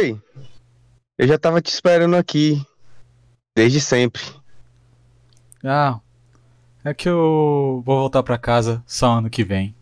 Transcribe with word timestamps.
Oi, 0.00 0.16
eu 1.18 1.26
já 1.26 1.36
tava 1.36 1.60
te 1.60 1.70
esperando 1.72 2.14
aqui. 2.14 2.64
Desde 3.56 3.80
sempre. 3.80 4.22
Ah, 5.64 5.98
é 6.84 6.94
que 6.94 7.08
eu 7.08 7.82
vou 7.84 7.98
voltar 7.98 8.22
pra 8.22 8.38
casa 8.38 8.80
só 8.86 9.14
ano 9.14 9.28
que 9.28 9.42
vem. 9.42 9.74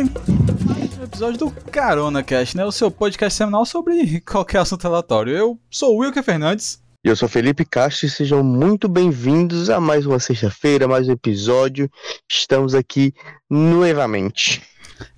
A 0.00 0.66
mais 0.66 0.98
um 0.98 1.04
episódio 1.04 1.38
do 1.38 1.50
Carona 1.50 2.22
Cast, 2.22 2.56
né? 2.56 2.64
O 2.64 2.72
seu 2.72 2.90
podcast 2.90 3.36
semanal 3.36 3.66
sobre 3.66 4.18
qualquer 4.24 4.60
assunto 4.60 4.86
aleatório. 4.86 5.36
Eu 5.36 5.60
sou 5.70 5.94
o 5.94 5.98
Wilker 5.98 6.22
Fernandes. 6.22 6.82
E 7.04 7.08
eu 7.08 7.14
sou 7.14 7.28
Felipe 7.28 7.66
Castro 7.66 8.06
e 8.06 8.10
sejam 8.10 8.42
muito 8.42 8.88
bem-vindos 8.88 9.68
a 9.68 9.78
mais 9.78 10.06
uma 10.06 10.18
sexta-feira, 10.18 10.88
mais 10.88 11.06
um 11.06 11.12
episódio. 11.12 11.90
Estamos 12.26 12.74
aqui 12.74 13.12
novamente. 13.50 14.62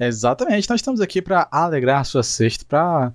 Exatamente, 0.01 0.69
nós 0.69 0.81
estamos 0.81 1.01
aqui 1.01 1.23
para 1.23 1.47
alegrar 1.53 2.01
a 2.01 2.05
sua 2.05 2.25
sexta, 2.25 2.65
para 2.65 3.13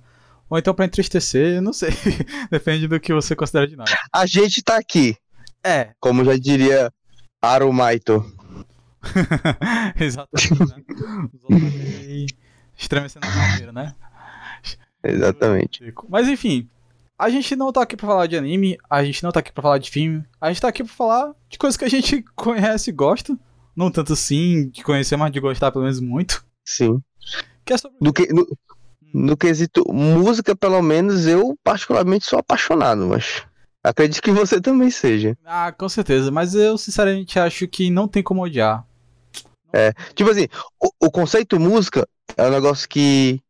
ou 0.48 0.58
então 0.58 0.72
para 0.72 0.86
entristecer, 0.86 1.60
não 1.60 1.74
sei. 1.74 1.90
Depende 2.50 2.88
do 2.88 2.98
que 2.98 3.12
você 3.12 3.36
considera 3.36 3.66
de 3.66 3.76
nós. 3.76 3.90
A 4.10 4.24
gente 4.24 4.62
tá 4.62 4.78
aqui, 4.78 5.16
É, 5.62 5.90
como 6.00 6.24
já 6.24 6.38
diria 6.38 6.90
Arumaito. 7.42 8.24
exatamente, 9.98 10.74
né? 10.74 10.84
Os 11.32 11.42
outros 11.44 11.74
aí 11.74 12.26
estremecendo 12.76 13.26
na 13.26 13.32
cadeira, 13.32 13.72
né? 13.72 13.94
Exatamente. 15.02 15.94
Mas 16.08 16.28
enfim, 16.28 16.68
a 17.18 17.28
gente 17.30 17.56
não 17.56 17.72
tá 17.72 17.82
aqui 17.82 17.96
pra 17.96 18.06
falar 18.06 18.26
de 18.26 18.36
anime, 18.36 18.78
a 18.88 19.02
gente 19.02 19.22
não 19.22 19.32
tá 19.32 19.40
aqui 19.40 19.52
pra 19.52 19.62
falar 19.62 19.78
de 19.78 19.90
filme, 19.90 20.24
a 20.40 20.48
gente 20.48 20.60
tá 20.60 20.68
aqui 20.68 20.84
pra 20.84 20.92
falar 20.92 21.32
de 21.48 21.58
coisas 21.58 21.76
que 21.76 21.84
a 21.84 21.90
gente 21.90 22.24
conhece 22.36 22.90
e 22.90 22.92
gosta. 22.92 23.36
Não 23.76 23.90
tanto 23.90 24.12
assim, 24.12 24.70
de 24.70 24.82
conhecer, 24.82 25.16
mas 25.16 25.30
de 25.30 25.40
gostar 25.40 25.70
pelo 25.70 25.84
menos 25.84 26.00
muito. 26.00 26.44
Sim. 26.64 27.00
Que 27.64 27.74
é 27.74 27.78
sobre. 27.78 27.96
Do 28.00 28.12
que, 28.12 28.32
no, 28.32 28.46
no 29.14 29.36
quesito 29.36 29.84
música, 29.92 30.54
pelo 30.54 30.82
menos, 30.82 31.26
eu 31.26 31.56
particularmente 31.62 32.24
sou 32.24 32.38
apaixonado, 32.38 33.06
mas 33.06 33.44
acredito 33.82 34.22
que 34.22 34.30
você 34.30 34.60
também 34.62 34.90
seja. 34.90 35.36
Ah, 35.44 35.72
com 35.72 35.88
certeza, 35.88 36.30
mas 36.30 36.54
eu 36.54 36.76
sinceramente 36.76 37.38
acho 37.38 37.66
que 37.68 37.90
não 37.90 38.08
tem 38.08 38.22
como 38.22 38.42
odiar. 38.42 38.84
Tipo 40.14 40.30
assim, 40.30 40.46
o, 40.82 41.06
o 41.06 41.10
conceito 41.10 41.58
música 41.58 42.06
é 42.36 42.46
um 42.46 42.50
negócio 42.50 42.88
que, 42.88 43.40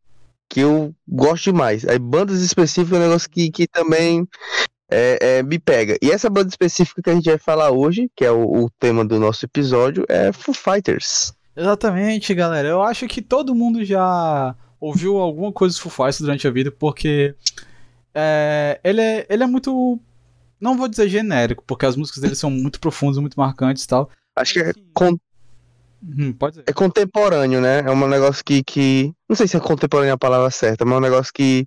que 0.49 0.61
eu 0.61 0.95
gosto 1.07 1.45
demais. 1.45 1.87
Aí 1.87 1.99
bandas 1.99 2.41
específicas 2.41 2.99
é 2.99 3.03
um 3.03 3.07
negócio 3.07 3.31
que, 3.31 3.51
que 3.51 3.67
também 3.67 4.27
é, 4.91 5.19
é, 5.39 5.43
me 5.43 5.59
pega. 5.59 5.97
E 6.03 6.11
essa 6.11 6.31
banda 6.31 6.49
específica 6.49 7.03
que 7.03 7.11
a 7.11 7.15
gente 7.15 7.29
vai 7.29 7.39
falar 7.39 7.71
hoje, 7.71 8.11
que 8.17 8.25
é 8.25 8.31
o, 8.31 8.65
o 8.65 8.71
tema 8.79 9.05
do 9.05 9.19
nosso 9.21 9.45
episódio, 9.45 10.05
é 10.09 10.33
Foo 10.33 10.55
Fighters. 10.55 11.33
Exatamente, 11.57 12.35
galera. 12.35 12.69
Eu 12.69 12.83
acho 12.83 13.07
que 13.09 13.21
todo 13.21 13.55
mundo 13.55 13.85
já 13.85 14.55
ouviu 14.81 15.19
alguma 15.19 15.53
coisa 15.53 15.75
do 15.77 15.81
Foo 15.81 15.91
Fighters 15.91 16.21
durante 16.21 16.47
a 16.47 16.51
vida, 16.51 16.71
porque 16.71 17.35
é, 18.15 18.81
ele, 18.83 19.01
é, 19.01 19.27
ele 19.29 19.43
é 19.43 19.47
muito. 19.47 19.99
Não 20.61 20.77
vou 20.77 20.89
dizer 20.89 21.09
genérico, 21.09 21.63
porque 21.67 21.87
as 21.87 21.95
músicas 21.97 22.21
dele 22.23 22.35
são 22.35 22.51
muito 22.51 22.81
profundas, 22.81 23.19
muito 23.19 23.39
marcantes 23.39 23.85
e 23.85 23.89
tal. 23.89 24.11
Acho 24.37 24.55
que 24.55 24.61
é, 24.61 24.71
Assim, 24.71 24.85
con- 24.93 25.19
Hum, 26.03 26.35
é 26.67 26.73
contemporâneo, 26.73 27.61
né? 27.61 27.81
É 27.81 27.91
um 27.91 28.09
negócio 28.09 28.45
que, 28.45 28.63
que. 28.63 29.13
Não 29.29 29.35
sei 29.37 29.49
se 29.49 29.57
é 29.57 29.61
contemporâneo 29.61 30.15
a 30.15 30.19
palavra 30.19 30.51
certa, 30.51 30.85
mas 30.85 30.95
é 30.95 30.99
um 30.99 31.01
negócio 31.01 31.33
que 31.33 31.67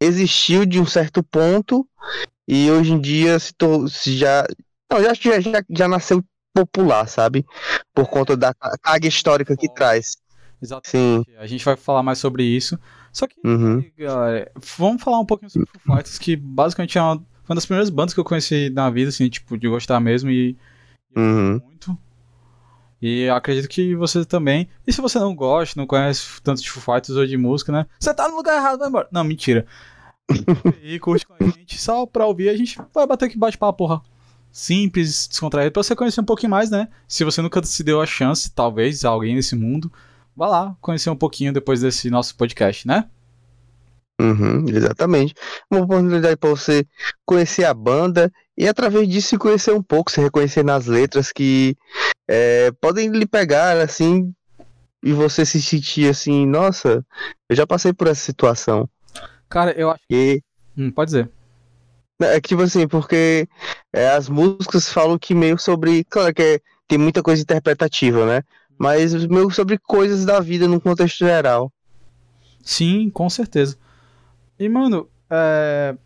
existiu 0.00 0.64
de 0.64 0.80
um 0.80 0.86
certo 0.86 1.22
ponto 1.22 1.86
e 2.46 2.70
hoje 2.70 2.92
em 2.92 3.00
dia 3.00 3.38
se, 3.38 3.52
tor- 3.52 3.88
se 3.90 4.16
já. 4.16 4.46
Não, 4.90 5.02
já, 5.02 5.12
já, 5.14 5.62
já, 5.68 5.88
nasceu 5.88 6.24
popular, 6.54 7.06
sabe? 7.06 7.44
Por 7.94 8.08
conta 8.08 8.36
da 8.36 8.54
ca- 8.54 8.76
carga 8.80 9.06
histórica 9.06 9.56
que 9.56 9.68
traz. 9.72 10.16
Exatamente. 10.62 11.30
A 11.38 11.46
gente 11.46 11.64
vai 11.64 11.76
falar 11.76 12.02
mais 12.02 12.18
sobre 12.18 12.42
isso. 12.42 12.78
Só 13.12 13.26
que, 13.26 13.36
Uhum. 13.44 13.84
galera, 13.98 14.50
vamos 14.78 15.02
falar 15.02 15.20
um 15.20 15.26
pouquinho 15.26 15.50
sobre 15.50 15.68
Foo 15.70 15.94
Fighters, 15.96 16.18
que 16.18 16.36
basicamente 16.36 16.96
é 16.96 17.02
uma, 17.02 17.14
uma 17.48 17.54
das 17.54 17.66
primeiras 17.66 17.90
bandas 17.90 18.14
que 18.14 18.20
eu 18.20 18.24
conheci 18.24 18.70
na 18.70 18.88
vida, 18.90 19.10
assim, 19.10 19.28
tipo, 19.28 19.56
de 19.58 19.68
gostar 19.68 20.00
mesmo 20.00 20.30
e. 20.30 20.56
Uhum. 21.16 21.60
muito. 21.64 21.98
E 23.00 23.22
eu 23.22 23.34
acredito 23.34 23.68
que 23.68 23.94
você 23.94 24.24
também. 24.24 24.68
E 24.86 24.92
se 24.92 25.00
você 25.00 25.18
não 25.18 25.34
gosta, 25.34 25.78
não 25.78 25.86
conhece 25.86 26.42
tanto 26.42 26.60
de 26.60 26.70
Foo 26.70 26.82
Fighters 26.82 27.16
ou 27.16 27.26
de 27.26 27.36
música, 27.36 27.70
né? 27.70 27.86
Você 27.98 28.12
tá 28.12 28.28
no 28.28 28.36
lugar 28.36 28.56
errado, 28.56 28.78
vai 28.80 28.88
embora. 28.88 29.08
Não, 29.12 29.22
mentira. 29.22 29.66
e 30.82 30.98
curte 30.98 31.26
com 31.26 31.34
a 31.34 31.46
gente, 31.46 31.78
só 31.80 32.04
pra 32.04 32.26
ouvir, 32.26 32.48
a 32.48 32.56
gente 32.56 32.78
vai 32.92 33.06
bater 33.06 33.26
aqui 33.26 33.38
bate-papo, 33.38 33.78
porra. 33.78 34.02
Simples, 34.50 35.28
descontraído, 35.28 35.72
pra 35.72 35.82
você 35.82 35.94
conhecer 35.94 36.20
um 36.20 36.24
pouquinho 36.24 36.50
mais, 36.50 36.70
né? 36.70 36.88
Se 37.06 37.22
você 37.22 37.40
nunca 37.40 37.62
se 37.64 37.84
deu 37.84 38.00
a 38.00 38.06
chance, 38.06 38.50
talvez, 38.50 39.04
alguém 39.04 39.34
nesse 39.34 39.54
mundo, 39.54 39.92
vá 40.34 40.48
lá 40.48 40.76
conhecer 40.80 41.10
um 41.10 41.16
pouquinho 41.16 41.52
depois 41.52 41.80
desse 41.80 42.10
nosso 42.10 42.36
podcast, 42.36 42.86
né? 42.86 43.08
Uhum, 44.20 44.64
exatamente. 44.68 45.34
Uma 45.70 45.82
oportunidade 45.82 46.36
para 46.36 46.50
você 46.50 46.84
conhecer 47.24 47.64
a 47.64 47.72
banda 47.72 48.32
e 48.56 48.66
através 48.66 49.08
disso 49.08 49.28
se 49.28 49.38
conhecer 49.38 49.72
um 49.72 49.82
pouco, 49.82 50.10
se 50.10 50.20
reconhecer 50.20 50.64
nas 50.64 50.86
letras 50.86 51.30
que 51.30 51.76
é, 52.28 52.70
podem 52.80 53.08
lhe 53.10 53.26
pegar 53.26 53.78
assim 53.78 54.32
e 55.02 55.12
você 55.12 55.46
se 55.46 55.62
sentir 55.62 56.10
assim, 56.10 56.46
nossa, 56.46 57.04
eu 57.48 57.56
já 57.56 57.66
passei 57.66 57.92
por 57.92 58.06
essa 58.08 58.20
situação. 58.22 58.88
Cara, 59.48 59.72
eu 59.72 59.90
acho. 59.90 60.02
E 60.10 60.42
Hum, 60.76 60.90
pode 60.92 61.08
dizer. 61.10 61.30
é 62.20 62.40
que 62.40 62.48
tipo 62.48 62.62
assim, 62.62 62.86
porque 62.86 63.48
é, 63.92 64.08
as 64.10 64.28
músicas 64.28 64.92
falam 64.92 65.18
que 65.18 65.34
meio 65.34 65.58
sobre, 65.58 66.04
claro 66.04 66.32
que 66.34 66.42
é- 66.42 66.60
tem 66.86 66.98
muita 66.98 67.22
coisa 67.22 67.42
interpretativa, 67.42 68.24
né? 68.26 68.42
Mas 68.78 69.12
meio 69.26 69.50
sobre 69.50 69.78
coisas 69.78 70.24
da 70.24 70.40
vida 70.40 70.66
num 70.68 70.80
contexto 70.80 71.18
geral. 71.18 71.72
Sim, 72.62 73.10
com 73.10 73.28
certeza. 73.28 73.76
E, 74.58 74.68
mano, 74.68 75.08
é... 75.30 75.96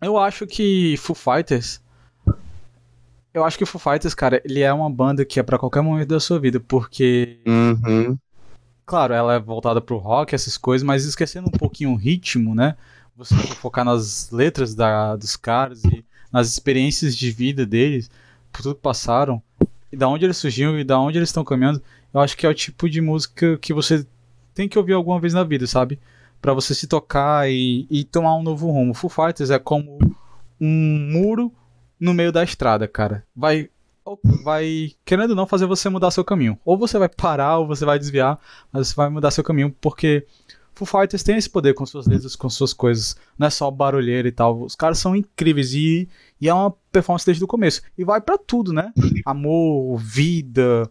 eu 0.00 0.16
acho 0.18 0.46
que 0.46 0.96
Foo 0.98 1.14
Fighters. 1.14 1.80
Eu 3.38 3.44
acho 3.44 3.56
que 3.56 3.64
Foo 3.64 3.80
Fighters, 3.80 4.14
cara, 4.14 4.42
ele 4.44 4.60
é 4.60 4.72
uma 4.72 4.90
banda 4.90 5.24
que 5.24 5.38
é 5.38 5.42
pra 5.44 5.58
qualquer 5.58 5.80
momento 5.80 6.08
da 6.08 6.18
sua 6.18 6.40
vida, 6.40 6.58
porque, 6.58 7.38
Uhum. 7.46 8.18
claro, 8.84 9.14
ela 9.14 9.34
é 9.34 9.38
voltada 9.38 9.80
pro 9.80 9.96
rock, 9.96 10.34
essas 10.34 10.58
coisas, 10.58 10.84
mas 10.84 11.04
esquecendo 11.04 11.46
um 11.46 11.52
pouquinho 11.52 11.92
o 11.92 11.96
ritmo, 11.96 12.52
né? 12.52 12.76
Você 13.16 13.34
focar 13.60 13.84
nas 13.84 14.30
letras 14.32 14.74
da, 14.74 15.14
dos 15.14 15.36
caras 15.36 15.84
e 15.84 16.04
nas 16.32 16.48
experiências 16.48 17.16
de 17.16 17.30
vida 17.30 17.64
deles, 17.64 18.10
por 18.50 18.62
tudo 18.62 18.74
que 18.74 18.80
passaram, 18.82 19.40
e 19.92 19.96
da 19.96 20.08
onde 20.08 20.24
eles 20.24 20.36
surgiram 20.36 20.78
e 20.78 20.82
da 20.82 20.98
onde 20.98 21.16
eles 21.16 21.28
estão 21.28 21.44
caminhando, 21.44 21.80
eu 22.12 22.20
acho 22.20 22.36
que 22.36 22.44
é 22.44 22.48
o 22.48 22.54
tipo 22.54 22.90
de 22.90 23.00
música 23.00 23.56
que 23.58 23.72
você 23.72 24.04
tem 24.52 24.68
que 24.68 24.78
ouvir 24.78 24.94
alguma 24.94 25.20
vez 25.20 25.32
na 25.32 25.44
vida, 25.44 25.64
sabe? 25.66 25.98
Pra 26.42 26.52
você 26.52 26.74
se 26.74 26.88
tocar 26.88 27.48
e, 27.48 27.86
e 27.88 28.02
tomar 28.02 28.36
um 28.36 28.42
novo 28.42 28.68
rumo. 28.68 28.94
Foo 28.94 29.08
Fighters 29.08 29.50
é 29.50 29.58
como 29.60 29.98
um 30.60 31.08
muro 31.12 31.52
no 32.00 32.14
meio 32.14 32.32
da 32.32 32.42
estrada, 32.44 32.86
cara. 32.86 33.24
Vai, 33.34 33.68
vai 34.42 34.92
querendo 35.04 35.30
ou 35.30 35.36
não 35.36 35.46
fazer 35.46 35.66
você 35.66 35.88
mudar 35.88 36.10
seu 36.10 36.24
caminho. 36.24 36.58
Ou 36.64 36.78
você 36.78 36.98
vai 36.98 37.08
parar 37.08 37.58
ou 37.58 37.66
você 37.66 37.84
vai 37.84 37.98
desviar, 37.98 38.38
mas 38.72 38.88
você 38.88 38.94
vai 38.94 39.08
mudar 39.08 39.30
seu 39.30 39.44
caminho 39.44 39.74
porque 39.80 40.26
Foo 40.74 40.86
Fighters 40.86 41.24
tem 41.24 41.36
esse 41.36 41.50
poder 41.50 41.74
com 41.74 41.84
suas 41.84 42.06
letras, 42.06 42.36
com 42.36 42.48
suas 42.48 42.72
coisas. 42.72 43.16
Não 43.36 43.48
é 43.48 43.50
só 43.50 43.70
barulheira 43.70 44.28
e 44.28 44.32
tal. 44.32 44.62
Os 44.62 44.76
caras 44.76 44.98
são 44.98 45.16
incríveis 45.16 45.74
e, 45.74 46.08
e 46.40 46.48
é 46.48 46.54
uma 46.54 46.70
performance 46.92 47.26
desde 47.26 47.42
o 47.42 47.48
começo. 47.48 47.82
E 47.96 48.04
vai 48.04 48.20
pra 48.20 48.38
tudo, 48.38 48.72
né? 48.72 48.92
Amor, 49.26 49.98
vida, 49.98 50.88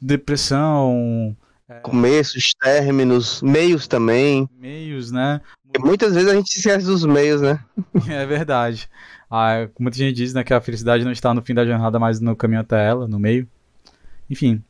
depressão, 0.00 1.34
Começos, 1.82 2.54
términos, 2.60 3.42
meios 3.42 3.88
também. 3.88 4.48
meios, 4.56 5.10
né? 5.10 5.40
Muitas 5.78 6.14
vezes 6.14 6.28
a 6.30 6.34
gente 6.34 6.50
se 6.50 6.58
esquece 6.58 6.86
dos 6.86 7.04
meios, 7.04 7.40
né? 7.40 7.62
É 8.08 8.24
verdade. 8.26 8.88
Ah, 9.30 9.68
muita 9.78 9.96
gente 9.96 10.14
diz, 10.14 10.32
né, 10.32 10.44
que 10.44 10.54
a 10.54 10.60
felicidade 10.60 11.04
não 11.04 11.12
está 11.12 11.34
no 11.34 11.42
fim 11.42 11.54
da 11.54 11.66
jornada, 11.66 11.98
mas 11.98 12.20
no 12.20 12.36
caminho 12.36 12.60
até 12.60 12.86
ela, 12.86 13.08
no 13.08 13.18
meio. 13.18 13.48
Enfim. 14.30 14.62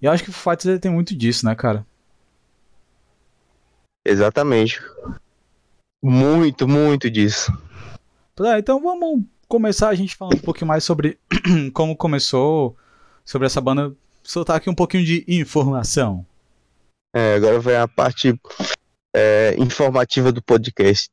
E 0.00 0.06
eu 0.06 0.12
acho 0.12 0.22
que 0.22 0.30
o 0.30 0.34
ele 0.64 0.78
tem 0.78 0.90
muito 0.90 1.16
disso, 1.16 1.44
né, 1.46 1.54
cara? 1.54 1.84
Exatamente. 4.06 4.80
Muito, 6.02 6.68
muito 6.68 7.10
disso. 7.10 7.52
Então 8.58 8.80
vamos 8.80 9.24
começar 9.48 9.88
a 9.88 9.94
gente 9.94 10.14
falando 10.14 10.36
um 10.36 10.42
pouquinho 10.42 10.68
mais 10.68 10.84
sobre 10.84 11.18
como 11.72 11.96
começou, 11.96 12.76
sobre 13.24 13.46
essa 13.46 13.60
banda. 13.60 13.92
Soltar 14.22 14.56
aqui 14.56 14.68
um 14.68 14.74
pouquinho 14.74 15.04
de 15.04 15.24
informação. 15.26 16.26
É, 17.14 17.36
agora 17.36 17.58
vem 17.58 17.76
a 17.76 17.88
parte 17.88 18.38
é, 19.16 19.56
informativa 19.58 20.30
do 20.30 20.42
podcast. 20.42 21.10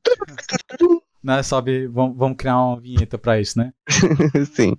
Né, 1.23 1.41
sobe, 1.41 1.87
vamos, 1.87 2.17
vamos 2.17 2.37
criar 2.37 2.57
uma 2.57 2.79
vinheta 2.81 3.17
pra 3.17 3.39
isso, 3.39 3.57
né? 3.57 3.71
Sim. 4.53 4.75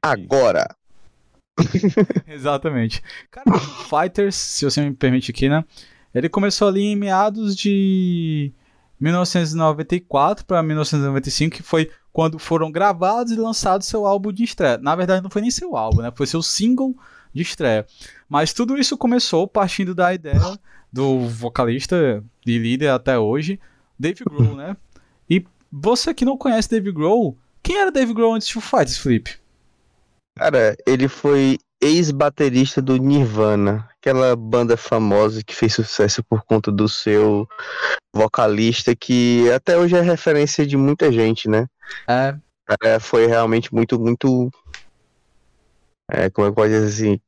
Agora, 0.00 0.68
Exatamente. 2.26 3.02
Cara, 3.30 3.50
o 3.50 3.58
Fighters, 3.58 4.34
se 4.34 4.64
você 4.64 4.80
me 4.80 4.94
permite 4.94 5.30
aqui, 5.30 5.48
né? 5.48 5.64
Ele 6.14 6.28
começou 6.28 6.68
ali 6.68 6.82
em 6.82 6.96
meados 6.96 7.56
de 7.56 8.52
1994 9.00 10.44
para 10.44 10.62
1995, 10.62 11.56
que 11.56 11.62
foi 11.62 11.90
quando 12.12 12.38
foram 12.38 12.70
gravados 12.70 13.32
e 13.32 13.36
lançados 13.36 13.86
seu 13.86 14.06
álbum 14.06 14.32
de 14.32 14.44
estreia. 14.44 14.78
Na 14.78 14.94
verdade, 14.94 15.22
não 15.22 15.30
foi 15.30 15.42
nem 15.42 15.50
seu 15.50 15.76
álbum, 15.76 16.02
né? 16.02 16.12
Foi 16.14 16.26
seu 16.26 16.42
single 16.42 16.94
de 17.32 17.42
estreia. 17.42 17.86
Mas 18.28 18.52
tudo 18.52 18.76
isso 18.76 18.96
começou 18.96 19.46
partindo 19.46 19.94
da 19.94 20.12
ideia 20.12 20.58
do 20.92 21.20
vocalista 21.28 22.22
e 22.46 22.58
líder 22.58 22.88
até 22.88 23.18
hoje, 23.18 23.58
Dave 23.98 24.24
Grohl, 24.24 24.54
né? 24.56 24.76
E 25.28 25.44
você 25.70 26.12
que 26.12 26.24
não 26.24 26.36
conhece 26.36 26.68
Dave 26.68 26.92
Grohl, 26.92 27.36
quem 27.62 27.76
era 27.76 27.90
Dave 27.90 28.12
Grohl 28.12 28.34
antes 28.34 28.48
de 28.48 28.54
Foo 28.54 28.62
Fighters, 28.62 28.98
Felipe? 28.98 29.36
Cara, 30.36 30.76
ele 30.86 31.08
foi 31.08 31.58
ex-baterista 31.80 32.80
do 32.80 32.96
Nirvana, 32.96 33.88
aquela 33.98 34.36
banda 34.36 34.76
famosa 34.76 35.42
que 35.42 35.54
fez 35.54 35.74
sucesso 35.74 36.22
por 36.22 36.44
conta 36.44 36.70
do 36.70 36.88
seu 36.88 37.46
vocalista, 38.14 38.94
que 38.94 39.50
até 39.50 39.76
hoje 39.76 39.96
é 39.96 40.00
referência 40.00 40.64
de 40.64 40.76
muita 40.76 41.10
gente, 41.10 41.48
né? 41.48 41.66
É. 42.08 42.34
é 42.82 42.98
foi 43.00 43.26
realmente 43.26 43.74
muito, 43.74 43.98
muito. 43.98 44.50
É, 46.10 46.28
como 46.30 46.46
é 46.46 46.50
que 46.50 46.56
pode 46.56 46.72
dizer 46.72 46.86
assim? 46.86 47.20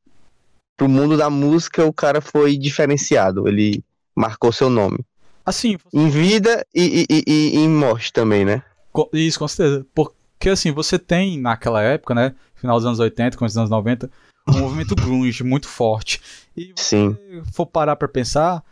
Pro 0.77 0.89
mundo 0.89 1.17
da 1.17 1.31
música, 1.31 1.85
o 1.85 1.93
cara 1.93 2.21
foi 2.21 2.57
diferenciado. 2.57 3.47
Ele 3.49 3.83
marcou 4.15 4.53
seu 4.53 4.69
nome. 4.69 4.99
Assim. 5.47 5.77
Em 5.93 6.09
vida 6.09 6.65
e, 6.75 7.07
e, 7.09 7.15
e, 7.15 7.25
e, 7.27 7.57
em 7.59 7.69
morte 7.69 8.13
também, 8.13 8.45
né? 8.45 8.63
Isso, 9.13 9.39
com 9.39 9.47
certeza. 9.49 9.87
Porque 9.95 10.49
assim, 10.51 10.73
você 10.73 10.99
tem 10.99 11.39
naquela 11.41 11.83
época, 11.83 12.15
né? 12.15 12.35
Final 12.55 12.77
dos 12.77 12.87
anos 12.87 12.99
80, 12.99 13.37
começo 13.37 13.53
dos 13.55 13.59
anos 13.59 13.71
90, 13.71 14.11
um 14.49 14.59
movimento 14.59 14.95
grunge 14.95 15.45
muito 15.45 15.69
forte. 15.69 16.21
E 16.57 16.73
se 16.77 16.85
Sim. 16.97 17.17
for 17.53 17.67
parar 17.67 17.97
pra 17.97 18.09
pensar, 18.09 18.63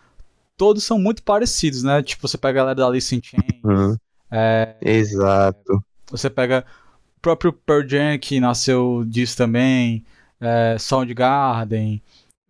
todos 0.57 0.83
são 0.85 0.99
muito 0.99 1.23
parecidos, 1.23 1.83
né? 1.83 2.03
Tipo, 2.03 2.27
você 2.27 2.39
pega 2.39 2.61
a 2.61 2.63
galera 2.63 2.75
da 2.77 2.87
Alice 2.87 3.15
in 3.15 3.21
Chains, 3.23 3.63
Uhum. 3.65 3.97
é, 4.31 4.77
Exato. 4.81 5.85
você 6.11 6.31
pega 6.31 6.65
próprio 7.23 7.53
Pearl 7.53 7.89
Jam, 7.89 8.19
que 8.19 8.41
nasceu 8.41 9.05
disso 9.07 9.37
também, 9.37 10.05
é, 10.41 10.77
Soundgarden. 10.79 12.03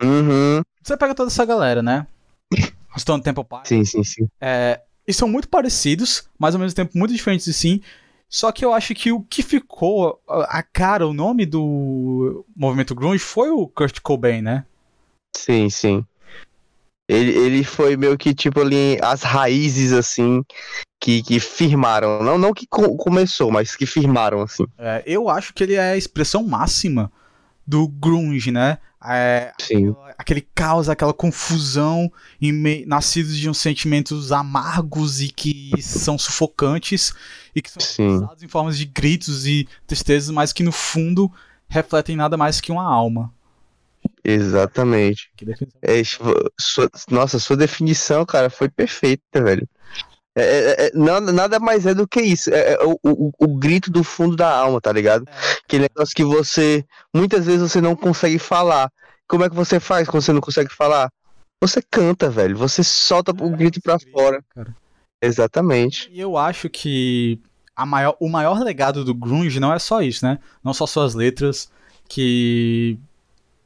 Uhum. 0.02 0.62
Você 0.82 0.96
pega 0.96 1.14
toda 1.14 1.30
essa 1.30 1.44
galera, 1.44 1.82
né? 1.82 2.06
Stone 2.98 3.22
Temple 3.22 3.44
Pilots. 3.44 3.68
Sim, 3.68 3.84
sim, 3.84 4.02
sim. 4.02 4.28
É, 4.40 4.80
e 5.06 5.12
são 5.12 5.28
muito 5.28 5.48
parecidos, 5.48 6.28
mas 6.38 6.54
ao 6.54 6.60
mesmo 6.60 6.74
tempo 6.74 6.96
muito 6.96 7.12
diferentes 7.12 7.54
sim. 7.54 7.80
Só 8.28 8.50
que 8.50 8.64
eu 8.64 8.72
acho 8.72 8.94
que 8.94 9.12
o 9.12 9.20
que 9.20 9.42
ficou 9.42 10.18
a 10.26 10.62
cara, 10.62 11.06
o 11.06 11.12
nome 11.12 11.44
do 11.44 12.46
movimento 12.56 12.94
grunge 12.94 13.22
foi 13.22 13.50
o 13.50 13.68
Kurt 13.68 14.00
Cobain, 14.00 14.40
né? 14.40 14.64
Sim, 15.36 15.68
sim. 15.68 16.04
Ele, 17.06 17.30
ele 17.30 17.64
foi 17.64 17.94
meio 17.94 18.16
que 18.16 18.34
tipo 18.34 18.60
ali 18.60 18.98
as 19.02 19.22
raízes 19.22 19.92
assim 19.92 20.42
que, 21.02 21.20
que 21.22 21.40
firmaram. 21.40 22.22
Não, 22.22 22.38
não 22.38 22.54
que 22.54 22.66
co- 22.66 22.96
começou, 22.96 23.50
mas 23.50 23.74
que 23.74 23.84
firmaram 23.84 24.40
assim. 24.40 24.64
É, 24.78 25.02
eu 25.04 25.28
acho 25.28 25.52
que 25.52 25.62
ele 25.64 25.74
é 25.74 25.92
a 25.92 25.96
expressão 25.96 26.44
máxima 26.44 27.10
do 27.66 27.88
grunge, 27.88 28.52
né? 28.52 28.78
É, 29.04 29.52
Sim. 29.60 29.96
aquele 30.16 30.42
caos, 30.54 30.88
aquela 30.88 31.12
confusão, 31.12 32.10
em 32.40 32.86
nascidos 32.86 33.36
de 33.36 33.50
uns 33.50 33.58
sentimentos 33.58 34.30
amargos 34.30 35.20
e 35.20 35.28
que 35.28 35.72
são 35.82 36.16
sufocantes 36.16 37.12
e 37.52 37.60
que 37.60 37.68
são 37.68 37.82
expressados 37.82 38.44
em 38.44 38.48
formas 38.48 38.78
de 38.78 38.84
gritos 38.84 39.44
e 39.44 39.68
tristezas, 39.88 40.30
mas 40.30 40.52
que 40.52 40.62
no 40.62 40.70
fundo 40.70 41.30
refletem 41.68 42.14
nada 42.14 42.36
mais 42.36 42.60
que 42.60 42.70
uma 42.70 42.84
alma. 42.84 43.32
Exatamente. 44.24 45.30
É, 45.82 46.02
nossa, 47.10 47.38
sua 47.40 47.56
definição, 47.56 48.24
cara, 48.24 48.48
foi 48.48 48.68
perfeita, 48.68 49.42
velho. 49.42 49.68
É, 50.34 50.42
é- 50.42 50.86
é- 50.86 50.90
nada, 50.94 51.32
nada 51.32 51.60
mais 51.60 51.84
é 51.86 51.94
do 51.94 52.06
que 52.08 52.20
isso. 52.22 52.50
É, 52.52 52.72
é 52.74 52.78
o, 52.84 52.98
o, 53.02 53.32
o 53.38 53.56
grito 53.58 53.90
do 53.90 54.02
fundo 54.02 54.34
da 54.36 54.50
alma, 54.56 54.80
tá 54.80 54.90
ligado? 54.92 55.24
Aquele 55.64 55.82
negócio 55.84 56.14
que 56.14 56.24
você. 56.24 56.84
Muitas 57.14 57.44
vezes 57.46 57.60
você 57.70 57.80
não 57.80 57.94
consegue 57.94 58.38
falar. 58.38 58.90
Como 59.28 59.44
é 59.44 59.48
que 59.50 59.54
você 59.54 59.78
faz 59.78 60.08
quando 60.08 60.22
você 60.22 60.32
não 60.32 60.40
consegue 60.40 60.72
falar? 60.74 61.10
Você 61.60 61.80
canta, 61.82 62.28
velho. 62.30 62.56
Você 62.56 62.82
solta 62.82 63.32
o 63.32 63.52
É, 63.54 63.56
grito 63.56 63.80
pra 63.80 63.96
grita, 63.96 64.10
fora. 64.10 64.44
cara. 64.54 64.74
Exatamente. 65.22 66.08
E 66.12 66.18
eu 66.20 66.36
acho 66.36 66.68
que 66.68 67.38
a 67.76 67.86
maior, 67.86 68.16
o 68.18 68.28
maior 68.28 68.58
legado 68.60 69.04
do 69.04 69.14
grunge 69.14 69.60
não 69.60 69.72
é 69.72 69.78
só 69.78 70.02
isso, 70.02 70.24
né? 70.26 70.38
Não 70.64 70.74
só 70.74 70.86
suas 70.86 71.14
letras 71.14 71.70
que 72.08 72.98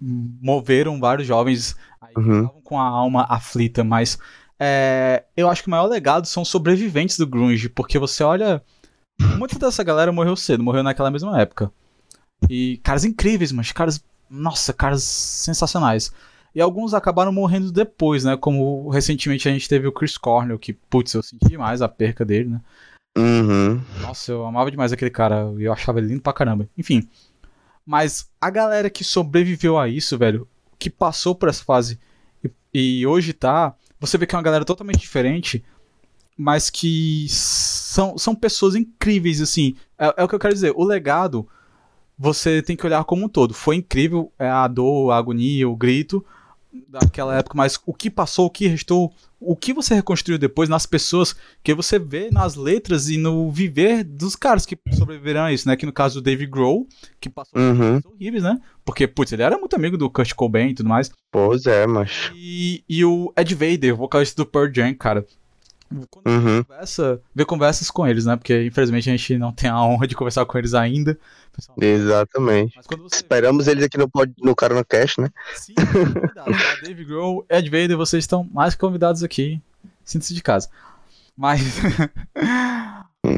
moveram 0.00 1.00
vários 1.00 1.26
jovens 1.26 1.76
aí 2.00 2.12
que 2.14 2.20
Uhum. 2.20 2.48
com 2.62 2.78
a 2.78 2.84
alma 2.86 3.26
aflita, 3.28 3.82
mas 3.82 4.18
é, 4.58 5.24
eu 5.36 5.48
acho 5.48 5.62
que 5.62 5.68
o 5.68 5.70
maior 5.70 5.86
legado 5.86 6.26
são 6.26 6.44
sobreviventes 6.44 7.18
do 7.18 7.26
grunge, 7.26 7.68
porque 7.68 7.98
você 7.98 8.22
olha, 8.22 8.62
muita 9.36 9.58
dessa 9.58 9.84
galera 9.84 10.12
morreu 10.12 10.36
cedo, 10.36 10.62
morreu 10.62 10.82
naquela 10.82 11.10
mesma 11.10 11.40
época. 11.40 11.70
E 12.48 12.78
caras 12.82 13.04
incríveis, 13.04 13.52
mas 13.52 13.72
caras, 13.72 14.02
nossa, 14.30 14.72
caras 14.72 15.02
sensacionais. 15.02 16.12
E 16.54 16.60
alguns 16.60 16.94
acabaram 16.94 17.32
morrendo 17.32 17.70
depois, 17.70 18.24
né? 18.24 18.36
Como 18.36 18.88
recentemente 18.88 19.48
a 19.48 19.52
gente 19.52 19.68
teve 19.68 19.86
o 19.86 19.92
Chris 19.92 20.16
Cornell, 20.16 20.58
que, 20.58 20.72
putz, 20.72 21.12
eu 21.12 21.22
senti 21.22 21.48
demais 21.48 21.82
a 21.82 21.88
perca 21.88 22.24
dele, 22.24 22.48
né? 22.48 22.60
Uhum. 23.16 23.80
Nossa, 24.00 24.32
eu 24.32 24.44
amava 24.46 24.70
demais 24.70 24.92
aquele 24.92 25.10
cara 25.10 25.52
e 25.58 25.64
eu 25.64 25.72
achava 25.72 25.98
ele 25.98 26.08
lindo 26.08 26.22
pra 26.22 26.32
caramba. 26.32 26.68
Enfim. 26.76 27.08
Mas 27.84 28.30
a 28.40 28.50
galera 28.50 28.90
que 28.90 29.04
sobreviveu 29.04 29.78
a 29.78 29.88
isso, 29.88 30.18
velho, 30.18 30.48
que 30.78 30.90
passou 30.90 31.34
por 31.34 31.48
essa 31.48 31.64
fase 31.64 31.98
e, 32.74 33.00
e 33.00 33.06
hoje 33.06 33.32
tá, 33.32 33.74
você 34.00 34.18
vê 34.18 34.26
que 34.26 34.34
é 34.34 34.38
uma 34.38 34.42
galera 34.42 34.64
totalmente 34.64 35.00
diferente, 35.00 35.64
mas 36.36 36.68
que 36.68 37.26
são, 37.28 38.18
são 38.18 38.34
pessoas 38.34 38.74
incríveis, 38.74 39.40
assim. 39.40 39.76
É, 39.98 40.14
é 40.18 40.24
o 40.24 40.28
que 40.28 40.34
eu 40.34 40.38
quero 40.38 40.54
dizer. 40.54 40.72
O 40.76 40.84
legado, 40.84 41.48
você 42.18 42.60
tem 42.62 42.76
que 42.76 42.86
olhar 42.86 43.04
como 43.04 43.24
um 43.24 43.28
todo. 43.28 43.54
Foi 43.54 43.76
incrível 43.76 44.32
é, 44.38 44.48
a 44.48 44.66
dor, 44.68 45.10
a 45.10 45.16
agonia, 45.16 45.68
o 45.68 45.76
grito 45.76 46.24
daquela 46.88 47.36
época, 47.36 47.56
mas 47.56 47.78
o 47.86 47.92
que 47.94 48.10
passou, 48.10 48.46
o 48.46 48.50
que 48.50 48.66
restou, 48.66 49.12
o 49.38 49.54
que 49.54 49.72
você 49.72 49.94
reconstruiu 49.94 50.38
depois 50.38 50.68
nas 50.68 50.86
pessoas 50.86 51.34
que 51.62 51.74
você 51.74 51.98
vê 51.98 52.30
nas 52.30 52.54
letras 52.54 53.08
e 53.08 53.16
no 53.16 53.50
viver 53.50 54.02
dos 54.04 54.34
caras 54.34 54.64
que 54.66 54.78
sobreviveram 54.92 55.42
a 55.42 55.52
isso, 55.52 55.68
né? 55.68 55.76
Que 55.76 55.86
no 55.86 55.92
caso 55.92 56.20
do 56.20 56.24
Dave 56.24 56.46
Grohl, 56.46 56.86
que 57.20 57.28
passou 57.28 57.52
por 57.52 57.60
Uhum. 57.60 57.76
coisas 58.00 58.04
horríveis, 58.06 58.42
né? 58.42 58.60
Porque, 58.84 59.06
putz, 59.06 59.32
ele 59.32 59.42
era 59.42 59.58
muito 59.58 59.76
amigo 59.76 59.96
do 59.98 60.08
Kurt 60.10 60.32
Cobain 60.34 60.70
e 60.70 60.74
tudo 60.74 60.88
mais. 60.88 61.10
Pois 61.30 61.66
é, 61.66 61.86
mas. 61.86 62.30
E, 62.34 62.82
e 62.88 63.04
o 63.04 63.32
Ed 63.36 63.54
Vader, 63.54 63.94
o 63.94 63.96
vocalista 63.98 64.42
do 64.42 64.46
Pearl 64.48 64.70
Jam, 64.72 64.94
cara. 64.94 65.26
Quando 66.10 66.26
Uhum. 66.26 66.64
conversa, 66.64 67.20
vê 67.34 67.44
conversas 67.44 67.90
com 67.90 68.06
eles, 68.06 68.24
né? 68.26 68.36
Porque 68.36 68.64
infelizmente 68.64 69.08
a 69.08 69.16
gente 69.16 69.38
não 69.38 69.52
tem 69.52 69.70
a 69.70 69.80
honra 69.82 70.06
de 70.06 70.14
conversar 70.16 70.44
com 70.44 70.58
eles 70.58 70.74
ainda. 70.74 71.18
pessoalmente. 71.52 71.86
Exatamente. 72.02 72.72
Mas 72.76 72.86
quando 72.86 73.02
você 73.02 73.16
Esperamos 73.16 73.66
eles 73.68 73.84
aqui 73.84 73.96
no, 73.98 74.10
no 74.42 74.54
Carona 74.56 74.84
Cash, 74.84 75.16
né? 75.18 75.30
Sim, 75.54 75.74
convidados, 75.74 76.34
tá? 76.34 76.76
Dave 76.82 77.04
Grohl, 77.04 77.46
Ed 77.48 77.70
Vader, 77.70 77.96
vocês 77.96 78.24
estão 78.24 78.48
mais 78.52 78.74
que 78.74 78.80
convidados 78.80 79.22
aqui. 79.22 79.60
Sinta-se 80.04 80.34
de 80.34 80.42
casa. 80.42 80.68
Mas. 81.36 81.60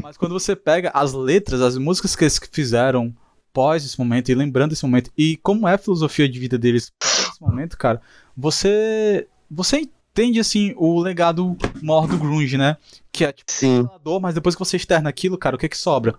Mas 0.03 0.17
quando 0.17 0.33
você 0.33 0.55
pega 0.55 0.91
as 0.93 1.13
letras, 1.13 1.61
as 1.61 1.77
músicas 1.77 2.15
que 2.15 2.23
eles 2.23 2.39
fizeram 2.51 3.13
pós 3.51 3.83
esse 3.83 3.97
momento 3.97 4.29
e 4.29 4.35
lembrando 4.35 4.73
esse 4.73 4.85
momento, 4.85 5.11
e 5.17 5.37
como 5.37 5.67
é 5.67 5.73
a 5.73 5.77
filosofia 5.77 6.29
de 6.29 6.39
vida 6.39 6.57
deles 6.57 6.91
pós 6.99 7.29
esse 7.31 7.41
momento, 7.41 7.77
cara, 7.77 8.01
você. 8.35 9.27
Você 9.51 9.89
entende 10.21 10.39
assim 10.39 10.73
o 10.77 10.99
legado 10.99 11.57
maior 11.81 12.07
do 12.07 12.17
Grunge, 12.17 12.57
né? 12.57 12.77
Que 13.11 13.25
é 13.25 13.31
tipo 13.31 13.51
Sim. 13.51 13.87
dor, 14.03 14.19
mas 14.19 14.35
depois 14.35 14.55
que 14.55 14.59
você 14.59 14.77
externa 14.77 15.09
aquilo, 15.09 15.37
cara, 15.37 15.55
o 15.55 15.59
que 15.59 15.69
que 15.69 15.77
sobra? 15.77 16.15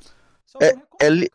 Sobra 0.47 0.69
É- 0.69 0.73
um 0.73 0.77
recurso, 0.79 0.97
é 1.01 1.11
li-. 1.11 1.31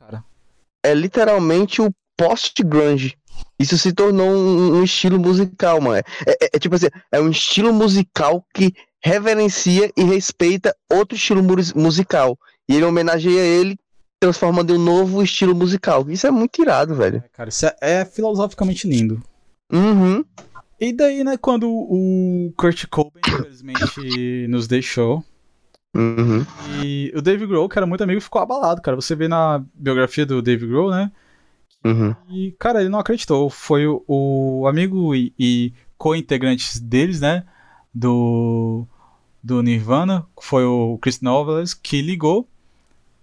É 0.83 0.93
literalmente 0.93 1.81
o 1.81 1.93
post-grunge. 2.17 3.17
Isso 3.59 3.77
se 3.77 3.93
tornou 3.93 4.27
um, 4.29 4.77
um 4.79 4.83
estilo 4.83 5.19
musical, 5.19 5.79
mano. 5.81 5.97
É, 6.25 6.31
é- 6.45 6.49
é 6.53 6.59
tipo 6.59 6.75
assim, 6.75 6.87
é 7.11 7.19
um 7.19 7.29
estilo 7.29 7.73
musical 7.73 8.45
que 8.53 8.73
reverencia 9.03 9.91
e 9.95 10.03
respeita 10.03 10.75
outro 10.91 11.15
estilo 11.15 11.43
mus- 11.43 11.73
musical. 11.73 12.37
E 12.67 12.75
ele 12.75 12.85
homenageia 12.85 13.39
ele, 13.41 13.77
transformando 14.19 14.73
em 14.73 14.77
um 14.77 14.83
novo 14.83 15.21
estilo 15.21 15.53
musical. 15.53 16.09
Isso 16.09 16.25
é 16.25 16.31
muito 16.31 16.61
irado, 16.61 16.95
velho. 16.95 17.17
É, 17.23 17.29
cara, 17.31 17.49
isso 17.49 17.65
é, 17.65 17.75
é 17.81 18.05
filosoficamente 18.05 18.87
lindo. 18.87 19.21
Uhum. 19.71 20.23
E 20.79 20.91
daí, 20.93 21.23
né, 21.23 21.37
quando 21.37 21.69
o 21.69 22.53
Kurt 22.57 22.85
Cobain, 22.87 23.21
infelizmente, 23.27 24.47
nos 24.49 24.67
deixou, 24.67 25.23
Uhum. 25.95 26.45
e 26.83 27.09
o 27.15 27.21
Dave 27.21 27.47
Grohl, 27.47 27.69
que 27.69 27.79
era 27.79 27.85
muito 27.85 28.03
amigo, 28.03 28.19
ficou 28.19 28.41
abalado, 28.41 28.81
cara. 28.81 28.95
Você 28.97 29.15
vê 29.15 29.29
na 29.29 29.63
biografia 29.73 30.25
do 30.25 30.41
Dave 30.41 30.67
Grohl, 30.67 30.91
né? 30.91 31.09
Uhum. 31.85 32.13
E, 32.29 32.53
cara, 32.59 32.81
ele 32.81 32.89
não 32.89 32.99
acreditou. 32.99 33.49
Foi 33.49 33.87
o, 33.87 34.03
o 34.05 34.67
amigo 34.67 35.15
e, 35.15 35.33
e 35.39 35.73
co-integrantes 35.97 36.79
deles, 36.79 37.21
né? 37.21 37.45
Do, 37.93 38.85
do 39.41 39.63
Nirvana, 39.63 40.25
foi 40.41 40.65
o 40.65 40.97
Chris 41.01 41.21
Novels, 41.21 41.73
que 41.73 42.01
ligou 42.01 42.45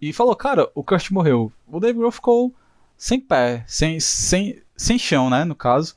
e 0.00 0.10
falou: 0.14 0.34
Cara, 0.34 0.70
o 0.74 0.82
Kurt 0.82 1.10
morreu. 1.10 1.52
O 1.66 1.78
Dave 1.78 1.98
Grohl 1.98 2.10
ficou 2.10 2.54
sem 2.96 3.20
pé, 3.20 3.64
sem, 3.66 4.00
sem, 4.00 4.62
sem 4.74 4.98
chão, 4.98 5.28
né, 5.28 5.44
no 5.44 5.54
caso. 5.54 5.94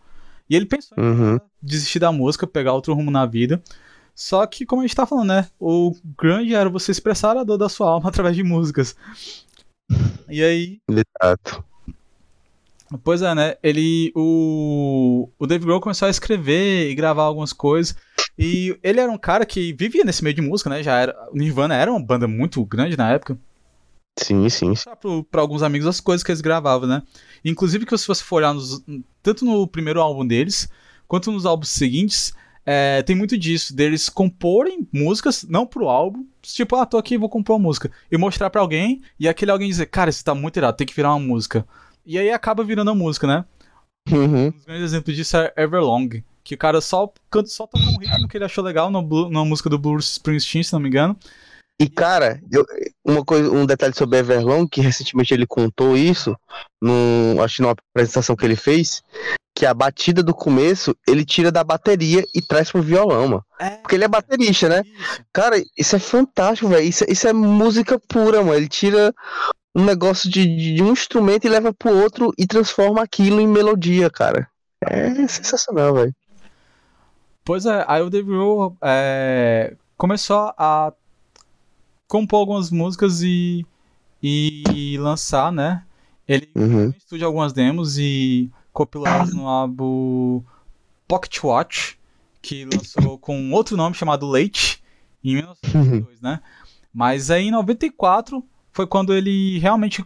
E 0.50 0.56
ele 0.56 0.66
pensou 0.66 0.98
em 0.98 1.02
Uhum. 1.02 1.40
desistir 1.62 2.00
da 2.00 2.12
música, 2.12 2.46
pegar 2.48 2.74
outro 2.74 2.94
rumo 2.94 3.10
na 3.12 3.26
vida. 3.26 3.62
Só 4.14 4.46
que, 4.46 4.66
como 4.66 4.82
a 4.82 4.86
gente 4.88 4.96
tá 4.96 5.06
falando, 5.06 5.28
né? 5.30 5.48
O 5.60 5.94
grande 6.18 6.54
era 6.56 6.70
você 6.70 6.92
expressar 6.92 7.36
a 7.36 7.44
dor 7.44 7.58
da 7.58 7.68
sua 7.68 7.90
alma 7.90 8.08
através 8.10 8.36
de 8.36 8.44
músicas. 8.44 8.96
E 10.30 10.42
aí, 10.44 10.80
Exato. 10.90 11.64
pois 13.04 13.22
é, 13.22 13.36
né? 13.36 13.56
Ele. 13.64 14.12
O, 14.16 15.30
o 15.38 15.46
Dave 15.48 15.66
Grohl 15.66 15.82
começou 15.82 16.08
a 16.08 16.12
escrever 16.12 16.90
e 16.90 16.96
gravar 16.96 17.24
algumas 17.24 17.52
coisas. 17.54 17.96
E 18.38 18.78
ele 18.84 19.00
era 19.00 19.12
um 19.12 19.18
cara 19.18 19.46
que 19.46 19.74
vivia 19.74 20.04
nesse 20.04 20.24
meio 20.24 20.36
de 20.36 20.42
música, 20.42 20.70
né? 20.70 20.84
Já 20.84 20.98
era. 21.00 21.16
O 21.32 21.36
Nirvana 21.38 21.76
era 21.76 21.92
uma 21.92 22.00
banda 22.04 22.28
muito 22.28 22.64
grande 22.66 22.98
na 22.98 23.12
época. 23.12 23.38
Sim, 24.18 24.48
sim. 24.50 24.74
pro- 25.02 25.24
pra 25.26 25.42
alguns 25.42 25.62
amigos 25.62 25.86
as 25.88 26.00
coisas 26.00 26.24
que 26.24 26.32
eles 26.32 26.40
gravavam, 26.42 26.88
né? 26.88 27.02
Inclusive 27.46 27.86
que 27.86 27.98
se 27.98 28.08
você 28.08 28.24
for 28.24 28.38
olhar 28.38 28.54
nos- 28.54 28.84
tanto 29.22 29.46
no 29.46 29.68
primeiro 29.68 30.02
álbum 30.02 30.26
deles, 30.26 30.68
quanto 31.08 31.32
nos 31.32 31.46
álbuns 31.46 31.70
seguintes, 31.70 32.34
é, 32.66 33.04
tem 33.04 33.16
muito 33.16 33.38
disso, 33.38 33.76
deles 33.76 34.10
comporem 34.10 34.88
músicas, 34.92 35.44
não 35.48 35.66
pro 35.68 35.88
álbum, 35.88 36.26
tipo, 36.42 36.76
ah, 36.76 36.86
tô 36.86 36.98
aqui, 36.98 37.18
vou 37.18 37.30
compor 37.30 37.56
uma 37.58 37.64
música, 37.64 37.92
e 38.12 38.18
mostrar 38.18 38.50
pra 38.50 38.62
alguém, 38.62 39.02
e 39.20 39.30
aquele 39.30 39.52
alguém 39.52 39.70
dizer, 39.70 39.86
cara, 39.86 40.10
isso 40.10 40.26
tá 40.26 40.34
muito 40.34 40.58
irado, 40.58 40.76
tem 40.76 40.88
que 40.88 40.96
virar 40.96 41.14
uma 41.14 41.20
música. 41.20 41.66
E 42.06 42.18
aí 42.18 42.32
acaba 42.32 42.64
virando 42.64 42.90
a 42.92 42.96
música, 42.96 43.28
né? 43.28 43.46
Uhum. 44.12 44.48
Um 44.48 44.52
dos 44.52 44.66
grandes 44.66 44.84
exemplos 44.86 45.16
disso 45.16 45.38
é 45.38 45.54
Everlong, 45.58 46.24
que 46.44 46.56
o 46.56 46.58
cara 46.58 46.82
só, 46.82 47.12
canta, 47.30 47.50
só 47.50 47.66
tocou 47.66 47.88
um 47.88 47.98
ritmo 48.00 48.28
que 48.28 48.38
ele 48.38 48.46
achou 48.46 48.64
legal 48.64 48.92
no 48.92 49.30
na 49.30 49.44
música 49.46 49.70
do 49.70 49.80
Bruce 49.80 50.12
Springsteen, 50.14 50.64
se 50.64 50.74
não 50.74 50.80
me 50.80 50.90
engano. 50.90 51.18
E 51.80 51.90
cara, 51.90 52.40
eu- 52.52 52.66
uma 53.04 53.24
coisa, 53.26 53.52
um 53.52 53.66
detalhe 53.66 53.94
sobre 53.94 54.20
Everlong, 54.20 54.68
que 54.68 54.80
recentemente 54.82 55.34
ele 55.34 55.46
contou 55.46 55.98
isso, 55.98 56.36
num, 56.82 57.42
acho 57.42 57.58
que 57.58 57.62
numa 57.62 57.76
apresentação 57.92 58.36
que 58.36 58.46
ele 58.46 58.56
fez, 58.56 59.04
que 59.54 59.66
a 59.66 59.74
batida 59.74 60.24
do 60.24 60.34
começo 60.34 60.96
ele 61.08 61.26
tira 61.26 61.52
da 61.52 61.64
bateria 61.64 62.24
e 62.34 62.42
traz 62.42 62.72
pro 62.72 62.82
violão, 62.82 63.28
mano. 63.28 63.46
É, 63.60 63.70
Porque 63.78 63.96
ele 63.96 64.04
é 64.06 64.08
baterista, 64.08 64.70
né? 64.70 64.84
isso. 64.86 65.22
Cara, 65.34 65.62
isso 65.78 65.96
é 65.96 66.00
fantástico, 66.00 66.70
velho. 66.70 66.86
Isso, 66.86 67.06
isso 67.10 67.28
é 67.28 67.34
música 67.34 68.00
pura, 68.08 68.40
mano. 68.42 68.56
Ele 68.56 68.68
tira 68.70 69.14
um 69.76 69.84
negócio 69.84 70.30
de, 70.30 70.76
de 70.76 70.82
um 70.84 70.92
instrumento 70.94 71.46
e 71.46 71.50
leva 71.50 71.74
pro 71.74 71.94
outro 71.94 72.34
e 72.38 72.48
transforma 72.48 73.02
aquilo 73.02 73.42
em 73.42 73.48
melodia, 73.48 74.10
cara. 74.10 74.48
É 74.82 75.28
sensacional, 75.28 75.94
velho. 75.94 76.14
Pois 77.44 77.66
é, 77.66 77.84
aí 77.88 78.02
o 78.02 78.10
Dave 78.10 78.28
Grohl 78.28 78.76
é, 78.82 79.76
começou 79.98 80.54
a 80.58 80.92
compor 82.16 82.40
algumas 82.40 82.72
músicas 82.72 83.22
e, 83.22 83.66
e 84.24 84.98
lançar, 85.00 85.52
né? 85.52 85.84
Ele 86.28 86.50
Uhum. 86.56 86.90
estúdio 86.98 87.28
algumas 87.28 87.52
demos 87.52 87.98
e 87.98 88.50
compilou 88.72 89.06
elas 89.08 89.34
no 89.34 89.48
álbum 89.48 90.42
Pocket 91.08 91.44
Watch, 91.44 92.00
que 92.42 92.66
lançou 92.66 93.18
com 93.20 93.52
outro 93.52 93.76
nome 93.76 93.96
chamado 93.96 94.26
Late, 94.26 94.82
em 95.24 95.36
1992, 95.36 96.22
né? 96.22 96.40
Mas 96.94 97.30
aí 97.30 97.48
em 97.48 97.52
94 97.52 98.44
foi 98.72 98.88
quando 98.88 99.14
ele 99.14 99.60
realmente 99.60 100.04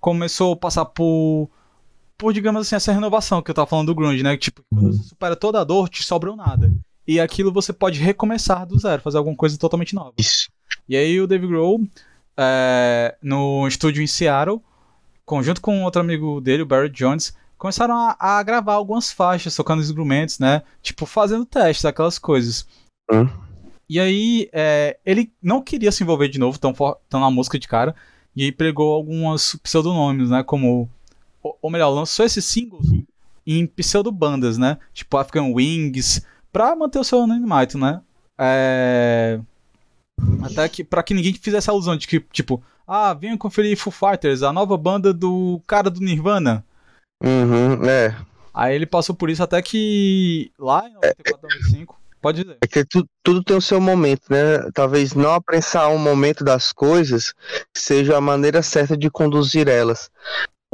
começou 0.00 0.54
a 0.54 0.56
passar 0.56 0.84
por, 0.84 1.48
por 2.18 2.32
digamos 2.32 2.62
assim, 2.62 2.74
essa 2.74 2.92
renovação 2.92 3.40
que 3.40 3.50
eu 3.50 3.54
tava 3.54 3.66
falando 3.68 3.86
do 3.86 3.94
grunge, 3.94 4.22
né? 4.22 4.36
Tipo, 4.36 4.62
quando 4.68 4.92
você 4.92 5.02
supera 5.04 5.36
toda 5.36 5.60
a 5.60 5.64
dor, 5.64 5.88
te 5.88 6.02
sobra 6.02 6.32
o 6.32 6.36
nada. 6.36 6.70
E 7.06 7.20
aquilo 7.20 7.52
você 7.52 7.72
pode 7.72 8.00
recomeçar 8.00 8.66
do 8.66 8.78
zero, 8.78 9.02
fazer 9.02 9.18
alguma 9.18 9.36
coisa 9.36 9.56
totalmente 9.56 9.94
nova. 9.94 10.14
Isso. 10.18 10.50
E 10.88 10.96
aí 10.96 11.20
o 11.20 11.26
Dave 11.26 11.46
Grohl, 11.46 11.80
é, 12.36 13.16
no 13.22 13.66
estúdio 13.66 14.02
em 14.02 14.06
Seattle, 14.06 14.60
conjunto 15.24 15.60
com 15.60 15.82
outro 15.82 16.00
amigo 16.00 16.40
dele, 16.40 16.62
o 16.62 16.66
Barry 16.66 16.90
Jones, 16.90 17.34
começaram 17.56 17.94
a, 17.94 18.16
a 18.18 18.42
gravar 18.42 18.74
algumas 18.74 19.10
faixas, 19.10 19.56
tocando 19.56 19.82
instrumentos, 19.82 20.38
né? 20.38 20.62
Tipo, 20.82 21.06
fazendo 21.06 21.46
testes, 21.46 21.84
aquelas 21.84 22.18
coisas. 22.18 22.66
Hum. 23.10 23.28
E 23.88 24.00
aí, 24.00 24.48
é, 24.52 24.98
ele 25.04 25.32
não 25.42 25.62
queria 25.62 25.92
se 25.92 26.02
envolver 26.02 26.28
de 26.28 26.38
novo 26.38 26.58
tão, 26.58 26.74
tão 27.08 27.20
na 27.20 27.30
música 27.30 27.58
de 27.58 27.68
cara, 27.68 27.94
e 28.36 28.42
aí 28.44 28.52
pregou 28.52 28.92
alguns 28.94 29.56
pseudônimos, 29.62 30.30
né? 30.30 30.42
Como, 30.42 30.88
ou, 31.42 31.58
ou 31.62 31.70
melhor, 31.70 31.90
lançou 31.90 32.24
esses 32.26 32.44
singles 32.44 32.86
em 33.46 33.66
pseudobandas, 33.66 34.58
né? 34.58 34.78
Tipo 34.92 35.16
African 35.16 35.52
Wings, 35.52 36.24
pra 36.52 36.74
manter 36.74 36.98
o 36.98 37.04
seu 37.04 37.22
anonimato, 37.22 37.78
né? 37.78 38.00
É... 38.38 39.40
Até 40.42 40.68
que, 40.68 40.84
pra 40.84 41.02
que 41.02 41.14
ninguém 41.14 41.34
fizesse 41.34 41.70
alusão 41.70 41.96
de 41.96 42.06
que, 42.06 42.20
tipo, 42.32 42.62
ah, 42.86 43.14
venham 43.14 43.36
conferir 43.38 43.76
Foo 43.76 43.92
Fighters, 43.92 44.42
a 44.42 44.52
nova 44.52 44.76
banda 44.76 45.12
do 45.12 45.60
cara 45.66 45.90
do 45.90 46.00
Nirvana. 46.00 46.64
Uhum, 47.22 47.84
é. 47.88 48.16
Aí 48.52 48.74
ele 48.74 48.86
passou 48.86 49.14
por 49.14 49.30
isso 49.30 49.42
até 49.42 49.60
que 49.62 50.52
lá 50.58 50.86
em 50.88 50.92
94, 50.94 51.48
95, 51.48 52.00
pode 52.20 52.42
dizer. 52.42 52.58
É 52.62 52.66
que 52.66 52.84
tu- 52.84 53.06
tudo 53.22 53.42
tem 53.42 53.56
o 53.56 53.60
seu 53.60 53.80
momento, 53.80 54.22
né? 54.30 54.70
Talvez 54.72 55.14
não 55.14 55.32
apressar 55.32 55.90
um 55.90 55.98
momento 55.98 56.44
das 56.44 56.72
coisas 56.72 57.34
seja 57.76 58.16
a 58.16 58.20
maneira 58.20 58.62
certa 58.62 58.96
de 58.96 59.10
conduzir 59.10 59.66
elas. 59.68 60.10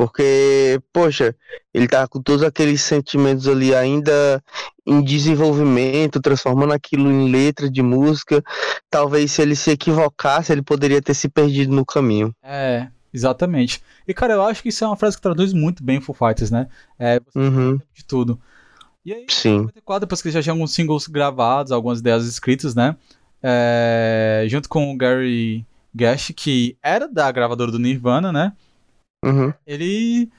Porque, 0.00 0.80
poxa, 0.94 1.36
ele 1.74 1.86
tá 1.86 2.08
com 2.08 2.22
todos 2.22 2.42
aqueles 2.42 2.80
sentimentos 2.80 3.46
ali 3.46 3.74
ainda 3.74 4.42
em 4.86 5.04
desenvolvimento, 5.04 6.22
transformando 6.22 6.72
aquilo 6.72 7.10
em 7.10 7.30
letra 7.30 7.70
de 7.70 7.82
música. 7.82 8.42
Talvez 8.88 9.30
se 9.30 9.42
ele 9.42 9.54
se 9.54 9.72
equivocasse, 9.72 10.52
ele 10.52 10.62
poderia 10.62 11.02
ter 11.02 11.12
se 11.12 11.28
perdido 11.28 11.74
no 11.74 11.84
caminho. 11.84 12.34
É, 12.42 12.88
exatamente. 13.12 13.82
E 14.08 14.14
cara, 14.14 14.32
eu 14.32 14.42
acho 14.42 14.62
que 14.62 14.70
isso 14.70 14.82
é 14.82 14.86
uma 14.86 14.96
frase 14.96 15.16
que 15.16 15.22
traduz 15.22 15.52
muito 15.52 15.84
bem 15.84 16.00
Foo 16.00 16.14
Fighters, 16.14 16.50
né? 16.50 16.68
É, 16.98 17.20
você 17.20 17.38
Uhum, 17.38 17.78
de 17.92 18.02
tudo. 18.02 18.40
E 19.04 19.12
aí, 19.12 19.24
em 19.24 19.30
sim. 19.30 19.58
94, 19.58 20.00
depois 20.00 20.22
que 20.22 20.28
ele 20.28 20.32
já 20.32 20.42
tinha 20.42 20.54
alguns 20.54 20.72
singles 20.72 21.06
gravados, 21.08 21.72
algumas 21.72 22.00
ideias 22.00 22.24
escritas, 22.24 22.74
né? 22.74 22.96
É, 23.42 24.46
junto 24.48 24.66
com 24.66 24.94
o 24.94 24.96
Gary 24.96 25.62
Gash, 25.94 26.32
que 26.34 26.74
era 26.82 27.06
da 27.06 27.30
gravadora 27.30 27.70
do 27.70 27.78
Nirvana, 27.78 28.32
né? 28.32 28.54
Uhum, 29.24 29.52
Ele 29.66 30.30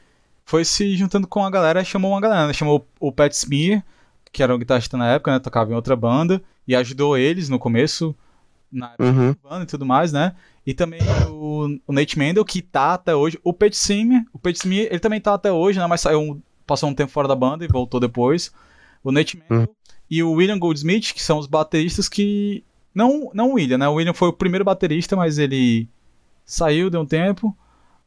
foi 0.45 0.65
se 0.65 0.95
juntando 0.97 1.27
com 1.27 1.43
a 1.45 1.50
galera 1.50 1.81
e 1.81 1.85
chamou 1.85 2.11
uma 2.11 2.21
galera, 2.21 2.47
né? 2.47 2.53
Chamou 2.53 2.88
o 3.00 3.11
Pat 3.11 3.31
Smear, 3.31 3.83
que 4.31 4.41
era 4.41 4.53
o 4.53 4.57
guitarrista 4.57 4.97
na 4.97 5.07
época, 5.11 5.31
né? 5.31 5.39
Tocava 5.39 5.71
em 5.71 5.75
outra 5.75 5.95
banda, 5.95 6.41
e 6.67 6.75
ajudou 6.75 7.17
eles 7.17 7.47
no 7.50 7.59
começo, 7.59 8.15
na 8.71 8.88
época 8.93 9.03
uhum, 9.03 9.13
do 9.13 9.21
Nirvana 9.43 9.63
e 9.63 9.67
tudo 9.67 9.85
mais, 9.85 10.11
né? 10.11 10.33
E 10.65 10.73
também 10.73 11.00
o, 11.29 11.77
o 11.88 11.93
Nate 11.93 12.17
Mendel, 12.17 12.45
que 12.45 12.61
tá 12.61 12.93
até 12.95 13.15
hoje. 13.15 13.39
O 13.43 13.53
Pat 13.53 13.73
Smear, 13.73 14.25
o 14.33 14.39
Pat 14.39 14.55
Smear, 14.55 14.88
ele 14.88 15.00
também 15.00 15.19
tá 15.21 15.33
até 15.33 15.51
hoje, 15.51 15.79
né? 15.79 15.88
Mas 15.88 16.01
saiu, 16.01 16.19
um- 16.19 16.41
passou 16.65 16.89
um 16.89 16.93
tempo 16.93 17.11
fora 17.11 17.27
da 17.27 17.35
banda 17.35 17.63
e 17.65 17.67
voltou 17.67 18.00
depois. 18.00 18.51
O 19.03 19.11
Nate 19.11 19.38
Mendel 19.38 19.75
e 20.09 20.21
o 20.23 20.31
William 20.33 20.59
Goldsmith, 20.59 21.13
que 21.13 21.21
são 21.23 21.38
os 21.38 21.47
bateristas 21.47 22.07
que... 22.09 22.63
Não, 22.93 23.31
não 23.33 23.51
o 23.51 23.53
William, 23.53 23.77
né? 23.77 23.88
O 23.88 23.93
William 23.93 24.13
foi 24.13 24.27
o 24.27 24.33
primeiro 24.33 24.65
baterista, 24.65 25.15
mas 25.15 25.38
ele 25.38 25.88
saiu, 26.45 26.89
deu 26.89 27.01
um 27.01 27.05
tempo. 27.05 27.55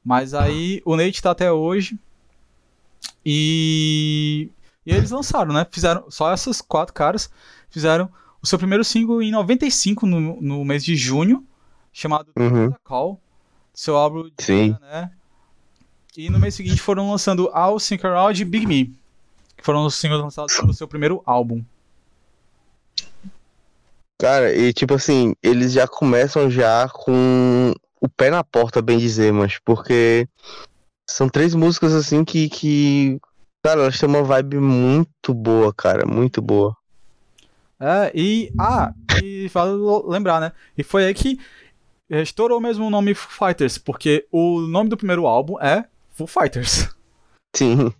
Mas 0.05 0.35
aí 0.35 0.83
o 0.85 0.97
Nate 0.97 1.23
tá 1.23 1.31
até 1.31 1.51
hoje. 1.51 1.99
E, 3.25 4.51
e 4.85 4.93
eles 4.93 5.11
lançaram, 5.11 5.53
né? 5.53 5.67
Fizeram 5.71 6.11
só 6.11 6.31
essas 6.31 6.61
quatro 6.61 6.93
caras 6.93 7.31
fizeram 7.75 8.09
o 8.41 8.47
seu 8.47 8.57
primeiro 8.57 8.85
single 8.85 9.21
em 9.21 9.33
95 9.33 10.07
no, 10.07 10.41
no 10.41 10.65
mês 10.65 10.85
de 10.85 10.95
junho, 10.95 11.45
chamado 11.93 12.31
Uhum. 12.37 12.73
Call, 12.85 13.21
seu 13.73 13.97
álbum 13.97 14.25
de 14.25 14.45
Sim. 14.45 14.77
né? 14.81 15.11
E 16.17 16.31
no 16.31 16.39
mês 16.39 16.55
seguinte 16.55 16.81
foram 16.81 17.11
lançando 17.11 17.51
All 17.53 17.81
Sink 17.81 18.07
Around 18.07 18.41
e 18.41 18.45
Big 18.45 18.67
Me, 18.67 18.95
que 19.57 19.65
foram 19.65 19.85
os 19.85 19.97
singles 19.97 20.21
lançados 20.21 20.55
pelo 20.57 20.73
seu 20.73 20.87
primeiro 20.87 21.21
álbum. 21.27 21.65
Cara, 24.21 24.55
e 24.55 24.73
tipo 24.73 24.95
assim, 24.95 25.35
eles 25.43 25.73
já 25.73 25.89
começam 25.89 26.49
já 26.49 26.89
com 26.89 27.75
o 28.01 28.09
pé 28.09 28.31
na 28.31 28.45
porta, 28.45 28.83
bem 28.83 28.99
dizer, 28.99 29.33
mas 29.33 29.59
porque 29.59 30.29
são 31.09 31.29
três 31.29 31.55
músicas 31.55 31.95
assim 31.95 32.25
que, 32.25 32.49
que 32.49 33.19
cara, 33.63 33.83
elas 33.83 33.99
têm 33.99 34.09
uma 34.09 34.23
vibe 34.23 34.59
muito 34.59 35.33
boa, 35.33 35.73
cara, 35.73 36.07
muito 36.07 36.41
boa. 36.43 36.77
É, 37.81 38.13
e. 38.15 38.53
Ah, 38.59 38.93
e 39.23 39.49
vale 39.49 39.73
lembrar, 40.07 40.41
né? 40.41 40.53
E 40.77 40.83
foi 40.83 41.05
aí 41.07 41.15
que 41.15 41.39
estourou 42.09 42.61
mesmo 42.61 42.87
o 42.87 42.91
nome 42.91 43.15
Fighters, 43.15 43.79
porque 43.79 44.27
o 44.31 44.61
nome 44.61 44.89
do 44.89 44.97
primeiro 44.97 45.27
álbum 45.27 45.61
é 45.61 45.85
Foo 46.13 46.27
Fighters. 46.27 46.89
Sim, 47.55 47.93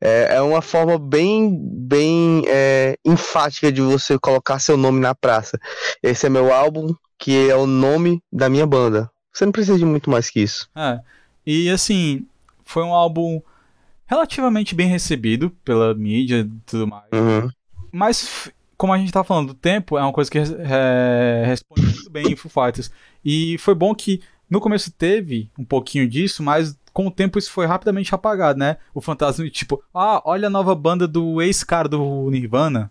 é, 0.00 0.36
é 0.36 0.40
uma 0.40 0.62
forma 0.62 0.98
bem, 0.98 1.58
bem 1.60 2.42
é, 2.46 2.96
enfática 3.04 3.70
de 3.70 3.82
você 3.82 4.18
colocar 4.18 4.58
seu 4.58 4.76
nome 4.76 4.98
na 4.98 5.14
praça. 5.14 5.58
Esse 6.02 6.26
é 6.26 6.30
meu 6.30 6.52
álbum, 6.52 6.94
que 7.18 7.50
é 7.50 7.54
o 7.54 7.66
nome 7.66 8.22
da 8.32 8.48
minha 8.48 8.66
banda. 8.66 9.10
Você 9.34 9.44
não 9.44 9.52
precisa 9.52 9.76
de 9.76 9.84
muito 9.84 10.08
mais 10.08 10.30
que 10.30 10.40
isso. 10.40 10.70
É. 10.76 11.00
E 11.44 11.68
assim, 11.68 12.24
foi 12.64 12.84
um 12.84 12.94
álbum 12.94 13.42
relativamente 14.06 14.74
bem 14.74 14.86
recebido 14.86 15.50
pela 15.64 15.92
mídia 15.92 16.40
e 16.40 16.50
tudo 16.64 16.86
mais. 16.86 17.10
Uhum. 17.12 17.50
Mas, 17.90 18.50
como 18.76 18.92
a 18.92 18.98
gente 18.98 19.12
tá 19.12 19.24
falando 19.24 19.48
do 19.48 19.54
tempo, 19.54 19.98
é 19.98 20.02
uma 20.02 20.12
coisa 20.12 20.30
que 20.30 20.38
é, 20.38 21.42
responde 21.46 21.82
muito 21.82 22.10
bem 22.10 22.32
em 22.32 22.36
Foo 22.36 22.50
Fighters. 22.50 22.90
E 23.24 23.58
foi 23.58 23.74
bom 23.74 23.92
que 23.94 24.20
no 24.48 24.60
começo 24.60 24.92
teve 24.92 25.50
um 25.58 25.64
pouquinho 25.64 26.08
disso, 26.08 26.42
mas 26.42 26.78
com 26.92 27.08
o 27.08 27.10
tempo 27.10 27.38
isso 27.38 27.50
foi 27.50 27.66
rapidamente 27.66 28.14
apagado, 28.14 28.58
né? 28.58 28.76
O 28.94 29.00
fantasma, 29.00 29.44
tipo, 29.50 29.82
ah, 29.92 30.22
olha 30.24 30.46
a 30.46 30.50
nova 30.50 30.74
banda 30.74 31.08
do 31.08 31.42
ex-cara 31.42 31.88
do 31.88 32.30
Nirvana. 32.30 32.90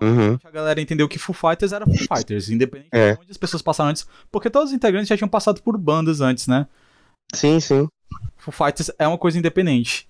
Não, 0.00 0.08
Uhum. 0.08 0.38
a 0.44 0.50
galera 0.50 0.80
entendeu 0.80 1.08
que 1.08 1.18
Foo 1.18 1.34
Fighters 1.34 1.72
era 1.72 1.84
Foo 1.84 1.94
Fighters, 2.16 2.48
independente 2.50 2.88
É. 2.92 3.14
de 3.14 3.20
onde 3.20 3.30
as 3.30 3.36
pessoas 3.36 3.62
passaram 3.62 3.90
antes, 3.90 4.06
porque 4.30 4.48
todos 4.50 4.70
os 4.70 4.74
integrantes 4.74 5.08
já 5.08 5.16
tinham 5.16 5.28
passado 5.28 5.62
por 5.62 5.76
bandas 5.76 6.20
antes, 6.20 6.46
né? 6.46 6.66
Sim, 7.34 7.60
sim. 7.60 7.88
Foo 8.36 8.52
Fighters 8.52 8.90
é 8.98 9.06
uma 9.06 9.18
coisa 9.18 9.38
independente. 9.38 10.08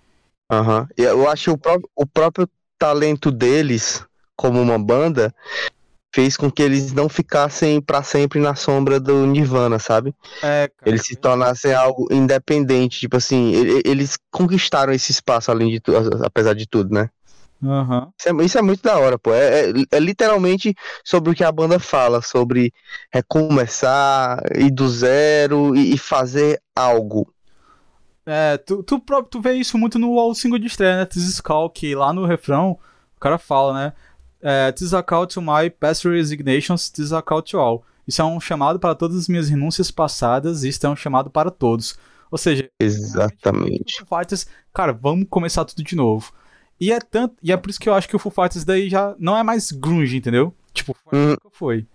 Aham. 0.51 0.89
E 0.97 1.03
eu 1.03 1.29
acho 1.29 1.45
que 1.45 1.51
o 1.51 1.59
próprio, 1.59 1.91
o 1.97 2.07
próprio 2.07 2.49
talento 2.79 3.31
deles, 3.31 4.05
como 4.37 4.61
uma 4.61 4.79
banda, 4.79 5.35
fez 6.15 6.37
com 6.37 6.51
que 6.51 6.63
eles 6.63 6.93
não 6.93 7.09
ficassem 7.09 7.81
pra 7.83 8.03
sempre 8.03 8.41
na 8.41 8.55
sombra 8.55 8.99
do 8.99 9.27
Nirvana, 9.27 9.79
sabe? 9.79 10.15
É, 10.43 10.69
cara, 10.69 10.91
Eles 10.91 11.03
se 11.07 11.17
tornassem 11.17 11.75
algo 11.75 12.09
independente, 12.11 12.99
tipo 13.01 13.17
assim, 13.17 13.53
eles 13.85 14.17
conquistaram 14.31 14.93
esse 14.93 15.13
espaço 15.13 15.51
além 15.51 15.71
de 15.71 15.81
tudo, 15.81 16.25
apesar 16.25 16.55
de 16.55 16.67
tudo, 16.67 16.95
né? 16.95 17.11
Aham. 17.63 18.13
Isso 18.19 18.29
é, 18.29 18.45
isso 18.45 18.59
é 18.59 18.63
muito 18.63 18.83
da 18.83 18.99
hora, 18.99 19.19
pô. 19.19 19.33
É, 19.33 19.71
é- 19.71 19.73
é 19.93 19.99
literalmente 20.01 20.75
sobre 21.05 21.33
o 21.33 21.35
que 21.35 21.43
a 21.43 21.51
banda 21.51 21.79
fala, 21.79 22.23
sobre 22.23 22.73
recomeçar, 23.13 24.41
ir 24.57 24.71
do 24.71 24.89
zero 24.89 25.75
e, 25.75 25.95
e 25.95 25.99
fazer 25.99 26.61
algo. 26.75 27.33
É, 28.25 28.59
tu, 28.59 28.83
tu, 28.83 29.03
tu 29.31 29.41
vê 29.41 29.55
isso 29.55 29.79
muito 29.79 29.99
no 29.99 30.19
ao 30.19 30.35
single 30.35 30.59
de 30.59 30.67
estreia, 30.67 30.99
né? 30.99 31.07
This 31.07 31.25
is 31.25 31.41
Call, 31.41 31.71
que 31.71 31.95
lá 31.95 32.13
no 32.13 32.27
refrão 32.27 32.79
o 33.17 33.21
cara 33.21 33.39
fala, 33.39 33.73
né? 33.73 33.93
É, 34.41 34.71
This 34.71 34.83
is 34.83 34.95
a 34.95 35.03
call 35.03 35.27
to 35.27 35.41
my 35.43 35.69
past 35.71 36.07
resignations, 36.07 36.91
this 36.91 37.07
is 37.07 37.13
a 37.13 37.23
call 37.23 37.43
to 37.43 37.59
all. 37.59 37.85
Isso 38.07 38.23
é 38.23 38.25
um 38.25 38.39
chamado 38.41 38.79
para 38.79 38.95
todas 38.95 39.17
as 39.17 39.29
minhas 39.29 39.49
renúncias 39.49 39.91
passadas, 39.91 40.63
isto 40.63 40.87
é 40.87 40.91
um 40.91 40.97
chamado 40.97 41.29
para 41.31 41.51
todos. 41.51 41.99
Ou 42.31 42.39
seja, 42.39 42.71
Exatamente. 42.79 44.05
Fighters, 44.09 44.47
cara, 44.73 44.93
vamos 44.93 45.27
começar 45.29 45.65
tudo 45.65 45.83
de 45.83 45.97
novo. 45.97 46.33
E 46.81 46.93
é 46.93 47.01
tanto, 47.01 47.35
e 47.43 47.51
é 47.53 47.57
por 47.57 47.71
isso 47.71 47.81
que 47.81 47.89
eu 47.89 47.95
acho 47.95 48.09
que 48.09 48.15
o 48.15 48.19
Foo 48.19 48.31
Fighters 48.33 48.65
daí 48.65 48.89
já 48.89 49.15
não 49.19 49.37
é 49.37 49.43
mais 49.43 49.73
grunge, 49.73 50.17
entendeu? 50.17 50.55
Tipo, 50.73 50.95
foi, 50.95 51.19
Hum. 51.19 51.29
nunca 51.31 51.49
foi. 51.53 51.87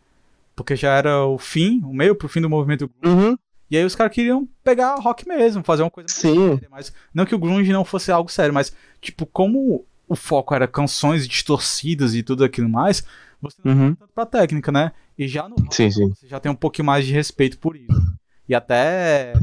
Porque 0.56 0.76
já 0.76 0.94
era 0.96 1.26
o 1.26 1.38
fim, 1.38 1.82
o 1.84 1.94
meio 1.94 2.16
pro 2.16 2.28
fim 2.28 2.42
do 2.42 2.50
movimento 2.50 2.90
grunge. 3.02 3.18
Uhum, 3.30 3.38
E 3.72 3.78
aí 3.78 3.84
os 3.86 3.96
caras 3.96 4.14
queriam 4.14 4.48
pegar 4.64 4.96
rock 5.00 5.28
mesmo, 5.28 5.64
fazer 5.64 5.82
uma 5.84 5.90
coisa 5.90 6.08
mais 6.08 6.20
Sim. 6.20 6.52
séria. 6.58 6.68
Mas, 6.70 6.94
não 7.14 7.26
que 7.26 7.34
o 7.34 7.40
grunge 7.40 7.72
não 7.72 7.84
fosse 7.86 8.12
algo 8.12 8.30
sério, 8.32 8.54
mas, 8.54 8.72
tipo, 9.02 9.26
como 9.26 9.84
o 10.08 10.16
foco 10.16 10.54
era 10.54 10.68
canções 10.68 11.28
distorcidas 11.28 12.14
e 12.14 12.22
tudo 12.22 12.44
aquilo 12.44 12.70
mais, 12.70 13.04
você 13.42 13.58
não 13.64 13.72
uhum. 13.74 13.86
tem 13.88 13.96
tanto 13.96 14.12
pra 14.14 14.26
técnica, 14.28 14.72
né? 14.72 14.92
E 15.18 15.28
já 15.28 15.48
no 15.50 15.56
rock, 15.56 15.76
Sim, 15.76 15.90
sim. 15.90 16.10
você 16.10 16.28
já 16.28 16.40
tem 16.40 16.52
um 16.52 16.56
pouquinho 16.56 16.86
mais 16.86 17.06
de 17.06 17.14
respeito 17.14 17.58
por 17.58 17.76
isso. 17.76 18.14
E 18.48 18.54
até 18.54 19.34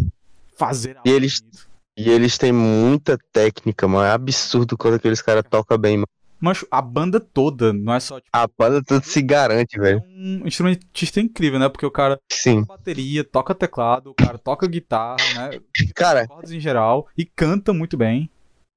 fazer 0.56 0.96
algo 0.98 1.08
E 1.08 1.12
eles- 1.12 1.40
bonito. 1.40 1.69
E 2.00 2.08
eles 2.10 2.38
têm 2.38 2.52
muita 2.52 3.18
técnica, 3.32 3.86
mano. 3.88 4.06
É 4.06 4.12
absurdo 4.12 4.76
quando 4.76 4.94
aqueles 4.94 5.20
caras 5.22 5.42
tocam 5.48 5.76
bem, 5.78 5.96
mano. 5.98 6.06
Mas 6.42 6.64
a 6.70 6.80
banda 6.80 7.20
toda, 7.20 7.70
não 7.72 7.92
é 7.92 8.00
só, 8.00 8.16
tipo, 8.18 8.30
A 8.32 8.46
banda 8.46 8.82
tudo 8.82 9.04
se 9.04 9.20
garante, 9.20 9.76
é 9.76 9.80
velho. 9.80 10.02
um 10.06 10.46
instrumentista 10.46 11.20
incrível, 11.20 11.58
né? 11.58 11.68
Porque 11.68 11.84
o 11.84 11.90
cara 11.90 12.18
Sim. 12.32 12.62
toca 12.64 12.78
bateria, 12.78 13.22
toca 13.24 13.54
teclado, 13.54 14.10
o 14.10 14.14
cara 14.14 14.38
toca 14.38 14.66
guitarra, 14.66 15.16
né? 15.34 15.60
Cara, 15.94 16.26
Cordas 16.26 16.50
em 16.52 16.58
geral, 16.60 17.06
e 17.16 17.26
canta 17.26 17.74
muito 17.74 17.94
bem. 17.98 18.30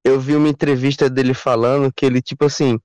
eu 0.04 0.20
vi 0.20 0.36
uma 0.36 0.50
entrevista 0.50 1.10
dele 1.10 1.34
falando 1.34 1.90
que 1.96 2.06
ele, 2.06 2.22
tipo 2.22 2.44
assim, 2.44 2.78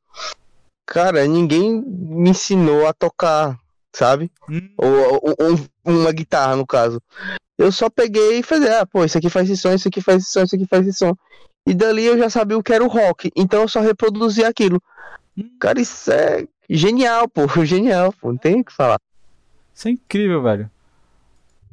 cara, 0.87 1.27
ninguém 1.27 1.83
me 1.85 2.31
ensinou 2.31 2.87
a 2.87 2.93
tocar, 2.93 3.59
sabe? 3.93 4.31
Hum, 4.49 4.71
Ou, 4.79 4.93
ou- 5.27 5.37
ou 5.41 5.59
uma 5.85 6.13
guitarra, 6.13 6.55
no 6.55 6.65
caso. 6.65 7.03
Eu 7.59 7.73
só 7.73 7.91
peguei 7.91 8.39
e 8.39 8.43
falei, 8.43 8.73
ah, 8.73 8.87
pô, 8.87 9.05
isso 9.05 9.19
aqui 9.19 9.29
faz 9.29 9.51
esse 9.51 9.61
som, 9.61 9.75
isso 9.75 9.89
aqui 9.89 10.01
faz 10.01 10.23
esse 10.23 10.31
som, 10.31 10.43
isso 10.45 10.55
aqui 10.55 10.67
faz 10.67 10.87
esse 10.87 10.99
som. 10.99 11.15
E 11.67 11.75
dali 11.75 12.05
eu 12.05 12.17
já 12.17 12.31
sabia 12.31 12.57
o 12.57 12.63
que 12.63 12.73
era 12.73 12.85
o 12.85 12.89
rock, 12.89 13.31
então 13.37 13.63
eu 13.63 13.69
só 13.69 13.81
reproduzi 13.81 14.45
aquilo. 14.45 14.81
Cara, 15.59 15.81
isso 15.81 16.11
é 16.11 16.47
genial, 16.71 17.29
pô, 17.29 17.47
genial, 17.67 18.13
pô, 18.13 18.31
não 18.31 18.39
tem 18.39 18.61
o 18.61 18.65
que 18.65 18.73
falar. 18.73 19.01
Isso 19.75 19.89
é 19.89 19.91
incrível, 19.91 20.43
velho. 20.43 20.71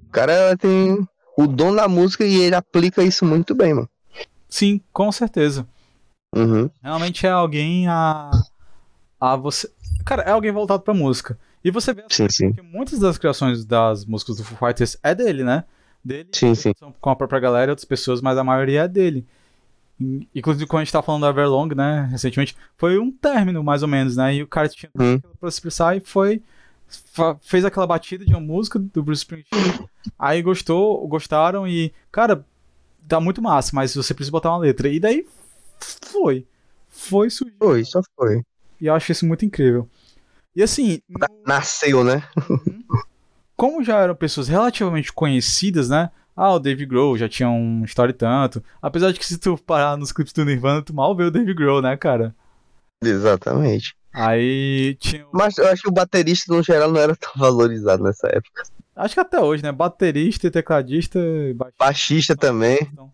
O 0.07 0.11
cara 0.11 0.57
tem 0.57 1.07
o 1.37 1.47
dom 1.47 1.75
da 1.75 1.87
música 1.87 2.25
e 2.25 2.35
ele 2.35 2.55
aplica 2.55 3.03
isso 3.03 3.23
muito 3.23 3.53
bem, 3.53 3.73
mano. 3.73 3.89
Sim, 4.49 4.81
com 4.91 5.11
certeza. 5.11 5.67
Uhum. 6.33 6.69
Realmente 6.81 7.25
é 7.25 7.31
alguém 7.31 7.87
a. 7.87 8.31
a 9.19 9.35
você. 9.35 9.69
Cara, 10.05 10.23
é 10.23 10.31
alguém 10.31 10.51
voltado 10.51 10.83
pra 10.83 10.93
música. 10.93 11.37
E 11.63 11.71
você 11.71 11.93
vê 11.93 12.03
Sim, 12.09 12.29
sim. 12.29 12.53
que 12.53 12.61
muitas 12.61 12.99
das 12.99 13.17
criações 13.17 13.65
das 13.65 14.05
músicas 14.05 14.37
do 14.37 14.43
Foo 14.43 14.57
Fighters 14.57 14.97
é 15.01 15.15
dele, 15.15 15.43
né? 15.43 15.63
Dele. 16.05 16.29
Sim, 16.31 16.53
sim. 16.53 16.71
Com 17.01 17.09
a 17.09 17.15
própria 17.15 17.39
galera 17.39 17.71
e 17.71 17.73
outras 17.73 17.83
pessoas, 17.85 18.21
mas 18.21 18.37
a 18.37 18.43
maioria 18.43 18.81
é 18.83 18.87
dele. 18.87 19.25
In- 19.99 20.27
Inclusive, 20.35 20.67
quando 20.67 20.81
a 20.81 20.83
gente 20.83 20.93
tá 20.93 21.01
falando 21.01 21.23
da 21.23 21.29
Everlong, 21.29 21.73
né, 21.73 22.07
recentemente, 22.11 22.55
foi 22.77 22.99
um 22.99 23.11
término, 23.11 23.63
mais 23.63 23.81
ou 23.81 23.87
menos, 23.87 24.15
né? 24.15 24.35
E 24.35 24.43
o 24.43 24.47
cara 24.47 24.69
tinha 24.69 24.89
Hum. 24.99 25.19
pra 25.39 25.49
se 25.49 25.55
expressar 25.55 25.97
e 25.97 25.99
foi. 25.99 26.41
fez 27.41 27.65
aquela 27.65 27.87
batida 27.87 28.23
de 28.23 28.31
uma 28.33 28.39
música 28.39 28.77
do 28.77 29.01
Bruce 29.01 29.21
Springsteen. 29.23 29.89
aí 30.19 30.41
gostou, 30.43 31.05
gostaram 31.07 31.67
e, 31.67 31.91
cara, 32.11 32.45
tá 33.07 33.19
muito 33.19 33.41
massa, 33.41 33.71
mas 33.73 33.95
você 33.95 34.13
precisa 34.13 34.31
botar 34.31 34.51
uma 34.51 34.59
letra. 34.59 34.87
E 34.89 34.99
daí 34.99 35.25
foi. 35.79 36.45
Foi 36.87 37.29
surgiu. 37.31 37.55
Foi, 37.59 37.83
só 37.83 38.01
foi. 38.15 38.43
E 38.79 38.85
eu 38.85 38.93
acho 38.93 39.11
isso 39.11 39.25
muito 39.25 39.43
incrível. 39.43 39.89
E 40.55 40.61
assim, 40.61 40.99
no- 41.09 41.25
Nasceu, 41.45 42.03
né? 42.03 42.21
Como 43.55 43.83
já 43.83 43.99
eram 43.99 44.15
pessoas 44.15 44.47
relativamente 44.47 45.11
conhecidas, 45.13 45.89
né? 45.89 46.09
Ah, 46.35 46.53
o 46.53 46.59
Dave 46.59 46.85
Grohl 46.85 47.17
já 47.17 47.29
tinha 47.29 47.49
um 47.49 47.83
story 47.85 48.11
tanto. 48.11 48.61
Apesar 48.81 49.11
de 49.11 49.19
que 49.19 49.25
se 49.25 49.37
tu 49.37 49.57
parar 49.57 49.97
nos 49.97 50.11
clipes 50.11 50.33
do 50.33 50.43
Nirvana, 50.43 50.81
tu 50.81 50.93
mal 50.93 51.15
vê 51.15 51.23
o 51.23 51.31
Dave 51.31 51.53
Grohl, 51.53 51.81
né, 51.81 51.95
cara? 51.95 52.35
Exatamente. 53.01 53.95
Aí 54.13 54.95
tinha. 54.99 55.25
Mas 55.31 55.57
eu 55.57 55.67
acho 55.67 55.83
que 55.83 55.89
o 55.89 55.93
baterista, 55.93 56.53
no 56.53 56.61
geral, 56.61 56.91
não 56.91 56.99
era 56.99 57.15
tão 57.15 57.31
valorizado 57.37 58.03
nessa 58.03 58.27
época. 58.27 58.63
Acho 58.95 59.13
que 59.13 59.19
até 59.19 59.39
hoje, 59.39 59.63
né? 59.63 59.71
Baterista, 59.71 60.51
tecladista 60.51 61.19
e 61.19 61.53
baixista. 61.53 61.85
Baixista 61.85 62.35
também. 62.35 62.77
Então, 62.81 63.11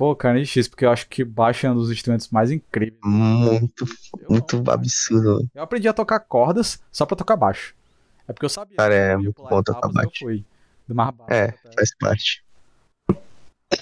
Pô, 0.00 0.16
cara, 0.16 0.38
é 0.38 0.42
difícil, 0.42 0.70
porque 0.70 0.86
eu 0.86 0.90
acho 0.90 1.06
que 1.10 1.22
baixo 1.22 1.66
é 1.66 1.70
um 1.70 1.74
dos 1.74 1.90
instrumentos 1.90 2.30
mais 2.30 2.50
incríveis. 2.50 2.98
Muito, 3.04 3.84
Eu 4.18 4.30
muito 4.30 4.62
absurdo. 4.70 5.46
Eu 5.54 5.62
aprendi 5.62 5.88
a 5.88 5.92
tocar 5.92 6.20
cordas 6.20 6.80
só 6.90 7.04
pra 7.04 7.14
tocar 7.14 7.36
baixo. 7.36 7.74
É 8.30 8.32
porque 8.32 8.46
eu 8.46 8.50
sabia. 8.50 8.76
Cara, 8.76 8.94
é 8.94 9.16
muito 9.16 9.42
bom 9.42 9.60
tocar 9.60 9.78
etapas, 9.78 9.90
eu 9.90 9.92
baixo. 9.94 10.18
fui. 10.20 10.44
Do 10.86 10.94
mais 10.94 11.10
baixo 11.10 11.32
É, 11.32 11.54
faz 11.74 11.96
parte. 11.98 12.44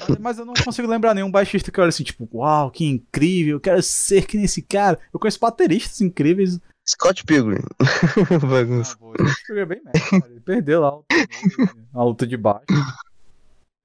Mas, 0.09 0.19
mas 0.19 0.39
eu 0.39 0.45
não 0.47 0.55
consigo 0.55 0.89
lembrar 0.89 1.13
nenhum 1.15 1.31
baixista 1.31 1.71
que 1.71 1.79
olha 1.81 1.91
assim, 1.91 2.03
tipo, 2.05 2.27
uau, 2.33 2.71
que 2.71 2.85
incrível, 2.87 3.57
eu 3.57 3.61
quero 3.61 3.83
ser 3.83 4.27
que 4.27 4.37
nem 4.37 4.45
esse 4.47 4.63
cara. 4.63 4.99
Eu 5.13 5.21
conheço 5.21 5.39
bateristas 5.39 6.01
incríveis. 6.01 6.59
Scott 6.87 7.25
Pilgrim. 7.25 7.63
Bagunça. 8.51 8.97
Ah, 9.01 9.35
jogou 9.47 9.67
bem 9.67 9.83
merda, 9.85 10.01
cara. 10.11 10.31
Ele 10.31 10.41
perdeu 10.41 10.81
lá 10.81 10.99
tenor, 11.09 11.77
a 11.95 12.05
luta 12.05 12.27
de 12.27 12.37
baixo. 12.39 12.65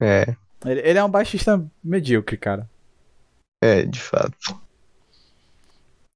É, 0.00 0.34
Ele, 0.64 0.80
ele 0.80 0.98
é 0.98 1.04
um 1.04 1.10
baixista 1.10 1.62
medíocre, 1.82 2.38
cara. 2.38 2.68
é, 3.62 3.82
de 3.84 4.00
fato. 4.00 4.34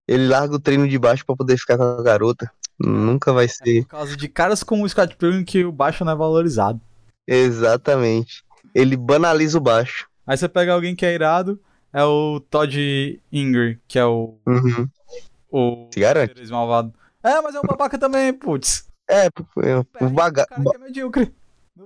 Ele 0.06 0.26
larga 0.26 0.54
o 0.54 0.58
treino 0.60 0.88
de 0.88 0.98
baixo 0.98 1.24
pra 1.26 1.36
poder 1.36 1.58
ficar 1.58 1.76
com 1.76 1.82
a 1.82 2.02
garota. 2.02 2.50
Nunca 2.78 3.32
vai 3.32 3.48
ser. 3.48 3.82
Por 3.82 3.88
causa 3.88 4.16
de 4.16 4.28
caras 4.28 4.62
como 4.62 4.84
o 4.84 4.88
Scott 4.88 5.16
Pilgrim 5.16 5.44
que 5.44 5.64
o 5.64 5.72
baixo 5.72 6.04
não 6.04 6.12
é 6.12 6.16
valorizado. 6.16 6.80
Exatamente. 7.26 8.44
Ele 8.74 8.96
banaliza 8.96 9.58
o 9.58 9.60
baixo. 9.60 10.08
Aí 10.26 10.36
você 10.36 10.48
pega 10.48 10.72
alguém 10.72 10.94
que 10.94 11.04
é 11.04 11.14
irado, 11.14 11.60
é 11.92 12.04
o 12.04 12.38
Todd 12.38 13.20
Inger, 13.32 13.80
que 13.88 13.98
é 13.98 14.04
o. 14.04 14.38
Uhum. 14.46 14.88
o 15.50 15.88
Se 15.92 16.00
garante. 16.00 16.50
Malvado. 16.50 16.92
É, 17.22 17.40
mas 17.40 17.54
é 17.54 17.58
um 17.58 17.62
babaca 17.62 17.98
também, 17.98 18.32
putz. 18.32 18.86
É, 19.08 19.26
é, 19.26 19.76
o 19.76 19.84
Perde 19.84 20.14
baga... 20.14 20.46
cara 20.46 20.62
que 20.62 20.76
é 20.76 20.78
medíocre. 20.78 21.34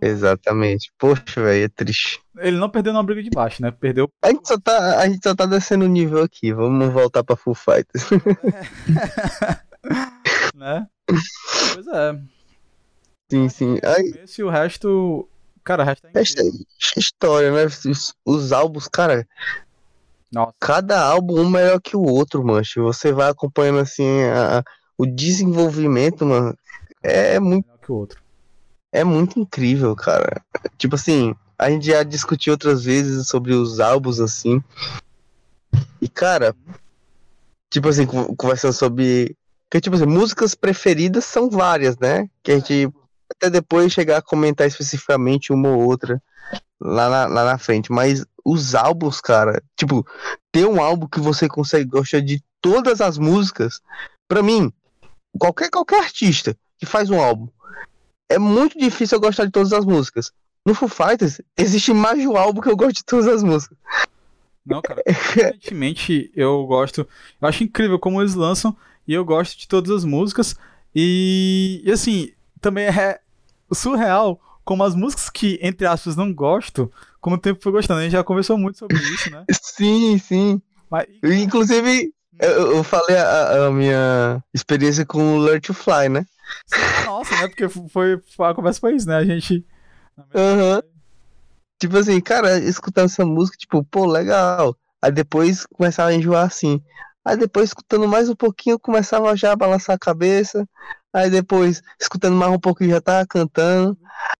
Exatamente. 0.01 0.93
Poxa, 0.99 1.43
velho, 1.43 1.65
é 1.65 1.69
triste. 1.69 2.21
Ele 2.39 2.57
não 2.57 2.69
perdeu 2.69 2.93
na 2.93 3.03
briga 3.03 3.23
de 3.23 3.31
baixo, 3.31 3.63
né? 3.63 3.71
Perdeu. 3.71 4.11
A 4.23 4.31
gente 4.31 4.49
só 4.49 4.59
tá, 4.59 4.99
a 4.99 5.07
gente 5.07 5.23
só 5.23 5.35
tá 5.35 5.47
descendo 5.47 5.85
o 5.85 5.89
nível 5.89 6.23
aqui. 6.23 6.53
Vamos 6.53 6.93
voltar 6.93 7.23
pra 7.23 7.37
Full 7.37 7.55
Fighters. 7.55 8.09
né? 10.63 10.87
Pois 11.75 11.87
é. 11.89 12.21
sim, 13.31 13.49
sim. 13.49 13.79
Aí, 13.85 14.15
Esse 14.23 14.43
o 14.43 14.49
resto. 14.49 15.29
Cara, 15.65 15.83
o 15.83 15.87
resto 15.87 16.07
é 16.07 16.11
incrível. 16.11 16.67
história, 16.97 17.53
né? 17.53 17.65
Os, 18.25 18.53
álbuns, 18.53 18.89
cara, 18.89 19.27
Nossa. 20.33 20.55
cada 20.59 21.01
álbum 21.01 21.41
um 21.41 21.51
melhor 21.51 21.81
que 21.81 21.97
o 21.97 22.03
outro, 22.03 22.45
mancho. 22.45 22.83
Você 22.83 23.13
vai 23.13 23.31
acompanhando 23.31 23.79
assim 23.81 24.23
a- 24.25 24.65
o 24.99 25.07
desenvolvimento, 25.07 26.25
mano. 26.27 26.57
É 27.03 27.39
muito, 27.39 27.67
Melhor 27.67 27.79
que 27.79 27.93
o 27.93 27.95
outro. 27.97 28.23
é 28.93 29.05
muito 29.05 29.39
incrível, 29.39 29.95
cara. 29.95 30.43
Tipo 30.79 30.95
assim, 30.97 31.35
a 31.59 31.71
gente 31.71 31.87
já 31.87 32.03
discutiu 32.03 32.53
outras 32.53 32.85
vezes 32.85 33.29
sobre 33.29 33.55
os 33.55 33.79
álbuns 33.81 34.19
assim. 34.21 34.63
E 36.01 36.09
cara, 36.09 36.55
tipo 37.71 37.89
assim, 37.89 38.05
con- 38.07 38.35
conversando 38.35 38.73
sobre 38.73 39.37
que 39.73 39.81
tipo 39.81 39.97
assim, 39.97 40.05
músicas 40.05 40.55
preferidas 40.55 41.25
são 41.25 41.49
várias, 41.49 41.97
né? 41.97 42.29
Que 42.43 42.53
a 42.53 42.59
gente 42.59 42.93
até 43.31 43.49
depois 43.49 43.91
chegar 43.91 44.19
a 44.19 44.23
comentar 44.23 44.67
especificamente 44.67 45.51
uma 45.51 45.71
ou 45.71 45.89
outra. 45.89 46.23
lá 46.79 47.09
na, 47.09 47.27
lá 47.27 47.45
na 47.47 47.59
frente, 47.59 47.91
mas 47.91 48.23
os 48.45 48.75
álbuns, 48.75 49.19
cara, 49.19 49.63
tipo, 49.75 50.07
ter 50.53 50.67
um 50.67 50.83
álbum 50.83 51.07
que 51.07 51.21
você 51.21 51.49
consegue 51.49 51.87
gostar 51.89 52.21
de 52.21 52.43
todas 52.61 53.01
as 53.01 53.17
músicas, 53.17 53.81
pra 54.29 54.43
mim, 54.43 54.71
qualquer, 55.39 55.71
qualquer 55.71 56.01
artista 56.01 56.55
que 56.77 56.85
faz 56.85 57.09
um 57.09 57.19
álbum, 57.19 57.49
é 58.29 58.39
muito 58.39 58.79
difícil 58.79 59.17
eu 59.17 59.23
gostar 59.23 59.47
de 59.47 59.53
todas 59.53 59.73
as 59.73 59.87
músicas. 59.87 60.33
No 60.67 60.75
Foo 60.75 60.89
Fighters, 60.89 61.41
existe 61.57 61.95
mais 61.95 62.19
de 62.19 62.29
um 62.29 62.37
álbum 62.37 62.61
que 62.61 62.69
eu 62.69 62.77
gosto 62.77 62.97
de 62.97 63.05
todas 63.05 63.27
as 63.27 63.43
músicas. 63.43 63.79
Não, 64.67 64.83
cara, 64.83 65.03
evidentemente 65.07 66.31
eu 66.37 66.67
gosto. 66.67 67.09
Eu 67.41 67.49
acho 67.49 67.65
incrível 67.65 67.99
como 67.99 68.21
eles 68.21 68.35
lançam 68.35 68.77
e 69.07 69.15
eu 69.15 69.25
gosto 69.25 69.59
de 69.59 69.69
todas 69.69 69.91
as 69.91 70.05
músicas. 70.05 70.57
E, 70.95 71.83
e 71.85 71.91
assim, 71.91 72.33
também 72.61 72.87
é 72.87 73.21
surreal 73.73 74.41
como 74.65 74.85
as 74.85 74.95
músicas 74.95 75.29
que, 75.29 75.59
entre 75.63 75.87
aspas, 75.87 76.17
não 76.17 76.33
gosto, 76.33 76.93
como 77.21 77.37
o 77.37 77.39
tempo 77.39 77.63
foi 77.63 77.73
gostando. 77.73 78.01
A 78.01 78.03
gente 78.05 78.13
já 78.13 78.25
conversou 78.25 78.57
muito 78.57 78.79
sobre 78.79 78.97
isso, 78.97 79.31
né? 79.31 79.45
Sim, 79.51 80.19
sim. 80.19 80.63
Mas, 80.91 81.07
Inclusive, 81.23 82.13
eu, 82.39 82.77
eu 82.77 82.85
falei 82.85 83.17
a, 83.17 83.67
a, 83.67 83.71
minha 83.71 84.43
experiência 84.53 85.07
com 85.07 85.37
o 85.37 85.39
Learn 85.39 85.61
to 85.61 85.73
Fly, 85.73 86.09
né? 86.09 86.27
Nossa, 87.07 87.35
né? 87.37 87.49
Porque 87.49 87.69
foi, 87.69 88.21
foi, 88.37 88.49
a 88.49 88.55
conversa 88.55 88.81
foi 88.81 88.95
isso, 88.95 89.09
né? 89.09 89.17
A 89.17 89.25
gente. 89.25 89.65
Aham. 90.35 90.77
Uhum. 90.77 90.93
Tipo 91.81 91.99
assim, 91.99 92.21
cara, 92.21 92.59
escutando 92.59 93.07
essa 93.07 93.25
música, 93.25 93.57
tipo, 93.57 93.83
pô, 93.83 94.07
legal. 94.07 94.77
Aí 95.01 95.11
depois 95.11 95.67
começava 95.67 96.11
a 96.11 96.15
enjoar 96.15 96.47
assim. 96.47 96.81
Aí 97.25 97.37
depois, 97.37 97.71
escutando 97.71 98.09
mais 98.09 98.29
um 98.29 98.35
pouquinho, 98.35 98.79
começava 98.79 99.37
já 99.37 99.53
a 99.53 99.57
balançar 99.57 99.97
a 99.97 99.99
cabeça. 99.99 100.69
Aí 101.13 101.31
depois, 101.31 101.83
escutando 102.01 102.37
mais 102.37 102.53
um 102.53 102.59
pouquinho, 102.59 102.91
já 102.91 103.01
tava 103.01 103.27
cantando. 103.27 103.97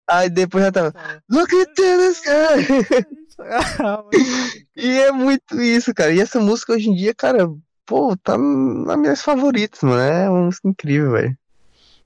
Aí 0.09 0.29
depois 0.29 0.65
já 0.65 0.73
tava. 0.73 0.95
Look 1.31 1.55
at 1.55 1.75
the 1.75 2.09
sky! 2.11 3.07
e 4.77 4.99
é 5.01 5.13
muito 5.13 5.61
isso, 5.61 5.95
cara. 5.95 6.13
E 6.13 6.21
essa 6.21 6.41
música 6.41 6.73
hoje 6.73 6.91
em 6.91 6.95
dia, 6.95 7.15
cara, 7.15 7.49
pô, 7.87 8.17
tá 8.17 8.37
nas 8.39 8.99
minhas 8.99 9.23
favoritas, 9.23 9.83
mano. 9.83 10.01
É 10.01 10.29
uma 10.29 10.47
música 10.47 10.69
incrível, 10.69 11.13
velho. 11.13 11.39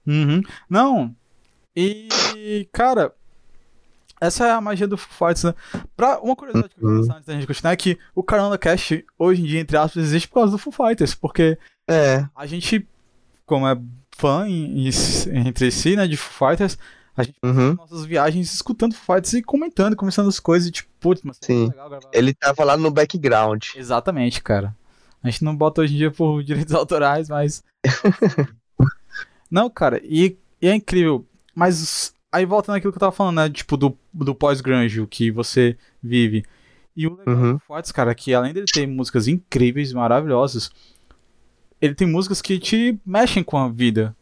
Uhum. 0.06 0.42
Não. 0.68 1.14
E, 1.74 2.68
cara, 2.72 3.12
essa 4.20 4.46
é 4.46 4.50
a 4.50 4.60
magia 4.60 4.86
do 4.86 4.96
Foo 4.96 5.28
Fighters, 5.28 5.44
né? 5.44 5.54
Pra, 5.96 6.18
uma 6.20 6.34
curiosidade 6.34 6.74
que 6.74 6.84
eu 6.84 6.98
queria 6.98 7.14
antes 7.14 7.26
da 7.26 7.34
gente 7.34 7.46
continuar 7.46 7.72
é 7.72 7.76
que 7.76 7.98
o 8.14 8.22
Caramba 8.22 8.58
Cast, 8.58 9.04
hoje 9.18 9.42
em 9.42 9.44
dia, 9.44 9.60
entre 9.60 9.76
aspas, 9.76 10.02
existe 10.04 10.28
por 10.28 10.34
causa 10.34 10.52
do 10.52 10.58
Foo 10.58 10.72
Fighters, 10.72 11.14
porque 11.14 11.58
é. 11.88 12.26
a 12.34 12.46
gente, 12.46 12.86
como 13.44 13.66
é 13.68 13.78
fã 14.16 14.48
em, 14.48 14.88
em, 14.88 14.90
entre 15.46 15.70
si, 15.70 15.96
né, 15.96 16.06
de 16.06 16.16
Foo 16.16 16.48
Fighters, 16.48 16.78
a 17.16 17.22
gente 17.22 17.38
uhum. 17.42 17.76
faz 17.76 17.90
nossas 17.90 18.04
viagens 18.04 18.52
escutando 18.52 18.94
Foo 18.94 19.14
Fighters 19.14 19.34
e 19.34 19.42
comentando, 19.42 19.96
começando 19.96 20.28
as 20.28 20.40
coisas, 20.40 20.70
tipo, 20.70 20.88
putz, 21.00 21.22
mas 21.22 21.38
Sim. 21.40 21.68
Legal 21.68 21.88
gravar. 21.88 22.10
Ele 22.12 22.32
tava 22.32 22.64
lá 22.64 22.76
no 22.76 22.90
background. 22.90 23.68
Exatamente, 23.74 24.42
cara. 24.42 24.74
A 25.22 25.30
gente 25.30 25.44
não 25.44 25.56
bota 25.56 25.82
hoje 25.82 25.94
em 25.94 25.98
dia 25.98 26.10
por 26.10 26.42
direitos 26.44 26.74
autorais, 26.74 27.28
mas. 27.28 27.62
não, 29.50 29.68
cara, 29.68 30.00
e, 30.04 30.36
e 30.60 30.68
é 30.68 30.74
incrível. 30.74 31.26
Mas 31.54 32.14
aí 32.36 32.44
volta 32.44 32.72
naquilo 32.72 32.92
que 32.92 32.96
eu 32.96 33.00
tava 33.00 33.12
falando, 33.12 33.36
né? 33.36 33.50
Tipo, 33.50 33.76
do, 33.76 33.96
do 34.12 34.34
pós-grunge 34.34 35.06
que 35.06 35.30
você 35.30 35.76
vive. 36.02 36.44
E 36.94 37.06
o 37.06 37.16
legal 37.16 37.34
uhum. 37.34 37.52
do 37.54 37.58
Fortes, 37.60 37.92
cara, 37.92 38.10
é 38.10 38.14
que 38.14 38.32
além 38.34 38.52
dele 38.52 38.66
ter 38.72 38.86
músicas 38.86 39.28
incríveis, 39.28 39.92
maravilhosas, 39.92 40.70
ele 41.80 41.94
tem 41.94 42.06
músicas 42.06 42.40
que 42.40 42.58
te 42.58 42.98
mexem 43.04 43.42
com 43.42 43.58
a 43.58 43.68
vida. 43.68 44.14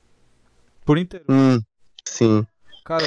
Por 0.85 0.99
inteiro. 0.99 1.25
Hum, 1.29 1.61
sim. 2.05 2.47
Cara, 2.85 3.05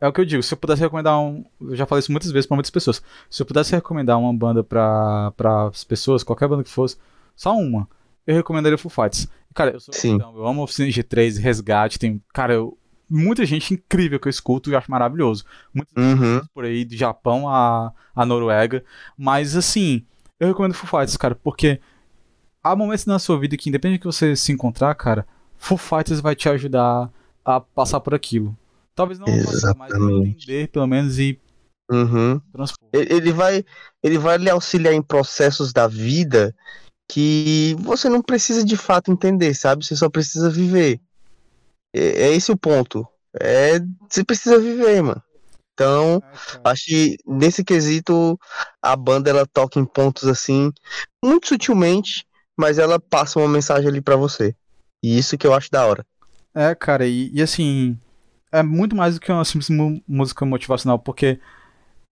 é 0.00 0.06
o 0.06 0.12
que 0.12 0.20
eu 0.20 0.24
digo. 0.24 0.42
Se 0.42 0.54
eu 0.54 0.58
pudesse 0.58 0.82
recomendar 0.82 1.18
um. 1.20 1.44
Eu 1.60 1.74
já 1.74 1.86
falei 1.86 2.00
isso 2.00 2.12
muitas 2.12 2.30
vezes 2.30 2.46
pra 2.46 2.56
muitas 2.56 2.70
pessoas. 2.70 3.02
Se 3.28 3.42
eu 3.42 3.46
pudesse 3.46 3.72
recomendar 3.72 4.18
uma 4.18 4.32
banda 4.32 4.62
pra, 4.62 5.32
pra 5.36 5.68
as 5.68 5.84
pessoas, 5.84 6.22
qualquer 6.22 6.48
banda 6.48 6.62
que 6.62 6.70
fosse, 6.70 6.96
só 7.34 7.56
uma, 7.56 7.88
eu 8.26 8.34
recomendaria 8.34 8.78
Full 8.78 8.90
Fights. 8.90 9.28
Cara, 9.54 9.72
eu 9.72 9.80
sou. 9.80 9.94
Sim. 9.94 10.14
Então, 10.14 10.36
eu 10.36 10.46
amo 10.46 10.62
Oficina 10.62 10.88
G3, 10.88 11.40
Resgate. 11.40 11.98
Tem, 11.98 12.22
cara, 12.32 12.54
eu 12.54 12.76
muita 13.08 13.46
gente 13.46 13.74
incrível 13.74 14.18
que 14.18 14.28
eu 14.28 14.30
escuto 14.30 14.70
e 14.70 14.76
acho 14.76 14.90
maravilhoso. 14.90 15.44
Muitas 15.72 15.96
uhum. 15.96 16.40
por 16.52 16.64
aí, 16.64 16.84
do 16.84 16.96
Japão 16.96 17.48
a, 17.48 17.92
a 18.14 18.26
Noruega. 18.26 18.84
Mas, 19.16 19.56
assim, 19.56 20.04
eu 20.38 20.48
recomendo 20.48 20.74
Foo 20.74 20.88
Fighters, 20.88 21.16
cara, 21.16 21.34
porque 21.34 21.80
há 22.62 22.74
momentos 22.74 23.06
na 23.06 23.18
sua 23.18 23.38
vida 23.38 23.56
que, 23.56 23.68
independente 23.68 23.98
de 23.98 24.00
que 24.00 24.06
você 24.06 24.34
se 24.34 24.52
encontrar, 24.52 24.94
cara, 24.94 25.26
Foo 25.56 25.78
Fighters 25.78 26.20
vai 26.20 26.34
te 26.34 26.48
ajudar 26.48 27.10
a 27.44 27.60
passar 27.60 28.00
por 28.00 28.14
aquilo. 28.14 28.56
Talvez 28.94 29.18
não 29.18 29.26
passar, 29.26 29.74
mas 29.76 29.92
entender, 29.92 30.68
pelo 30.68 30.86
menos, 30.86 31.18
e 31.18 31.38
uhum. 31.90 32.40
transpor. 32.52 32.88
Ele 32.92 33.30
vai, 33.30 33.64
ele 34.02 34.18
vai 34.18 34.38
lhe 34.38 34.50
auxiliar 34.50 34.94
em 34.94 35.02
processos 35.02 35.72
da 35.72 35.86
vida 35.86 36.54
que 37.08 37.76
você 37.78 38.08
não 38.08 38.20
precisa 38.20 38.64
de 38.64 38.76
fato 38.76 39.12
entender, 39.12 39.54
sabe? 39.54 39.84
Você 39.84 39.94
só 39.94 40.08
precisa 40.08 40.50
viver. 40.50 41.00
É, 41.96 42.28
é 42.28 42.32
esse 42.34 42.52
o 42.52 42.56
ponto. 42.56 43.06
É, 43.40 43.80
você 44.08 44.24
precisa 44.24 44.58
viver, 44.58 45.02
mano. 45.02 45.22
Então, 45.72 46.22
é, 46.24 46.60
acho 46.70 46.86
que 46.86 47.16
nesse 47.26 47.62
quesito 47.62 48.38
a 48.80 48.96
banda 48.96 49.28
ela 49.28 49.46
toca 49.46 49.78
em 49.78 49.84
pontos 49.84 50.26
assim, 50.26 50.72
muito 51.22 51.48
sutilmente, 51.48 52.26
mas 52.56 52.78
ela 52.78 52.98
passa 52.98 53.38
uma 53.38 53.48
mensagem 53.48 53.86
ali 53.88 54.00
para 54.00 54.16
você. 54.16 54.54
E 55.02 55.18
isso 55.18 55.36
que 55.36 55.46
eu 55.46 55.52
acho 55.52 55.70
da 55.70 55.84
hora. 55.84 56.06
É, 56.54 56.74
cara, 56.74 57.06
e, 57.06 57.30
e 57.30 57.42
assim, 57.42 57.98
é 58.50 58.62
muito 58.62 58.96
mais 58.96 59.14
do 59.14 59.20
que 59.20 59.30
uma 59.30 59.44
simples 59.44 59.68
música 60.08 60.46
motivacional, 60.46 60.98
porque 60.98 61.38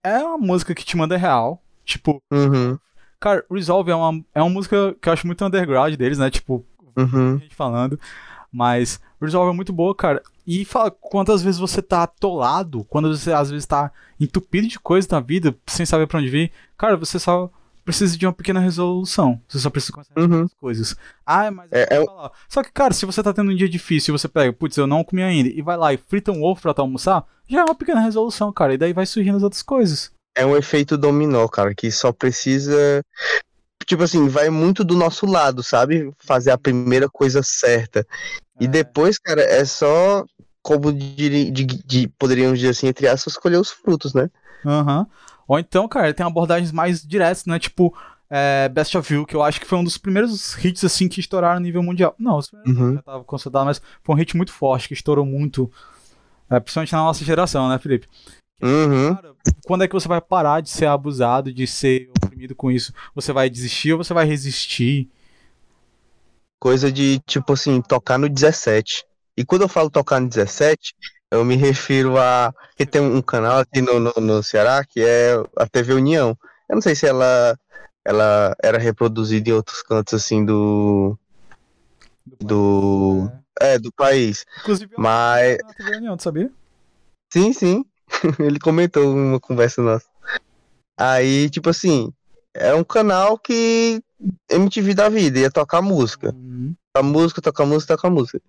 é 0.05 0.19
uma 0.19 0.37
música 0.37 0.75
que 0.75 0.85
te 0.85 0.97
manda 0.97 1.17
real. 1.17 1.63
Tipo, 1.87 2.23
uhum. 2.31 2.79
cara, 3.19 3.45
Resolve 3.51 3.91
é 3.91 3.95
uma, 3.95 4.23
é 4.35 4.43
uma 4.43 4.51
música 4.51 4.95
que 5.01 5.09
eu 5.09 5.13
acho 5.13 5.27
muito 5.27 5.43
underground 5.45 5.95
deles, 5.95 6.19
né? 6.19 6.31
Tipo, 6.31 6.65
uhum. 6.97 7.39
gente 7.39 7.55
falando. 7.55 7.99
Mas 8.53 9.01
Resolve 9.25 9.53
é 9.53 9.55
muito 9.55 9.73
boa, 9.73 9.95
cara. 9.95 10.23
E 10.47 10.65
fala 10.65 10.91
quantas 10.91 11.43
vezes 11.43 11.59
você 11.59 11.81
tá 11.81 12.03
atolado, 12.03 12.85
quando 12.85 13.17
você 13.17 13.33
às 13.33 13.51
vezes 13.51 13.67
tá 13.67 13.91
entupido 14.21 14.69
de 14.69 14.79
coisa 14.79 15.09
na 15.11 15.21
vida, 15.21 15.57
sem 15.67 15.87
saber 15.87 16.07
pra 16.07 16.19
onde 16.19 16.29
vir. 16.29 16.53
Cara, 16.77 16.97
você 16.97 17.19
só 17.19 17.51
precisa 17.85 18.17
de 18.17 18.27
uma 18.27 18.33
pequena 18.33 18.61
resolução. 18.61 19.41
Você 19.47 19.59
só 19.59 19.71
precisa 19.71 19.93
começar 19.93 20.19
uhum. 20.19 20.45
as 20.45 20.55
coisas. 20.55 20.97
Ah, 21.25 21.51
mas 21.51 21.71
é, 21.71 21.83
é... 21.91 22.05
Só 22.49 22.63
que, 22.63 22.73
cara, 22.73 22.95
se 22.95 23.05
você 23.05 23.23
tá 23.23 23.33
tendo 23.33 23.51
um 23.51 23.57
dia 23.57 23.69
difícil 23.69 24.15
e 24.15 24.19
você 24.19 24.27
pega, 24.27 24.53
putz, 24.53 24.77
eu 24.77 24.87
não 24.87 25.05
comi 25.05 25.23
ainda, 25.23 25.49
e 25.49 25.61
vai 25.61 25.77
lá 25.77 25.93
e 25.93 25.97
frita 25.99 26.33
um 26.33 26.43
ovo 26.43 26.61
pra 26.61 26.75
tu 26.75 26.81
almoçar, 26.81 27.25
já 27.49 27.61
é 27.61 27.65
uma 27.65 27.75
pequena 27.75 28.01
resolução, 28.01 28.53
cara. 28.53 28.75
E 28.75 28.79
daí 28.79 28.93
vai 28.93 29.07
surgindo 29.07 29.37
as 29.37 29.43
outras 29.43 29.63
coisas. 29.63 30.11
É 30.37 30.45
um 30.45 30.57
efeito 30.57 30.99
dominó, 30.99 31.47
cara, 31.47 31.75
que 31.75 31.91
só 31.93 32.11
precisa 32.13 33.05
tipo 33.85 34.03
assim, 34.03 34.29
vai 34.29 34.51
muito 34.51 34.85
do 34.85 34.97
nosso 34.97 35.27
lado, 35.27 35.63
sabe? 35.63 36.13
Fazer 36.19 36.51
a 36.51 36.59
primeira 36.59 37.09
coisa 37.09 37.43
certa. 37.43 38.07
E 38.61 38.65
é. 38.65 38.69
depois, 38.69 39.19
cara, 39.19 39.43
é 39.43 39.65
só 39.65 40.25
como 40.63 40.93
de, 40.93 41.51
de, 41.51 41.65
de, 41.65 42.09
poderíamos 42.19 42.59
dizer 42.59 42.71
assim, 42.71 42.87
entre 42.87 43.07
aspas, 43.07 43.35
escolher 43.35 43.59
os 43.59 43.71
frutos, 43.71 44.15
né? 44.15 44.31
Aham. 44.65 45.01
Uhum. 45.01 45.07
Ou 45.47 45.59
então, 45.59 45.87
cara, 45.87 46.15
tem 46.15 46.25
abordagens 46.25 46.73
mais 46.73 47.03
diretas, 47.03 47.45
né? 47.45 47.59
Tipo, 47.59 47.95
é, 48.31 48.69
Best 48.69 48.97
of 48.97 49.13
You, 49.13 49.27
que 49.27 49.37
eu 49.37 49.43
acho 49.43 49.61
que 49.61 49.67
foi 49.67 49.79
um 49.79 49.85
dos 49.85 49.99
primeiros 49.99 50.57
hits, 50.65 50.83
assim, 50.85 51.07
que 51.07 51.21
estouraram 51.21 51.59
a 51.59 51.61
nível 51.61 51.83
mundial. 51.83 52.15
Não, 52.19 52.41
uhum. 52.67 52.95
já 52.95 53.03
tava 53.03 53.25
consolidado, 53.25 53.67
mas 53.67 53.83
foi 54.03 54.15
um 54.15 54.19
hit 54.19 54.37
muito 54.37 54.53
forte, 54.53 54.89
que 54.89 54.95
estourou 54.95 55.27
muito, 55.27 55.71
é, 56.51 56.59
principalmente 56.59 56.93
na 56.93 56.99
nossa 56.99 57.25
geração, 57.25 57.69
né, 57.69 57.79
Felipe? 57.79 58.09
Uhum. 58.63 59.15
Cara, 59.15 59.35
quando 59.67 59.85
é 59.85 59.89
que 59.89 59.95
você 59.95 60.09
vai 60.09 60.21
parar 60.21 60.63
de 60.63 60.71
ser 60.71 60.87
abusado, 60.87 61.53
de 61.53 61.67
ser 61.67 62.11
oprimido 62.35 62.55
com 62.55 62.71
isso? 62.71 62.93
Você 63.15 63.33
vai 63.33 63.49
desistir 63.49 63.93
ou 63.93 63.99
você 63.99 64.13
vai 64.13 64.27
resistir? 64.27 65.09
Coisa 66.59 66.91
de, 66.91 67.21
tipo 67.21 67.53
assim, 67.53 67.81
tocar 67.81 68.19
no 68.19 68.29
17. 68.29 69.05
E 69.37 69.45
quando 69.45 69.63
eu 69.63 69.69
falo 69.69 69.91
tocar 69.91 70.21
no 70.21 70.29
17, 70.29 70.95
eu 71.31 71.45
me 71.45 71.57
refiro 71.57 72.19
a. 72.19 72.53
que 72.77 72.85
tem 72.85 73.01
um 73.01 73.23
canal 73.23 73.59
aqui 73.59 73.81
no, 73.81 74.01
no, 74.01 74.13
no, 74.21 74.43
Ceará 74.43 74.85
que 74.85 75.01
é 75.01 75.35
a 75.57 75.67
TV 75.67 75.95
União. 75.95 76.37
Eu 76.69 76.75
não 76.77 76.83
sei 76.83 76.95
se 76.95 77.07
ela, 77.07 77.59
ela 78.05 78.55
era 78.63 78.79
reproduzida 78.79 79.51
em 79.51 79.53
outros 79.53 79.83
cantos 79.83 80.15
assim 80.15 80.45
do. 80.45 81.19
Do. 82.27 82.47
do 82.47 83.33
é. 83.61 83.75
é, 83.75 83.79
do 83.79 83.93
país. 83.93 84.45
Inclusive, 84.61 84.95
mas. 84.97 85.59
Na 85.63 85.75
TV 85.75 85.97
União, 85.97 86.17
tu 86.17 86.23
sabia? 86.23 86.51
Sim, 87.33 87.53
sim. 87.53 87.85
Ele 88.39 88.59
comentou 88.59 89.13
uma 89.15 89.41
conversa 89.41 89.83
nossa. 89.83 90.07
Aí, 90.97 91.51
tipo 91.51 91.71
assim, 91.71 92.13
é 92.55 92.75
um 92.75 92.85
canal 92.85 93.37
que 93.39 94.01
MTV 94.51 94.95
da 94.95 95.09
vida, 95.09 95.39
ia 95.39 95.51
tocar 95.51 95.83
música. 95.83 96.33
Uhum. 96.35 96.75
Tocar 96.93 97.07
música, 97.07 97.43
tocar 97.43 97.67
música, 97.67 97.97
tocar 97.97 98.11
música. 98.11 98.41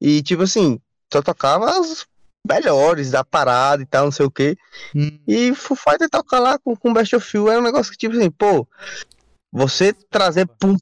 E, 0.00 0.22
tipo 0.22 0.42
assim, 0.42 0.80
só 1.12 1.20
tocava 1.20 1.78
as 1.78 2.06
melhores 2.46 3.10
da 3.10 3.24
parada 3.24 3.82
e 3.82 3.86
tal, 3.86 4.04
não 4.04 4.12
sei 4.12 4.26
o 4.26 4.30
que. 4.30 4.56
Uhum. 4.94 5.18
E 5.26 5.54
Foo 5.54 5.76
Fighter 5.76 6.08
tocar 6.08 6.38
lá 6.38 6.58
com, 6.58 6.74
com 6.76 6.92
Best 6.92 7.14
of 7.16 7.36
You 7.36 7.50
era 7.50 7.60
um 7.60 7.64
negócio 7.64 7.92
que, 7.92 7.98
tipo 7.98 8.16
assim, 8.16 8.30
pô, 8.30 8.66
você 9.52 9.92
trazer 9.92 10.46
pra 10.46 10.70
um, 10.70 10.76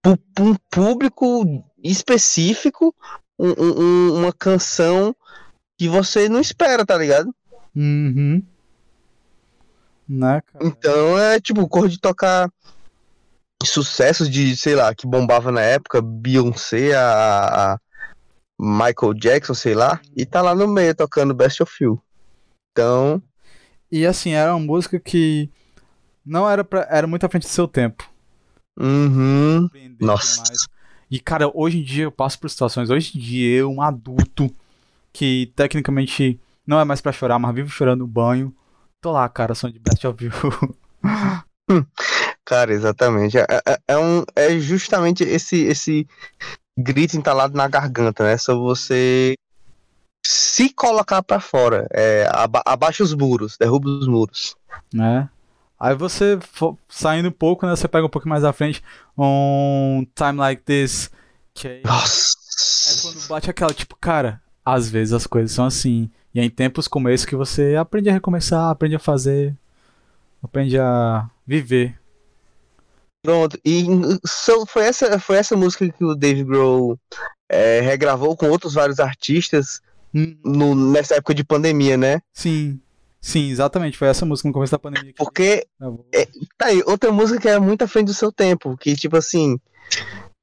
pra 0.00 0.44
um 0.44 0.54
público 0.70 1.64
específico 1.82 2.94
um, 3.38 3.50
um, 3.50 4.20
uma 4.20 4.32
canção 4.32 5.14
que 5.76 5.88
você 5.88 6.28
não 6.28 6.40
espera, 6.40 6.86
tá 6.86 6.96
ligado? 6.96 7.34
Uhum. 7.74 8.42
Né? 10.12 10.42
Então 10.60 11.18
é 11.18 11.40
tipo, 11.40 11.66
cor 11.66 11.88
de 11.88 11.98
tocar 11.98 12.50
sucessos 13.64 14.28
de, 14.28 14.54
sei 14.56 14.74
lá, 14.74 14.94
que 14.94 15.06
bombava 15.06 15.50
na 15.50 15.62
época, 15.62 16.02
Beyoncé, 16.02 16.94
a, 16.94 17.72
a 17.72 17.78
Michael 18.60 19.14
Jackson, 19.14 19.54
sei 19.54 19.74
lá, 19.74 20.00
e 20.14 20.26
tá 20.26 20.42
lá 20.42 20.54
no 20.54 20.68
meio 20.68 20.94
tocando 20.94 21.32
Best 21.32 21.62
of 21.62 21.72
You. 21.82 22.02
Então, 22.72 23.22
E 23.90 24.04
assim, 24.04 24.32
era 24.32 24.54
uma 24.54 24.64
música 24.64 25.00
que 25.00 25.48
não 26.24 26.48
era 26.48 26.62
pra, 26.62 26.86
era 26.90 27.06
muito 27.06 27.24
à 27.24 27.28
frente 27.28 27.44
do 27.44 27.48
seu 27.48 27.66
tempo. 27.66 28.06
uhum, 28.78 29.68
nossa. 29.98 30.42
demais. 30.42 30.68
E 31.10 31.20
cara, 31.20 31.50
hoje 31.54 31.78
em 31.78 31.82
dia 31.82 32.04
eu 32.04 32.12
passo 32.12 32.38
por 32.38 32.50
situações, 32.50 32.90
hoje 32.90 33.16
em 33.16 33.20
dia 33.20 33.56
eu, 33.58 33.70
um 33.70 33.80
adulto 33.80 34.54
que 35.10 35.52
tecnicamente 35.56 36.38
não 36.66 36.80
é 36.80 36.84
mais 36.84 37.00
pra 37.00 37.12
chorar, 37.12 37.38
mas 37.38 37.54
vivo 37.54 37.68
chorando 37.70 38.00
no 38.00 38.06
banho. 38.06 38.54
Tô 39.02 39.10
lá, 39.12 39.28
cara, 39.28 39.54
som 39.54 39.68
de 39.68 39.78
Best 39.80 40.06
of 40.06 40.24
You. 40.24 40.32
Cara, 42.44 42.72
exatamente. 42.72 43.36
É, 43.38 43.46
é- 43.66 43.78
é 43.88 43.98
um, 43.98 44.22
é 44.36 44.58
justamente 44.58 45.24
esse, 45.24 45.62
esse 45.64 46.06
grito 46.78 47.16
entalado 47.16 47.56
na 47.56 47.66
garganta, 47.68 48.24
né? 48.24 48.36
Só 48.38 48.56
você 48.56 49.34
se 50.24 50.68
colocar 50.72 51.22
pra 51.22 51.40
fora. 51.40 51.86
É, 51.92 52.28
aba 52.30 52.62
abaixa 52.64 53.02
os 53.02 53.12
muros, 53.14 53.56
derruba 53.58 53.88
os 53.88 54.06
muros. 54.06 54.54
né? 54.94 55.28
Aí 55.80 55.96
você 55.96 56.38
saindo 56.88 57.28
um 57.28 57.32
pouco, 57.32 57.66
né? 57.66 57.74
Você 57.74 57.88
pega 57.88 58.06
um 58.06 58.10
pouco 58.10 58.28
mais 58.28 58.44
à 58.44 58.52
frente 58.52 58.80
um 59.18 60.06
Time 60.14 60.38
Like 60.38 60.62
This, 60.62 61.10
que 61.52 61.66
aí 61.66 61.80
é 61.82 61.86
Nossa. 61.88 62.36
quando 63.02 63.26
bate 63.26 63.50
aquela, 63.50 63.74
tipo, 63.74 63.96
cara, 63.96 64.40
às 64.64 64.88
vezes 64.88 65.12
as 65.12 65.26
coisas 65.26 65.50
são 65.50 65.64
assim. 65.64 66.08
E 66.34 66.40
é 66.40 66.44
em 66.44 66.50
tempos 66.50 66.88
como 66.88 67.08
esse 67.08 67.26
que 67.26 67.36
você 67.36 67.76
aprende 67.76 68.08
a 68.08 68.12
recomeçar, 68.12 68.70
aprende 68.70 68.96
a 68.96 68.98
fazer, 68.98 69.54
aprende 70.42 70.78
a 70.78 71.28
viver. 71.46 71.98
Pronto. 73.24 73.58
E 73.64 73.84
so- 74.26 74.66
foi, 74.66 74.84
essa, 74.84 75.18
foi 75.18 75.36
essa 75.36 75.56
música 75.56 75.88
que 75.88 76.04
o 76.04 76.14
Dave 76.14 76.42
Grohl 76.42 76.98
é, 77.48 77.80
regravou 77.80 78.36
com 78.36 78.48
outros 78.48 78.74
vários 78.74 78.98
artistas 78.98 79.80
Hum, 80.14 80.36
no- 80.44 80.74
nessa 80.74 81.14
época 81.14 81.34
de 81.34 81.42
pandemia, 81.42 81.96
né? 81.96 82.20
Sim, 82.34 82.78
sim, 83.20 83.50
exatamente. 83.50 83.96
Foi 83.96 84.08
essa 84.08 84.26
música 84.26 84.46
no 84.48 84.52
começo 84.52 84.70
da 84.72 84.78
pandemia 84.78 85.10
que 85.12 85.16
Porque 85.16 85.66
gravou. 85.80 86.06
Tá 86.58 86.66
aí, 86.66 86.82
outra 86.86 87.10
música 87.10 87.40
que 87.40 87.48
é 87.48 87.58
muito 87.58 87.82
à 87.82 87.88
frente 87.88 88.08
do 88.08 88.14
seu 88.14 88.30
tempo, 88.30 88.76
que 88.76 88.94
tipo 88.94 89.16
assim, 89.16 89.58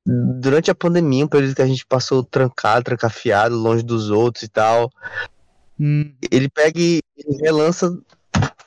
durante 0.06 0.72
a 0.72 0.76
pandemia, 0.76 1.26
um 1.26 1.28
período 1.28 1.54
que 1.56 1.62
a 1.62 1.68
gente 1.68 1.86
passou 1.86 2.24
trancado, 2.24 2.84
trancafiado, 2.86 3.56
longe 3.56 3.84
dos 3.84 4.10
outros 4.10 4.44
e 4.44 4.48
tal, 4.48 4.90
Hum, 5.80 6.12
ele 6.30 6.50
pega 6.50 6.80
e 6.80 7.02
relança 7.42 7.98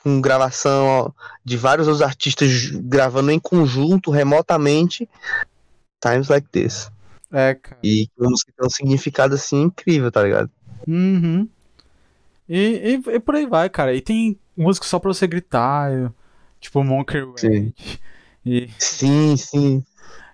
com 0.03 0.19
gravação 0.19 0.85
ó, 0.85 1.11
de 1.45 1.55
vários 1.55 1.87
outros 1.87 2.01
artistas 2.01 2.71
gravando 2.71 3.31
em 3.31 3.39
conjunto, 3.39 4.11
remotamente, 4.11 5.07
Times 6.01 6.27
Like 6.27 6.47
This. 6.49 6.91
é, 7.31 7.55
cara. 7.55 7.77
E 7.83 8.09
uma 8.17 8.29
música 8.31 8.51
tem 8.55 8.67
um 8.67 8.69
significado 8.69 9.35
assim 9.35 9.61
incrível, 9.61 10.11
tá 10.11 10.23
ligado? 10.23 10.49
Uhum. 10.87 11.47
E, 12.49 12.99
e, 13.07 13.11
e 13.15 13.19
por 13.19 13.35
aí 13.35 13.45
vai, 13.45 13.69
cara. 13.69 13.93
E 13.93 14.01
tem 14.01 14.37
música 14.57 14.85
só 14.85 14.99
pra 14.99 15.13
você 15.13 15.25
gritar, 15.25 16.11
tipo 16.59 16.83
Monkey. 16.83 17.21
Ranch. 17.21 17.73
E, 18.45 18.69
Sim, 18.77 19.37
sim. 19.37 19.85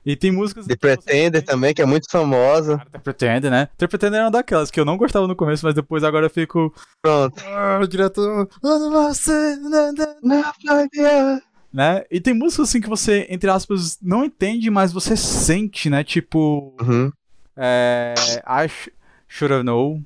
E 0.05 0.15
tem 0.15 0.31
músicas 0.31 0.65
The 0.65 0.75
Pretender 0.75 1.43
também, 1.43 1.73
que 1.73 1.81
é 1.81 1.85
muito 1.85 2.09
famosa. 2.09 2.77
Cara, 2.77 2.89
The 2.91 2.99
Pretender, 2.99 3.51
né? 3.51 3.69
The 3.77 3.87
Pretender 3.87 4.17
era 4.17 4.25
uma 4.25 4.31
daquelas 4.31 4.71
que 4.71 4.79
eu 4.79 4.85
não 4.85 4.97
gostava 4.97 5.27
no 5.27 5.35
começo, 5.35 5.65
mas 5.65 5.75
depois 5.75 6.03
agora 6.03 6.25
eu 6.25 6.29
fico. 6.29 6.73
Pronto. 7.01 7.35
"Ah, 7.45 7.79
direto. 7.87 8.21
"Onde 8.63 8.89
você, 8.89 9.55
né, 9.57 9.91
né?" 10.23 11.39
Né? 11.71 12.03
E 12.09 12.19
tem 12.19 12.33
músicas 12.33 12.69
assim 12.69 12.81
que 12.81 12.89
você, 12.89 13.27
entre 13.29 13.49
aspas, 13.49 13.97
não 14.01 14.25
entende, 14.25 14.69
mas 14.71 14.91
você 14.91 15.15
sente, 15.15 15.89
né? 15.89 16.03
Tipo. 16.03 16.73
Uhum. 16.81 17.11
É. 17.55 18.15
I 18.47 18.67
sh- 18.67 18.89
should 19.27 19.53
have 19.53 19.63
known. 19.63 20.03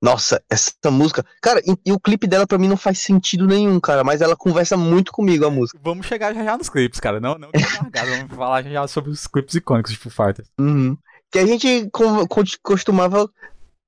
Nossa, 0.00 0.40
essa 0.48 0.72
música. 0.90 1.24
Cara, 1.42 1.60
e, 1.66 1.74
e 1.86 1.92
o 1.92 1.98
clipe 1.98 2.26
dela 2.26 2.46
pra 2.46 2.56
mim 2.58 2.68
não 2.68 2.76
faz 2.76 2.98
sentido 3.00 3.46
nenhum, 3.46 3.80
cara. 3.80 4.04
Mas 4.04 4.20
ela 4.20 4.36
conversa 4.36 4.76
muito 4.76 5.10
comigo, 5.10 5.44
a 5.44 5.50
música. 5.50 5.78
Vamos 5.82 6.06
chegar 6.06 6.32
já 6.34 6.44
já 6.44 6.56
nos 6.56 6.68
clipes, 6.68 7.00
cara. 7.00 7.18
Não, 7.20 7.36
não 7.36 7.48
largado. 7.82 8.10
Vamos 8.10 8.36
falar 8.36 8.62
já 8.62 8.70
já 8.70 8.86
sobre 8.88 9.10
os 9.10 9.26
clipes 9.26 9.54
icônicos 9.56 9.90
de 9.92 9.98
Foo 9.98 10.10
Fighters. 10.12 10.48
Uhum. 10.58 10.96
Que 11.30 11.38
a 11.40 11.46
gente 11.46 11.88
com- 11.92 12.26
com- 12.26 12.42
costumava 12.62 13.28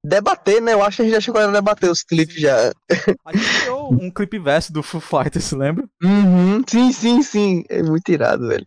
debater, 0.04 0.60
né? 0.60 0.72
Eu 0.72 0.82
acho 0.82 0.96
que 0.96 1.02
a 1.02 1.04
gente 1.04 1.14
já 1.14 1.20
chegou 1.20 1.40
a 1.40 1.46
debater 1.46 1.90
os 1.90 2.02
clipes 2.02 2.40
já. 2.40 2.72
A 3.24 3.36
gente 3.36 3.60
criou 3.60 3.92
um 3.92 4.10
clipe 4.10 4.38
verso 4.38 4.72
do 4.72 4.82
Foo 4.82 5.00
Fighters, 5.00 5.44
se 5.44 5.54
lembra? 5.54 5.88
Uhum. 6.02 6.62
Sim, 6.66 6.90
sim, 6.92 7.22
sim. 7.22 7.64
É 7.68 7.82
muito 7.82 8.08
irado, 8.10 8.48
velho. 8.48 8.66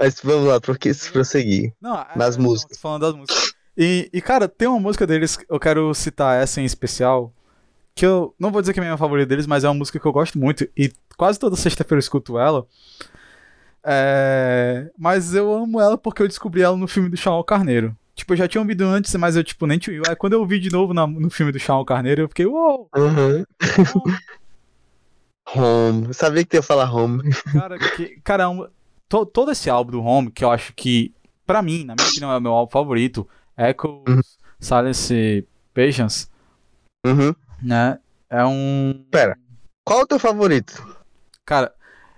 Mas 0.00 0.20
vamos 0.22 0.46
lá, 0.48 0.60
porque 0.60 0.92
se 0.94 1.10
prosseguir. 1.10 1.72
Não, 1.80 1.96
é- 2.00 2.06
Nas 2.16 2.36
é, 2.36 2.40
músicas. 2.40 2.78
Falando 2.78 3.02
das 3.02 3.14
músicas. 3.14 3.53
E, 3.76 4.08
e, 4.12 4.20
cara, 4.20 4.48
tem 4.48 4.68
uma 4.68 4.78
música 4.80 5.06
deles, 5.06 5.38
eu 5.48 5.58
quero 5.58 5.92
citar 5.94 6.40
essa 6.40 6.60
em 6.60 6.64
especial, 6.64 7.32
que 7.94 8.06
eu 8.06 8.34
não 8.38 8.50
vou 8.52 8.60
dizer 8.60 8.72
que 8.72 8.80
é 8.80 8.82
a 8.82 8.86
minha 8.86 8.96
favorita 8.96 9.28
deles, 9.28 9.46
mas 9.46 9.64
é 9.64 9.68
uma 9.68 9.74
música 9.74 9.98
que 9.98 10.06
eu 10.06 10.12
gosto 10.12 10.38
muito, 10.38 10.68
e 10.76 10.92
quase 11.16 11.38
toda 11.38 11.56
sexta-feira 11.56 11.96
eu 11.96 12.00
escuto 12.00 12.38
ela. 12.38 12.66
É, 13.86 14.90
Mas 14.98 15.34
eu 15.34 15.52
amo 15.52 15.80
ela 15.80 15.98
porque 15.98 16.22
eu 16.22 16.28
descobri 16.28 16.62
ela 16.62 16.76
no 16.76 16.88
filme 16.88 17.08
do 17.10 17.16
Shawn 17.16 17.42
Carneiro. 17.42 17.94
Tipo, 18.14 18.32
eu 18.32 18.36
já 18.36 18.48
tinha 18.48 18.62
ouvido 18.62 18.84
antes, 18.84 19.12
mas 19.16 19.36
eu, 19.36 19.42
tipo, 19.44 19.66
nem 19.66 19.78
tinha. 19.78 20.00
Aí 20.08 20.14
quando 20.16 20.34
eu 20.34 20.40
ouvi 20.40 20.58
de 20.60 20.70
novo 20.70 20.94
na- 20.94 21.06
no 21.06 21.28
filme 21.28 21.50
do 21.52 21.58
Shawn 21.58 21.84
Carneiro, 21.84 22.22
eu 22.22 22.28
fiquei, 22.28 22.46
uou! 22.46 22.88
Uhum. 22.96 23.44
uou, 23.96 24.14
Home. 25.54 26.06
Eu 26.06 26.14
sabia 26.14 26.44
que 26.44 26.56
ia 26.56 26.62
falar 26.62 26.90
home. 26.92 27.22
Cara, 27.52 27.78
que, 27.78 28.18
caramba, 28.24 28.72
to- 29.08 29.26
todo 29.26 29.50
esse 29.50 29.68
álbum 29.68 29.92
do 29.92 30.02
Home, 30.02 30.30
que 30.30 30.42
eu 30.44 30.50
acho 30.50 30.72
que, 30.74 31.12
pra 31.46 31.60
mim, 31.60 31.84
na 31.84 31.94
minha 31.94 32.08
opinião, 32.08 32.32
é 32.32 32.38
o 32.38 32.40
meu 32.40 32.52
álbum 32.52 32.70
favorito, 32.72 33.28
Echoes, 33.56 34.02
Uhum. 34.08 34.20
Silence 34.60 35.14
e 35.14 35.44
Patience, 35.74 36.26
Uhum. 37.06 37.34
né? 37.62 37.98
É 38.30 38.44
um. 38.44 39.04
Pera. 39.10 39.38
Qual 39.84 40.00
o 40.02 40.06
teu 40.06 40.18
favorito? 40.18 40.82
Cara, 41.44 41.72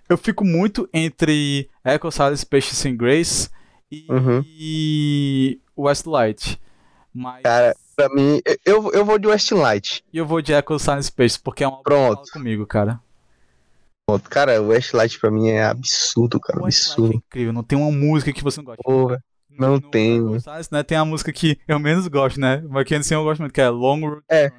eu 0.08 0.16
fico 0.16 0.44
muito 0.44 0.88
entre 0.94 1.68
Echo, 1.84 2.10
Silence, 2.10 2.46
Patience 2.46 2.88
and 2.88 2.96
Grace 2.96 3.50
e, 3.90 4.06
Uhum. 4.08 4.42
e 4.46 5.60
Westlight. 5.76 6.60
Mas 7.12 7.42
Cara, 7.42 7.74
Pra 7.96 8.10
mim, 8.10 8.42
eu, 8.64 8.92
eu 8.92 9.04
vou 9.06 9.18
de 9.18 9.26
Westlight. 9.26 10.04
eu 10.12 10.26
vou 10.26 10.42
de 10.42 10.52
Echo, 10.52 10.78
Silence, 10.78 11.10
Patience, 11.10 11.40
porque 11.40 11.64
é 11.64 11.68
um 11.68 11.78
que 11.78 11.82
Pronto. 11.82 12.16
fala 12.16 12.26
comigo, 12.32 12.66
cara. 12.66 13.00
Pronto, 14.06 14.28
Cara, 14.30 14.60
o 14.62 14.68
Westlight 14.68 15.18
pra 15.18 15.30
mim 15.30 15.48
é 15.48 15.64
absurdo, 15.64 16.38
cara. 16.38 16.62
Westlight 16.62 16.90
é 16.90 16.92
Absurdo. 17.04 17.16
incrível, 17.16 17.52
não 17.54 17.62
tem 17.64 17.76
uma 17.78 17.90
música 17.90 18.32
que 18.32 18.44
você 18.44 18.58
não 18.58 18.66
gosta. 18.66 18.82
Porra. 18.82 19.24
Não 19.58 19.74
No- 19.74 19.80
no 19.80 19.90
tem, 19.90 20.16
Echo 20.36 20.50
né? 20.50 20.60
Né, 20.70 20.82
tem 20.82 20.98
a 20.98 21.04
música 21.04 21.32
que 21.32 21.58
eu 21.66 21.78
menos 21.78 22.06
gosto, 22.08 22.38
né? 22.40 22.62
Mas 22.68 22.84
que 22.84 22.94
assim 22.94 23.14
eu 23.14 23.24
gosto 23.24 23.40
muito, 23.40 23.52
que 23.52 23.60
é 23.60 23.68
Long 23.68 24.00
Road 24.00 24.22
É. 24.28 24.50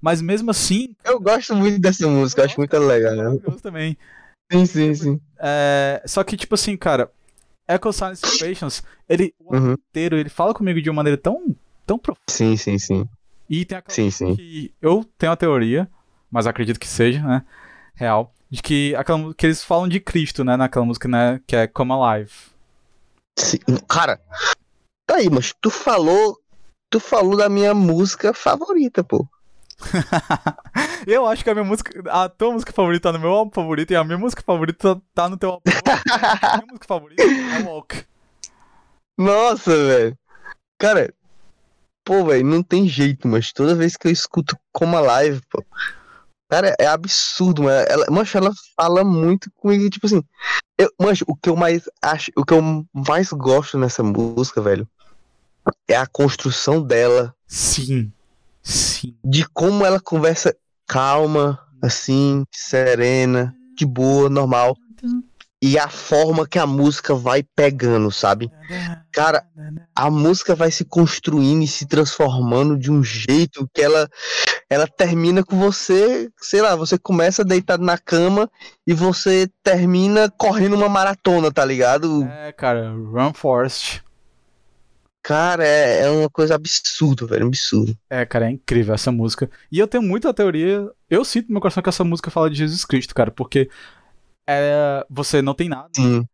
Mas 0.00 0.20
mesmo 0.22 0.50
assim. 0.50 0.94
Eu 1.04 1.20
gosto 1.20 1.54
muito 1.54 1.78
dessa 1.80 2.06
música, 2.08 2.40
eu 2.42 2.44
acho 2.46 2.58
muito 2.58 2.76
legal, 2.78 3.14
né? 3.14 3.22
Maravilhoso 3.24 3.62
também. 3.62 3.96
Sim, 4.52 4.64
sim, 4.66 4.94
sim. 4.94 5.20
É, 5.38 6.02
só 6.06 6.22
que, 6.22 6.36
tipo 6.36 6.54
assim, 6.54 6.76
cara, 6.76 7.10
Echo 7.68 7.92
Silence 7.92 8.22
Patience, 8.38 8.82
ele, 9.08 9.34
Uhum. 9.40 9.72
inteiro, 9.72 10.16
ele 10.16 10.28
fala 10.28 10.54
comigo 10.54 10.80
de 10.80 10.88
uma 10.88 10.96
maneira 10.96 11.18
tão, 11.18 11.54
tão 11.84 11.98
profunda. 11.98 12.22
Sim, 12.30 12.56
sim, 12.56 12.78
sim. 12.78 13.08
E 13.50 13.64
tem 13.64 13.78
aquela 13.78 13.94
Sim, 13.94 14.10
sim. 14.10 14.36
que 14.36 14.72
eu 14.80 15.04
tenho 15.18 15.32
a 15.32 15.36
teoria, 15.36 15.88
mas 16.30 16.46
acredito 16.46 16.78
que 16.80 16.86
seja, 16.88 17.22
né? 17.22 17.44
Real. 17.94 18.32
De 18.48 18.62
que, 18.62 18.94
aquela, 18.94 19.34
que 19.34 19.46
eles 19.46 19.64
falam 19.64 19.88
de 19.88 19.98
Cristo, 19.98 20.44
né? 20.44 20.56
Naquela 20.56 20.84
música, 20.84 21.08
né? 21.08 21.40
Que 21.46 21.56
é 21.56 21.66
Come 21.66 21.92
Alive. 21.92 22.30
Sim. 23.38 23.58
Cara, 23.88 24.20
tá 25.06 25.16
aí, 25.16 25.28
mas 25.30 25.54
tu 25.60 25.70
falou. 25.70 26.40
Tu 26.88 27.00
falou 27.00 27.36
da 27.36 27.48
minha 27.48 27.74
música 27.74 28.32
favorita, 28.32 29.02
pô. 29.02 29.26
eu 31.06 31.26
acho 31.26 31.44
que 31.44 31.50
a 31.50 31.54
minha 31.54 31.64
música. 31.64 32.02
A 32.10 32.28
tua 32.28 32.52
música 32.52 32.72
favorita 32.72 33.08
tá 33.08 33.12
no 33.12 33.18
meu 33.18 33.30
álbum 33.30 33.50
favorito 33.52 33.92
e 33.92 33.96
a 33.96 34.04
minha 34.04 34.18
música 34.18 34.42
favorita 34.42 35.00
tá 35.14 35.28
no 35.28 35.36
teu 35.36 35.50
álbum 35.50 35.70
favorito. 35.70 36.02
a 36.42 36.56
minha 36.56 36.66
música 36.66 36.86
favorita 36.86 37.22
é 37.22 37.62
Walk. 37.62 38.04
Nossa, 39.18 39.70
velho. 39.70 40.18
Cara, 40.78 41.12
pô, 42.04 42.24
velho, 42.24 42.44
não 42.44 42.62
tem 42.62 42.88
jeito, 42.88 43.26
mas 43.26 43.52
toda 43.52 43.74
vez 43.74 43.96
que 43.96 44.08
eu 44.08 44.12
escuto 44.12 44.56
como 44.72 44.96
a 44.96 45.00
live, 45.00 45.40
pô. 45.50 45.64
Cara, 46.48 46.74
é 46.78 46.86
absurdo, 46.86 47.64
mano. 47.64 47.84
Ela, 47.88 48.06
mancha, 48.10 48.38
ela 48.38 48.52
fala 48.76 49.02
muito 49.02 49.50
comigo, 49.56 49.90
tipo 49.90 50.06
assim. 50.06 50.22
Eu, 50.78 50.90
mancha, 51.00 51.24
o 51.26 51.34
que 51.34 51.48
eu 51.48 51.56
mais 51.56 51.88
acho, 52.00 52.30
o 52.36 52.44
que 52.44 52.54
eu 52.54 52.86
mais 52.92 53.30
gosto 53.32 53.78
nessa 53.78 54.02
música, 54.02 54.60
velho, 54.60 54.88
é 55.88 55.96
a 55.96 56.06
construção 56.06 56.82
dela, 56.82 57.34
Sim. 57.46 58.12
Sim. 58.62 59.16
de 59.24 59.48
como 59.48 59.84
ela 59.84 60.00
conversa 60.00 60.56
calma, 60.86 61.58
assim, 61.82 62.44
serena, 62.52 63.54
de 63.76 63.84
boa, 63.84 64.28
normal. 64.28 64.76
E 65.62 65.78
a 65.78 65.88
forma 65.88 66.46
que 66.46 66.58
a 66.58 66.66
música 66.66 67.14
vai 67.14 67.42
pegando, 67.42 68.12
sabe? 68.12 68.50
Cara, 69.10 69.42
a 69.94 70.10
música 70.10 70.54
vai 70.54 70.70
se 70.70 70.84
construindo 70.84 71.62
e 71.62 71.66
se 71.66 71.86
transformando 71.86 72.78
de 72.78 72.92
um 72.92 73.02
jeito 73.02 73.68
que 73.72 73.80
ela 73.80 74.08
ela 74.68 74.86
termina 74.86 75.44
com 75.44 75.56
você, 75.58 76.28
sei 76.38 76.60
lá, 76.60 76.74
você 76.74 76.98
começa 76.98 77.44
deitado 77.44 77.84
na 77.84 77.96
cama 77.96 78.50
e 78.86 78.92
você 78.92 79.48
termina 79.62 80.28
correndo 80.28 80.74
uma 80.74 80.88
maratona, 80.88 81.52
tá 81.52 81.64
ligado? 81.64 82.24
É, 82.24 82.52
cara, 82.52 82.90
Run 82.90 83.32
Forest. 83.32 84.04
Cara, 85.22 85.66
é, 85.66 86.02
é 86.02 86.10
uma 86.10 86.30
coisa 86.30 86.54
absurda, 86.54 87.26
velho, 87.26 87.46
absurdo. 87.46 87.96
É, 88.08 88.24
cara, 88.24 88.46
é 88.46 88.50
incrível 88.50 88.94
essa 88.94 89.10
música. 89.10 89.50
E 89.72 89.78
eu 89.78 89.88
tenho 89.88 90.02
muita 90.02 90.32
teoria. 90.32 90.88
Eu 91.10 91.24
sinto 91.24 91.48
no 91.48 91.54
meu 91.54 91.60
coração 91.60 91.82
que 91.82 91.88
essa 91.88 92.04
música 92.04 92.30
fala 92.30 92.48
de 92.48 92.58
Jesus 92.58 92.84
Cristo, 92.84 93.12
cara, 93.12 93.32
porque 93.32 93.68
é, 94.46 95.04
você 95.10 95.40
não 95.42 95.54
tem 95.54 95.68
nada. 95.68 95.88
Sim, 95.94 96.26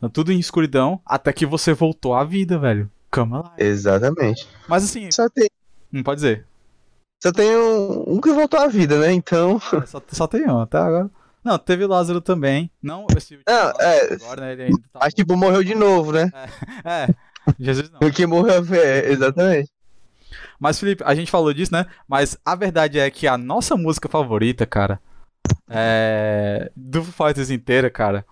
Tá 0.00 0.08
tudo 0.08 0.32
em 0.32 0.38
escuridão, 0.38 1.00
até 1.04 1.32
que 1.32 1.44
você 1.44 1.72
voltou 1.74 2.14
à 2.14 2.22
vida, 2.24 2.56
velho. 2.58 2.88
Cama 3.10 3.40
lá. 3.40 3.54
exatamente. 3.58 4.46
Mas 4.68 4.84
assim, 4.84 5.10
Só 5.10 5.28
tem, 5.28 5.48
não 5.90 6.02
pode 6.04 6.20
dizer. 6.20 6.46
só 7.20 7.32
tem 7.32 7.56
um, 7.56 8.14
um 8.14 8.20
que 8.20 8.30
voltou 8.32 8.60
à 8.60 8.68
vida, 8.68 8.98
né? 9.00 9.12
Então. 9.12 9.60
É, 9.82 9.86
só, 9.86 10.00
só 10.12 10.26
tem 10.28 10.48
um, 10.48 10.60
até 10.60 10.78
agora. 10.78 11.10
Não, 11.42 11.58
teve 11.58 11.86
Lázaro 11.86 12.20
também. 12.20 12.70
Não 12.82 13.06
esse 13.16 13.34
último 13.36 13.44
Não, 13.48 13.70
é. 13.80 14.12
agora, 14.14 14.40
né? 14.42 14.52
Ele 14.52 14.62
ainda 14.64 14.82
tá. 14.92 15.00
Mas, 15.00 15.14
tipo, 15.14 15.36
morreu 15.36 15.64
de 15.64 15.74
novo, 15.74 16.12
né? 16.12 16.30
É, 16.84 17.08
Jesus 17.58 17.90
não. 17.90 18.06
O 18.06 18.12
que 18.12 18.26
morreu, 18.26 18.62
é, 18.74 19.10
exatamente. 19.10 19.70
Mas, 20.60 20.78
Felipe, 20.78 21.02
a 21.04 21.14
gente 21.14 21.30
falou 21.30 21.52
disso, 21.54 21.72
né? 21.72 21.86
Mas 22.06 22.36
a 22.44 22.54
verdade 22.54 22.98
é 22.98 23.10
que 23.10 23.26
a 23.26 23.38
nossa 23.38 23.76
música 23.76 24.08
favorita, 24.08 24.66
cara, 24.66 25.00
é. 25.68 26.70
Do 26.76 27.02
Foo 27.04 27.26
Fighters 27.26 27.50
inteira, 27.50 27.90
cara, 27.90 28.24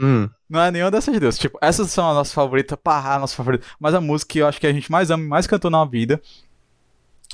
Hum, 0.00 0.28
não 0.48 0.60
é 0.60 0.70
nenhuma 0.70 0.90
dessas 0.90 1.18
duas. 1.20 1.38
Tipo, 1.38 1.56
essas 1.62 1.90
são 1.90 2.10
a 2.10 2.14
nossa 2.14 2.34
favorita, 2.34 2.76
pá, 2.76 3.14
a 3.14 3.18
nossa 3.18 3.36
favorita. 3.36 3.64
Mas 3.78 3.94
a 3.94 4.00
música 4.00 4.32
que 4.32 4.38
eu 4.40 4.46
acho 4.48 4.60
que 4.60 4.66
a 4.66 4.72
gente 4.72 4.90
mais 4.90 5.10
ama 5.10 5.22
e 5.22 5.28
mais 5.28 5.46
cantou 5.46 5.70
na 5.70 5.84
vida 5.84 6.20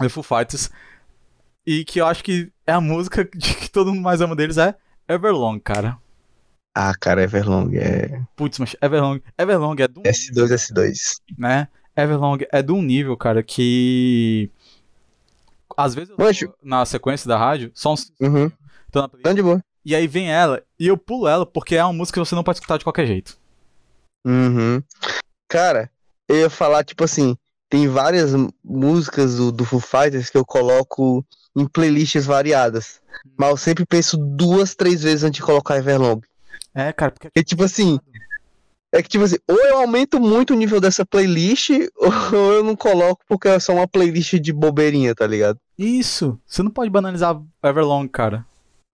é 0.01 0.09
Foo 0.09 0.23
Fighters. 0.23 0.71
E 1.67 1.85
que 1.85 2.01
eu 2.01 2.07
acho 2.07 2.23
que 2.23 2.53
é 2.67 2.73
a 2.73 2.81
música 2.81 3.25
de 3.35 3.55
que 3.55 3.71
todo 3.71 3.93
mundo 3.93 4.03
mais 4.03 4.21
ama 4.21 4.37
deles 4.37 4.59
é 4.59 4.75
Everlong, 5.09 5.59
cara. 5.59 5.97
Ah, 6.75 6.95
cara, 6.99 7.23
Everlong 7.23 7.77
é. 7.77 8.23
Putz, 8.37 8.59
mas 8.59 8.77
Everlong, 8.81 9.21
Everlong 9.37 9.77
é 9.83 9.89
do 9.89 10.03
S2, 10.03 10.53
S2. 10.55 10.93
né? 11.37 11.67
Everlong 11.97 12.39
é 12.53 12.63
de 12.63 12.73
um 12.73 12.81
nível, 12.83 13.17
cara, 13.17 13.43
que. 13.43 14.51
Às 15.77 15.95
vezes 15.95 16.11
eu 16.11 16.17
tô 16.17 16.23
Mancho. 16.23 16.55
na 16.63 16.85
sequência 16.85 17.27
da 17.27 17.37
rádio, 17.39 17.71
só 17.75 17.93
uns. 17.93 18.13
Uhum. 18.21 18.51
Tô 18.91 19.01
na 19.01 19.09
playlist, 19.09 19.27
Então, 19.27 19.35
de 19.35 19.43
boa. 19.43 19.65
e 19.85 19.95
aí 19.95 20.07
vem 20.07 20.31
ela, 20.31 20.63
e 20.79 20.87
eu 20.87 20.97
pulo 20.97 21.29
ela 21.29 21.45
porque 21.47 21.77
é 21.77 21.85
uma 21.85 21.93
música 21.93 22.21
que 22.21 22.27
você 22.27 22.35
não 22.35 22.45
pode 22.45 22.57
escutar 22.59 22.77
de 22.79 22.85
qualquer 22.85 23.07
jeito. 23.07 23.37
Uhum. 24.27 24.83
Cara, 25.49 25.91
eu 26.29 26.37
ia 26.37 26.51
falar, 26.51 26.85
tipo 26.85 27.05
assim, 27.05 27.37
tem 27.69 27.89
várias 27.89 28.33
músicas 28.65 29.37
do, 29.37 29.51
do 29.53 29.65
Foo 29.65 29.81
Fighters 29.81 30.31
que 30.31 30.37
eu 30.37 30.45
coloco 30.45 31.25
em 31.57 31.67
playlists 31.67 32.27
variadas. 32.27 33.01
Mas 33.37 33.51
eu 33.51 33.57
sempre 33.57 33.85
penso 33.87 34.17
duas, 34.17 34.75
três 34.75 35.03
vezes 35.03 35.25
antes 35.25 35.41
de 35.41 35.47
colocar 35.47 35.77
Everlong. 35.77 36.21
É, 36.75 36.93
cara, 36.93 37.11
porque. 37.13 37.29
É 37.35 37.43
tipo 37.43 37.65
assim, 37.65 37.99
é 38.93 39.03
que 39.03 39.09
tipo 39.09 39.25
assim, 39.25 39.37
ou 39.49 39.57
eu 39.57 39.79
aumento 39.79 40.21
muito 40.21 40.53
o 40.53 40.57
nível 40.57 40.81
dessa 40.81 41.05
playlist, 41.05 41.71
ou 41.99 42.53
eu 42.53 42.65
não 42.65 42.77
coloco 42.77 43.23
porque 43.29 43.49
é 43.49 43.59
só 43.59 43.73
uma 43.73 43.89
playlist 43.89 44.35
de 44.35 44.53
bobeirinha, 44.53 45.15
tá 45.15 45.27
ligado? 45.27 45.59
Isso! 45.79 46.39
Você 46.47 46.63
não 46.63 46.71
pode 46.71 46.91
banalizar 46.91 47.41
Everlong, 47.65 48.09
cara. 48.09 48.47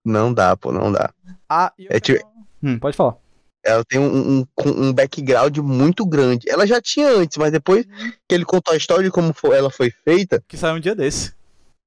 Não 0.07 0.33
dá, 0.33 0.57
pô, 0.57 0.71
não 0.73 0.93
dá. 0.93 1.11
Ah, 1.49 1.73
É 1.91 1.99
tipo- 1.99 2.25
Hum, 2.63 2.79
pode 2.79 2.97
falar. 2.97 3.17
Ela 3.65 3.85
tem 3.85 3.99
um, 4.01 4.39
um, 4.41 4.45
um 4.67 4.93
background 4.93 5.59
muito 5.59 6.07
grande. 6.07 6.49
Ela 6.49 6.67
já 6.67 6.81
tinha 6.81 7.09
antes, 7.11 7.37
mas 7.37 7.51
depois 7.51 7.85
que 8.29 8.35
ele 8.35 8.45
contou 8.45 8.73
a 8.73 8.77
história 8.77 9.03
de 9.05 9.11
como 9.11 9.33
fo- 9.35 9.53
ela 9.53 9.69
foi 9.71 9.91
feita, 10.05 10.43
Que 10.47 10.57
saiu 10.57 10.77
um 10.77 10.81
dia 10.81 10.95
desse. 10.95 11.35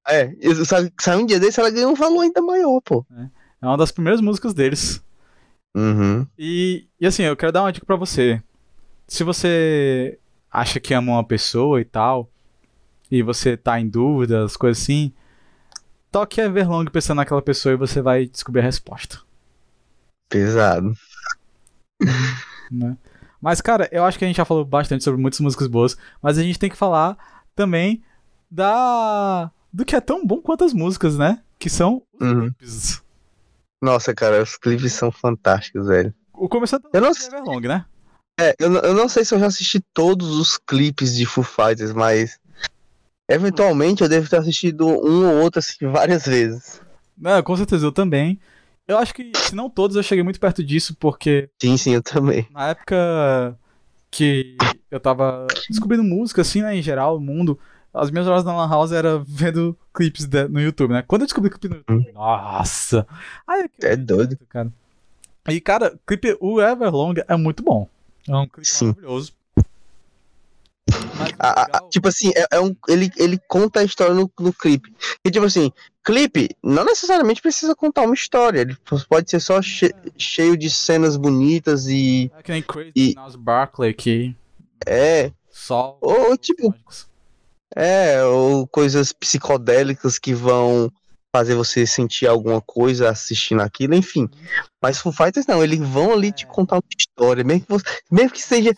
É, 0.07 0.31
saiu 0.99 1.19
um 1.21 1.25
dia 1.25 1.39
desse, 1.39 1.59
ela 1.59 1.69
ganhou 1.69 1.91
um 1.91 1.95
valor 1.95 2.21
ainda 2.21 2.41
maior, 2.41 2.81
pô. 2.81 3.05
É 3.61 3.65
uma 3.65 3.77
das 3.77 3.91
primeiras 3.91 4.19
músicas 4.21 4.53
deles. 4.53 5.01
Uhum. 5.75 6.25
E, 6.37 6.87
e 6.99 7.07
assim, 7.07 7.23
eu 7.23 7.37
quero 7.37 7.51
dar 7.51 7.61
uma 7.63 7.71
dica 7.71 7.85
pra 7.85 7.95
você. 7.95 8.41
Se 9.07 9.23
você 9.23 10.19
acha 10.51 10.79
que 10.79 10.93
ama 10.93 11.13
uma 11.13 11.23
pessoa 11.23 11.79
e 11.79 11.85
tal, 11.85 12.29
e 13.09 13.21
você 13.23 13.55
tá 13.55 13.79
em 13.79 13.87
dúvida, 13.87 14.43
as 14.43 14.57
coisas 14.57 14.83
assim, 14.83 15.13
toque 16.11 16.41
Everlong 16.41 16.85
pensando 16.91 17.17
naquela 17.17 17.41
pessoa 17.41 17.73
e 17.73 17.77
você 17.77 18.01
vai 18.01 18.25
descobrir 18.25 18.61
a 18.61 18.63
resposta. 18.63 19.19
Pesado. 20.29 20.93
né? 22.71 22.97
Mas, 23.41 23.61
cara, 23.61 23.87
eu 23.91 24.03
acho 24.03 24.17
que 24.19 24.25
a 24.25 24.27
gente 24.27 24.37
já 24.37 24.45
falou 24.45 24.65
bastante 24.65 25.03
sobre 25.03 25.21
muitas 25.21 25.39
músicas 25.39 25.67
boas, 25.67 25.97
mas 26.21 26.37
a 26.37 26.43
gente 26.43 26.59
tem 26.59 26.69
que 26.69 26.75
falar 26.75 27.17
também 27.55 28.03
da. 28.51 29.49
do 29.71 29.85
que 29.85 29.95
é 29.95 30.01
tão 30.01 30.25
bom 30.25 30.41
quanto 30.41 30.63
as 30.65 30.73
músicas, 30.73 31.17
né? 31.17 31.41
Que 31.57 31.69
são 31.69 32.03
os 32.13 32.27
Uhum. 32.27 32.41
clipes. 32.51 33.01
Nossa, 33.81 34.13
cara, 34.13 34.43
os 34.43 34.57
clipes 34.57 34.91
são 34.93 35.09
fantásticos, 35.11 35.87
velho. 35.87 36.13
O 36.33 36.49
começo 36.49 36.75
Eu 36.93 37.01
não 37.01 37.11
Everlong, 37.11 37.61
né? 37.67 37.85
É, 38.39 38.55
eu, 38.59 38.69
não- 38.69 38.81
eu 38.81 38.93
não 38.93 39.09
sei 39.09 39.23
se 39.25 39.33
eu 39.33 39.39
já 39.39 39.47
assisti 39.47 39.81
todos 39.93 40.29
os 40.37 40.57
clipes 40.57 41.15
de 41.15 41.25
Foo 41.25 41.43
Fighters, 41.43 41.93
mas 41.93 42.38
eventualmente 43.29 44.01
eu 44.03 44.09
devo 44.09 44.29
ter 44.29 44.37
assistido 44.37 44.85
um 44.87 45.27
ou 45.29 45.43
outro 45.43 45.59
assim 45.59 45.85
várias 45.87 46.25
vezes. 46.25 46.81
Não, 47.17 47.41
com 47.43 47.55
certeza, 47.55 47.85
eu 47.85 47.91
também. 47.91 48.39
Eu 48.87 48.97
acho 48.97 49.13
que, 49.13 49.31
se 49.37 49.53
não 49.55 49.69
todos, 49.69 49.95
eu 49.95 50.01
cheguei 50.03 50.23
muito 50.23 50.39
perto 50.39 50.63
disso, 50.63 50.95
porque 50.99 51.49
Sim, 51.61 51.77
sim, 51.77 51.93
eu 51.93 52.01
também. 52.01 52.47
na 52.49 52.69
época 52.69 53.55
que 54.09 54.57
eu 54.89 54.99
tava 54.99 55.45
descobrindo 55.69 56.03
música, 56.03 56.41
assim, 56.41 56.61
né, 56.61 56.75
em 56.75 56.81
geral, 56.81 57.17
o 57.17 57.19
mundo, 57.19 57.59
as 57.93 58.09
minhas 58.09 58.27
horas 58.27 58.43
na 58.43 58.55
Lan 58.55 58.67
House 58.69 58.91
era 58.91 59.19
vendo 59.27 59.77
clipes 59.93 60.25
da- 60.25 60.47
no 60.47 60.59
YouTube, 60.59 60.91
né? 60.93 61.03
Quando 61.07 61.21
eu 61.21 61.27
descobri 61.27 61.51
clipe 61.51 61.69
no 61.69 61.75
YouTube, 61.75 62.11
nossa! 62.13 63.05
Ai, 63.47 63.65
É 63.81 63.95
doido. 63.95 64.37
cara. 64.49 64.71
E, 65.47 65.61
cara, 65.61 65.93
clipe, 66.07 66.35
o 66.39 66.59
Everlong 66.61 67.15
é 67.27 67.35
muito 67.35 67.61
bom. 67.63 67.87
É 68.27 68.35
um 68.35 68.47
clipe 68.47 68.67
Sim. 68.67 68.87
maravilhoso. 68.87 69.33
A- 71.39 71.77
a- 71.77 71.89
tipo 71.89 72.07
assim, 72.07 72.31
é, 72.35 72.45
é 72.57 72.59
um, 72.59 72.75
ele, 72.87 73.09
ele 73.17 73.39
conta 73.47 73.79
a 73.79 73.83
história 73.83 74.13
no, 74.13 74.31
no 74.39 74.53
clipe. 74.53 74.93
E 75.25 75.31
tipo 75.31 75.45
assim, 75.45 75.71
clipe 76.03 76.49
não 76.63 76.83
necessariamente 76.83 77.41
precisa 77.41 77.75
contar 77.75 78.01
uma 78.03 78.13
história. 78.13 78.61
Ele 78.61 78.77
pode 79.09 79.29
ser 79.29 79.39
só 79.39 79.61
che- 79.61 79.93
cheio 80.17 80.57
de 80.57 80.69
cenas 80.69 81.15
bonitas 81.17 81.87
e. 81.87 82.31
é 82.37 82.43
que 82.43 82.51
nem 82.51 82.61
Crazy 82.61 82.91
e- 82.95 83.13
Nas 83.15 83.35
Barkley, 83.35 83.93
que 83.93 84.35
É, 84.85 85.31
só. 85.49 85.97
Ou, 86.01 86.37
tipo, 86.37 86.73
É, 87.75 88.23
ou 88.23 88.67
coisas 88.67 89.13
psicodélicas 89.13 90.17
que 90.17 90.33
vão 90.33 90.91
fazer 91.31 91.53
você 91.53 91.85
sentir 91.85 92.25
alguma 92.27 92.59
coisa 92.59 93.09
assistindo 93.09 93.61
aquilo, 93.61 93.93
enfim. 93.93 94.27
Mas 94.81 94.97
Foo 94.97 95.11
Fighters 95.11 95.45
não, 95.45 95.63
eles 95.63 95.77
vão 95.79 96.11
ali 96.11 96.31
te 96.31 96.47
contar 96.47 96.77
uma 96.77 96.83
história, 96.97 97.43
mesmo 97.43 97.61
que, 97.65 97.69
você, 97.71 97.85
mesmo 98.11 98.31
que 98.31 98.41
seja. 98.41 98.73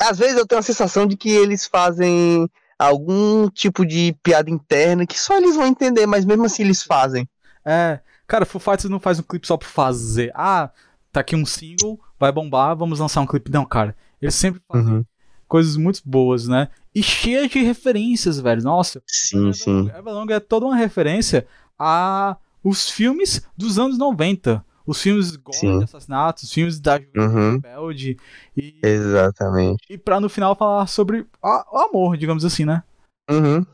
Às 0.00 0.18
vezes 0.18 0.36
eu 0.36 0.46
tenho 0.46 0.58
a 0.58 0.62
sensação 0.62 1.06
de 1.06 1.16
que 1.16 1.28
eles 1.30 1.66
fazem 1.66 2.48
algum 2.78 3.48
tipo 3.50 3.84
de 3.84 4.16
piada 4.22 4.50
interna 4.50 5.06
que 5.06 5.18
só 5.18 5.36
eles 5.36 5.54
vão 5.54 5.66
entender, 5.66 6.06
mas 6.06 6.24
mesmo 6.24 6.44
assim 6.46 6.62
eles 6.62 6.82
fazem. 6.82 7.28
É, 7.64 8.00
cara, 8.26 8.46
Foo 8.46 8.60
Fighters 8.60 8.88
não 8.90 8.98
faz 8.98 9.18
um 9.18 9.22
clipe 9.22 9.46
só 9.46 9.56
por 9.56 9.66
fazer. 9.68 10.32
Ah, 10.34 10.70
tá 11.12 11.20
aqui 11.20 11.36
um 11.36 11.44
single, 11.44 12.00
vai 12.18 12.32
bombar, 12.32 12.74
vamos 12.76 12.98
lançar 12.98 13.20
um 13.20 13.26
clipe. 13.26 13.50
Não, 13.50 13.64
cara. 13.66 13.94
Eles 14.20 14.34
sempre 14.34 14.60
fazem 14.66 14.94
Uhum. 14.94 15.04
coisas 15.46 15.76
muito 15.76 16.00
boas, 16.04 16.48
né? 16.48 16.68
E 16.94 17.02
cheias 17.02 17.50
de 17.50 17.62
referências, 17.62 18.40
velho. 18.40 18.62
Nossa, 18.62 19.02
Sim, 19.06 19.52
sim. 19.52 19.90
Everlong 19.96 20.32
é 20.32 20.40
toda 20.40 20.66
uma 20.66 20.76
referência 20.76 21.46
a 21.78 22.36
os 22.64 22.90
filmes 22.90 23.42
dos 23.56 23.78
anos 23.78 23.96
90. 23.98 24.64
Os 24.86 25.00
filmes 25.00 25.36
gore 25.36 25.78
de 25.78 25.84
assassinatos, 25.84 26.44
os 26.44 26.52
filmes 26.52 26.80
da 26.80 26.98
Juventude 26.98 27.20
Uhum. 27.20 27.52
Rebelde. 27.52 28.16
E, 28.56 28.78
Exatamente. 28.82 29.84
e 29.88 29.96
pra 29.98 30.18
no 30.20 30.28
final 30.28 30.56
falar 30.56 30.86
sobre 30.86 31.26
a- 31.42 31.64
o 31.72 31.78
amor, 31.78 32.16
digamos 32.16 32.44
assim, 32.44 32.64
né? 32.64 32.82
Uhum. 33.30 33.64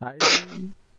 Aí, 0.00 0.18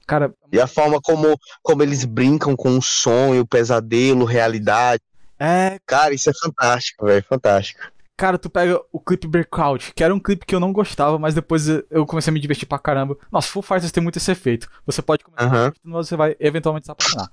cara, 0.05 0.33
E 0.51 0.59
a 0.59 0.67
forma 0.67 0.99
como, 1.01 1.39
como 1.63 1.81
eles 1.83 2.03
brincam 2.05 2.55
com 2.55 2.77
o 2.77 2.81
sonho, 2.81 3.41
o 3.41 3.47
pesadelo, 3.47 4.25
realidade. 4.25 5.01
é, 5.39 5.79
Cara, 5.85 6.13
isso 6.13 6.29
é 6.29 6.33
fantástico, 6.33 7.05
velho. 7.05 7.23
Fantástico. 7.27 7.79
Cara, 8.17 8.37
tu 8.37 8.49
pega 8.51 8.79
o 8.91 8.99
clipe 8.99 9.27
Breakout, 9.27 9.93
que 9.95 10.03
era 10.03 10.13
um 10.13 10.19
clipe 10.19 10.45
que 10.45 10.53
eu 10.53 10.59
não 10.59 10.71
gostava, 10.71 11.17
mas 11.17 11.33
depois 11.33 11.67
eu 11.67 12.05
comecei 12.05 12.29
a 12.29 12.33
me 12.33 12.39
divertir 12.39 12.67
pra 12.67 12.77
caramba. 12.77 13.17
Nossa, 13.31 13.47
Full 13.47 13.63
Fighters 13.63 13.91
tem 13.91 14.03
muito 14.03 14.17
esse 14.17 14.31
efeito. 14.31 14.69
Você 14.85 15.01
pode 15.01 15.23
começar 15.23 15.45
gostando, 15.49 15.75
mas 15.83 16.07
você 16.07 16.15
vai 16.15 16.35
eventualmente 16.39 16.85
se 16.85 16.91
apaixonar. 16.91 17.31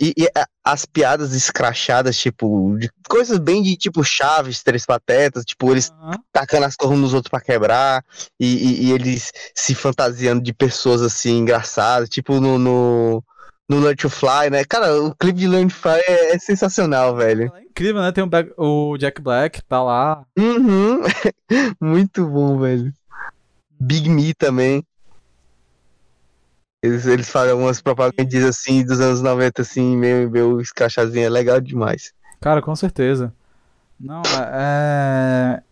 E, 0.00 0.12
e 0.16 0.28
as 0.64 0.84
piadas 0.84 1.32
escrachadas, 1.34 2.16
tipo, 2.16 2.76
de 2.78 2.90
coisas 3.08 3.38
bem 3.38 3.62
de 3.62 3.76
tipo 3.76 4.02
Chaves, 4.02 4.62
Três 4.62 4.84
Patetas, 4.84 5.44
tipo, 5.44 5.70
eles 5.70 5.90
Aham. 6.02 6.14
tacando 6.32 6.66
as 6.66 6.74
coisas 6.74 6.98
nos 6.98 7.14
outros 7.14 7.30
pra 7.30 7.40
quebrar, 7.40 8.04
e, 8.40 8.46
e- 8.46 8.84
e 8.86 8.92
eles 8.92 9.30
se 9.54 9.74
fantasiando 9.74 10.42
de 10.42 10.52
pessoas 10.52 11.00
assim 11.02 11.38
engraçadas, 11.38 12.08
tipo 12.08 12.40
no, 12.40 12.58
no, 12.58 13.22
no 13.68 13.78
Learn 13.80 13.94
to 13.96 14.10
Fly, 14.10 14.50
né? 14.50 14.64
Cara, 14.64 15.00
o 15.00 15.14
clipe 15.14 15.38
de 15.38 15.46
Learn 15.48 15.68
to 15.68 15.74
Fly 15.76 16.00
é, 16.08 16.34
é 16.34 16.38
sensacional, 16.38 17.14
velho. 17.14 17.52
É 17.54 17.62
incrível, 17.62 18.02
né? 18.02 18.10
Tem 18.10 18.24
o, 18.24 18.26
Black- 18.26 18.52
o 18.56 18.96
Jack 18.98 19.20
Black, 19.22 19.62
tá 19.64 19.82
lá. 19.82 20.24
Uhum. 20.36 21.00
Muito 21.80 22.26
bom, 22.26 22.58
velho. 22.58 22.92
Big 23.78 24.08
Me 24.08 24.34
também. 24.34 24.82
Eles, 26.84 27.06
eles 27.06 27.30
falam 27.30 27.60
umas 27.60 27.80
propagandas 27.80 28.44
assim 28.44 28.84
dos 28.84 29.00
anos 29.00 29.22
90, 29.22 29.62
assim, 29.62 29.96
meio, 29.96 30.30
meio 30.30 30.60
escrachazinho, 30.60 31.24
é 31.24 31.30
legal 31.30 31.58
demais. 31.58 32.12
Cara, 32.42 32.60
com 32.60 32.76
certeza. 32.76 33.32
Não, 33.98 34.20
é. 34.52 35.62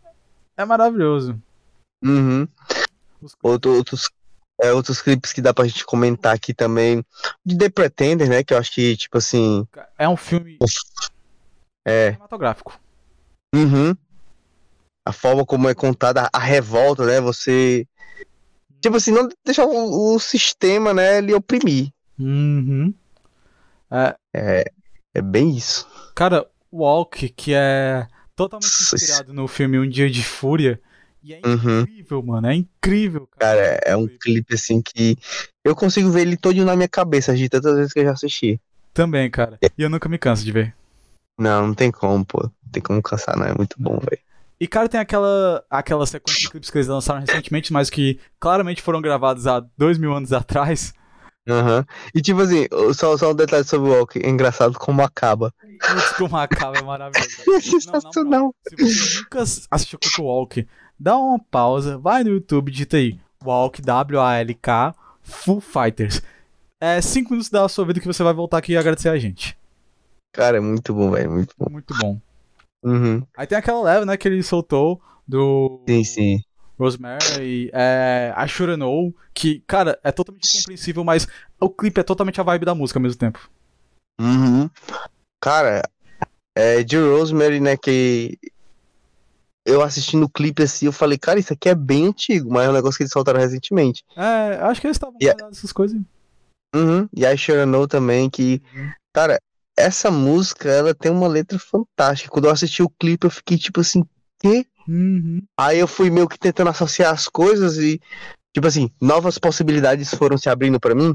É 0.57 0.65
maravilhoso. 0.65 1.39
Uhum. 2.03 2.49
Os- 3.21 3.37
Outro- 3.43 3.73
outros, 3.75 4.09
é, 4.59 4.73
outros 4.73 5.03
clipes 5.03 5.35
que 5.35 5.43
dá 5.43 5.53
pra 5.53 5.67
gente 5.67 5.85
comentar 5.85 6.35
aqui 6.35 6.55
também. 6.55 7.05
De 7.45 7.59
The 7.59 7.69
Pretender, 7.69 8.29
né? 8.31 8.43
Que 8.43 8.55
eu 8.55 8.59
acho 8.59 8.73
que, 8.73 8.97
tipo 8.97 9.19
assim. 9.19 9.67
É 9.99 10.09
um 10.09 10.17
filme 10.17 10.57
É. 11.85 12.13
cinematográfico. 12.13 12.81
Uhum. 13.55 13.95
A 15.05 15.13
forma 15.13 15.45
como 15.45 15.69
é 15.69 15.75
contada, 15.75 16.31
a 16.33 16.39
revolta, 16.39 17.05
né? 17.05 17.21
Você. 17.21 17.87
Tipo 18.83 18.97
assim, 18.97 19.13
não 19.13 19.29
deixar 19.47 19.65
o, 19.65 20.15
o 20.15 20.19
sistema, 20.19 20.93
né, 20.93 21.21
lhe 21.21 21.33
oprimir. 21.33 21.89
Uhum. 22.19 22.93
É 25.15 25.23
bem 25.23 25.57
isso. 25.57 25.87
Cara, 26.15 26.47
Walk, 26.73 27.29
que 27.31 27.53
é 27.55 28.07
totalmente 28.35 28.83
inspirado 28.83 29.33
no 29.33 29.47
filme 29.47 29.79
Um 29.79 29.89
Dia 29.89 30.11
de 30.11 30.25
Fúria. 30.25 30.81
E 31.23 31.33
é 31.35 31.41
Uhum. 31.47 31.83
incrível, 31.83 32.23
mano. 32.23 32.49
É 32.49 32.55
incrível, 32.55 33.29
Cara, 33.39 33.61
cara. 33.61 33.81
é 33.85 33.97
um 33.97 34.09
clipe 34.09 34.55
assim 34.55 34.83
que 34.83 35.17
eu 35.65 35.77
consigo 35.77 36.11
ver 36.11 36.23
ele 36.23 36.37
todo 36.37 36.65
na 36.65 36.75
minha 36.75 36.89
cabeça, 36.89 37.35
de 37.37 37.49
tantas 37.49 37.77
vezes 37.77 37.93
que 37.93 38.01
eu 38.01 38.05
já 38.05 38.13
assisti. 38.13 38.61
Também, 38.93 39.31
cara. 39.31 39.59
E 39.63 39.83
eu 39.83 39.89
nunca 39.89 40.09
me 40.09 40.19
canso 40.19 40.45
de 40.45 40.51
ver. 40.51 40.75
Não, 41.39 41.69
não 41.69 41.75
tem 41.75 41.93
como, 41.93 42.25
pô. 42.25 42.43
Não 42.43 42.73
tem 42.73 42.83
como 42.83 43.01
cansar, 43.01 43.37
não. 43.37 43.47
É 43.47 43.55
muito 43.55 43.77
bom, 43.79 43.99
velho. 43.99 44.21
E, 44.63 44.69
cara, 44.69 44.89
tem 44.89 45.01
aquela, 45.01 45.65
aquela 45.69 46.07
sequência 46.07 46.43
de 46.43 46.49
clipes 46.49 46.71
que 46.71 46.79
eles 46.79 46.87
lançaram 46.87 47.19
recentemente, 47.19 47.73
mas 47.73 47.91
que 47.91 48.21
claramente 48.39 48.81
foram 48.81 49.03
gravados 49.03 49.45
há 49.45 49.59
dois 49.77 49.99
mil 49.99 50.15
anos 50.15 50.33
atrás. 50.33 50.95
Aham. 51.49 51.85
E 52.15 52.23
tipo 52.23 52.41
assim, 52.41 52.69
só, 52.95 53.17
só 53.19 53.33
um 53.33 53.35
detalhe 53.35 53.65
sobre 53.65 53.91
o 53.91 53.93
Walk. 53.93 54.25
É 54.25 54.31
engraçado 54.31 54.79
como 54.79 55.03
acaba. 55.03 55.53
Putz, 55.61 56.13
como 56.13 56.37
acaba, 56.37 56.79
é 56.79 56.83
maravilhoso. 56.83 57.43
É 57.43 57.51
Não, 57.51 57.51
na 57.51 57.59
moral, 57.59 57.73
sensacional. 57.81 58.55
Se 58.69 58.77
você 58.77 59.19
nunca 59.19 59.43
assistiu 59.69 59.99
Clip 59.99 60.21
Walk, 60.21 60.69
dá 60.97 61.19
uma 61.19 61.41
pausa, 61.41 61.99
vai 61.99 62.23
no 62.23 62.31
YouTube, 62.31 62.71
digita 62.71 62.99
aí 62.99 63.19
Walk, 63.45 63.83
W-A-L-K, 63.83 64.95
Full 65.23 65.61
Fighters. 65.61 66.23
É 66.81 67.01
cinco 67.01 67.31
minutos 67.31 67.51
da 67.51 67.69
sua 67.69 67.85
vida 67.85 67.99
que 67.99 68.07
você 68.07 68.23
vai 68.23 68.33
voltar 68.33 68.59
aqui 68.59 68.75
e 68.75 68.77
agradecer 68.77 69.09
a 69.09 69.19
gente. 69.19 69.59
Cara, 70.33 70.59
é 70.59 70.61
muito 70.61 70.95
bom, 70.95 71.11
velho. 71.11 71.33
Muito 71.33 71.53
bom. 71.59 71.69
Muito 71.69 71.95
bom. 71.99 72.21
Uhum. 72.83 73.25
Aí 73.37 73.47
tem 73.47 73.57
aquela 73.59 73.83
leva, 73.83 74.05
né, 74.05 74.17
que 74.17 74.27
ele 74.27 74.43
soltou 74.43 75.01
do 75.27 75.83
Sim, 75.89 76.05
sim. 76.05 76.41
Rosemary, 76.79 77.71
é, 77.73 78.35
I 78.37 78.49
Shoulda 78.49 78.77
Know, 78.77 79.15
que, 79.33 79.61
cara, 79.67 79.99
é 80.03 80.11
totalmente 80.11 80.49
compreensível, 80.59 81.05
mas 81.05 81.29
o 81.61 81.71
clipe 81.71 82.01
é 82.01 82.03
totalmente 82.03 82.41
a 82.41 82.45
vibe 82.45 82.65
da 82.65 82.75
música 82.75 82.99
ao 82.99 83.03
mesmo 83.03 83.19
tempo. 83.19 83.49
Uhum. 84.21 84.69
Cara, 85.41 85.83
é 86.57 86.83
de 86.83 86.97
Rosemary, 86.97 87.61
né, 87.61 87.77
que 87.77 88.37
eu 89.65 89.81
assistindo 89.81 90.25
o 90.25 90.29
clipe 90.29 90.63
assim, 90.63 90.87
eu 90.87 90.93
falei, 90.93 91.17
cara, 91.17 91.39
isso 91.39 91.53
aqui 91.53 91.69
é 91.69 91.75
bem 91.75 92.07
antigo, 92.07 92.51
mas 92.51 92.67
é 92.67 92.71
um 92.71 92.73
negócio 92.73 92.97
que 92.97 93.05
eles 93.05 93.13
soltaram 93.13 93.39
recentemente. 93.41 94.03
É, 94.17 94.57
acho 94.63 94.81
que 94.81 94.87
eles 94.89 94.97
estavam 94.97 95.17
a- 95.21 95.25
guardados 95.25 95.59
essas 95.59 95.73
coisas. 95.73 96.01
Uhum. 96.75 97.09
E 97.15 97.25
I 97.25 97.37
Should 97.37 97.67
Know 97.67 97.87
também, 97.87 98.29
que, 98.29 98.61
cara, 99.13 99.41
essa 99.77 100.11
música, 100.11 100.69
ela 100.69 100.95
tem 100.95 101.11
uma 101.11 101.29
letra 101.29 101.59
fantástica. 101.59 102.31
Quando 102.31 102.47
eu 102.47 102.51
assisti 102.51 102.83
o 102.83 102.91
clipe, 102.91 103.27
eu 103.27 103.31
fiquei 103.31 103.57
tipo 103.59 103.81
assim, 103.81 104.05
quê? 104.39 104.67
Uhum. 104.89 105.41
Aí 105.59 105.79
eu 105.79 105.87
fui 105.87 106.11
meio 106.11 106.29
que 106.29 106.39
tentando 106.39 106.71
associar 106.71 107.13
as 107.13 107.29
coisas 107.29 107.79
e, 107.79 108.01
tipo 108.53 108.67
assim, 108.67 108.91
novas 109.01 109.39
possibilidades 109.39 110.11
foram 110.15 110.37
se 110.37 110.49
abrindo 110.49 110.79
pra 110.81 110.95
mim. 110.95 111.15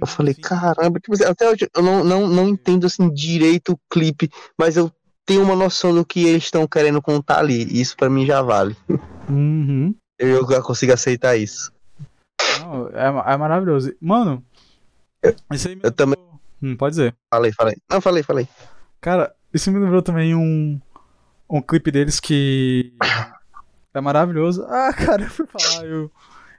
Eu 0.00 0.06
falei, 0.06 0.34
caramba, 0.34 1.00
tipo 1.00 1.14
assim, 1.14 1.24
até 1.24 1.50
hoje 1.50 1.68
eu 1.74 1.82
não, 1.82 2.04
não, 2.04 2.28
não 2.28 2.48
entendo 2.48 2.86
assim 2.86 3.12
direito 3.12 3.72
o 3.72 3.80
clipe, 3.90 4.30
mas 4.56 4.76
eu 4.76 4.90
tenho 5.26 5.42
uma 5.42 5.56
noção 5.56 5.92
do 5.92 6.04
que 6.04 6.24
eles 6.26 6.44
estão 6.44 6.66
querendo 6.66 7.02
contar 7.02 7.40
ali. 7.40 7.64
E 7.64 7.80
isso 7.80 7.96
pra 7.96 8.08
mim 8.08 8.24
já 8.24 8.40
vale. 8.40 8.76
Uhum. 9.28 9.92
Eu 10.16 10.48
já 10.48 10.62
consigo 10.62 10.92
aceitar 10.92 11.36
isso. 11.36 11.72
Não, 12.60 12.88
é, 12.90 13.32
é 13.32 13.36
maravilhoso. 13.36 13.92
Mano, 14.00 14.44
me 15.50 15.58
eu 15.82 15.90
também- 15.90 16.16
lembrou- 16.20 16.33
Hum, 16.64 16.74
pode 16.78 16.96
dizer. 16.96 17.14
Falei, 17.30 17.52
falei. 17.52 17.76
Não, 17.90 18.00
falei, 18.00 18.22
falei. 18.22 18.48
Cara, 18.98 19.34
isso 19.52 19.70
me 19.70 19.78
lembrou 19.78 20.00
também 20.00 20.34
um, 20.34 20.80
um 21.50 21.60
clipe 21.60 21.90
deles 21.90 22.18
que 22.18 22.94
é 23.92 24.00
maravilhoso. 24.00 24.64
Ah, 24.70 24.90
cara, 24.96 25.24
eu 25.24 25.30
fui 25.30 25.46
falar, 25.46 25.84
eu 25.84 26.10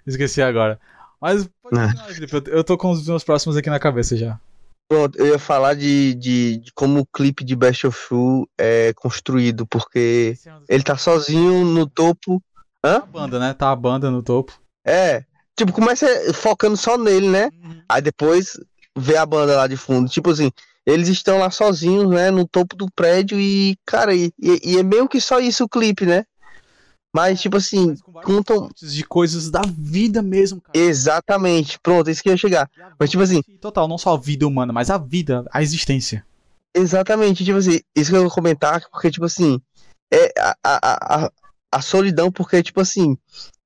esqueci 0.06 0.44
agora. 0.44 0.80
Mas 1.20 1.50
pode 1.60 1.76
continuar, 1.76 2.06
Felipe. 2.06 2.52
Eu, 2.52 2.64
tô 2.64 2.78
com 2.78 2.92
os 2.92 3.08
meus 3.08 3.24
próximos 3.24 3.58
aqui 3.58 3.68
na 3.68 3.80
cabeça 3.80 4.16
já. 4.16 4.40
Pronto, 4.88 5.18
eu 5.18 5.26
ia 5.26 5.40
falar 5.40 5.74
de, 5.74 6.14
de, 6.14 6.58
de 6.58 6.72
como 6.74 7.00
o 7.00 7.06
clipe 7.08 7.44
de 7.44 7.56
Best 7.56 7.88
of 7.88 8.14
You 8.14 8.48
é 8.60 8.94
construído, 8.94 9.66
porque 9.66 10.38
ele 10.70 10.84
tá 10.84 10.96
sozinho 10.96 11.66
no 11.66 11.90
topo. 11.90 12.44
Tá 12.80 12.98
a 12.98 13.06
banda, 13.08 13.40
né? 13.40 13.56
Tá 13.56 13.72
a 13.72 13.76
banda 13.76 14.12
no 14.12 14.22
topo. 14.22 14.54
É, 14.86 15.24
tipo, 15.58 15.74
começa 15.74 16.06
focando 16.32 16.78
só 16.78 16.96
nele, 16.96 17.28
né? 17.28 17.50
Aí 17.90 18.04
depois 18.04 18.60
vê 18.98 19.18
a 19.18 19.26
banda 19.26 19.56
lá 19.56 19.68
de 19.68 19.78
fundo. 19.78 20.10
Tipo 20.10 20.32
assim, 20.32 20.52
eles 20.86 21.08
estão 21.08 21.40
lá 21.40 21.50
sozinhos, 21.50 22.10
né? 22.10 22.32
No 22.32 22.48
topo 22.48 22.76
do 22.76 22.88
prédio 22.96 23.40
e, 23.40 23.76
cara, 23.86 24.14
e, 24.16 24.32
e- 24.40 24.78
é 24.78 24.84
meio 24.84 25.08
que 25.08 25.20
só 25.20 25.40
isso 25.40 25.64
o 25.64 25.70
clipe, 25.70 26.06
né? 26.06 26.26
Mas, 27.14 27.40
tipo 27.40 27.56
assim, 27.58 27.88
Mas 27.88 28.02
com 28.02 28.22
contam. 28.22 28.70
de 28.82 29.04
coisas 29.06 29.50
da 29.50 29.62
vida 29.66 30.22
mesmo, 30.22 30.60
cara. 30.60 30.78
Exatamente, 30.78 31.80
pronto, 31.80 32.10
é 32.10 32.12
isso 32.12 32.22
que 32.22 32.28
eu 32.28 32.34
ia 32.34 32.38
chegar. 32.38 32.70
Mas, 33.00 33.10
tipo 33.10 33.24
assim- 33.24 33.42
Total, 33.62 33.88
não 33.88 33.98
só 33.98 34.16
a 34.16 34.18
vida 34.20 34.46
humana, 34.46 34.74
mas 34.74 34.90
a 34.90 34.98
vida, 34.98 35.46
a 35.52 35.64
existência. 35.64 36.26
Exatamente, 36.76 37.46
tipo 37.46 37.58
assim, 37.58 37.80
isso 37.96 38.12
que 38.12 38.18
eu 38.18 38.24
vou 38.24 38.32
comentar, 38.32 38.82
porque, 38.92 39.10
tipo 39.10 39.24
assim, 39.26 39.62
é 40.14 40.30
a, 40.38 40.56
a, 40.62 41.26
a, 41.26 41.32
a 41.72 41.82
solidão, 41.82 42.30
porque, 42.30 42.62
tipo 42.62 42.82
assim, 42.82 43.18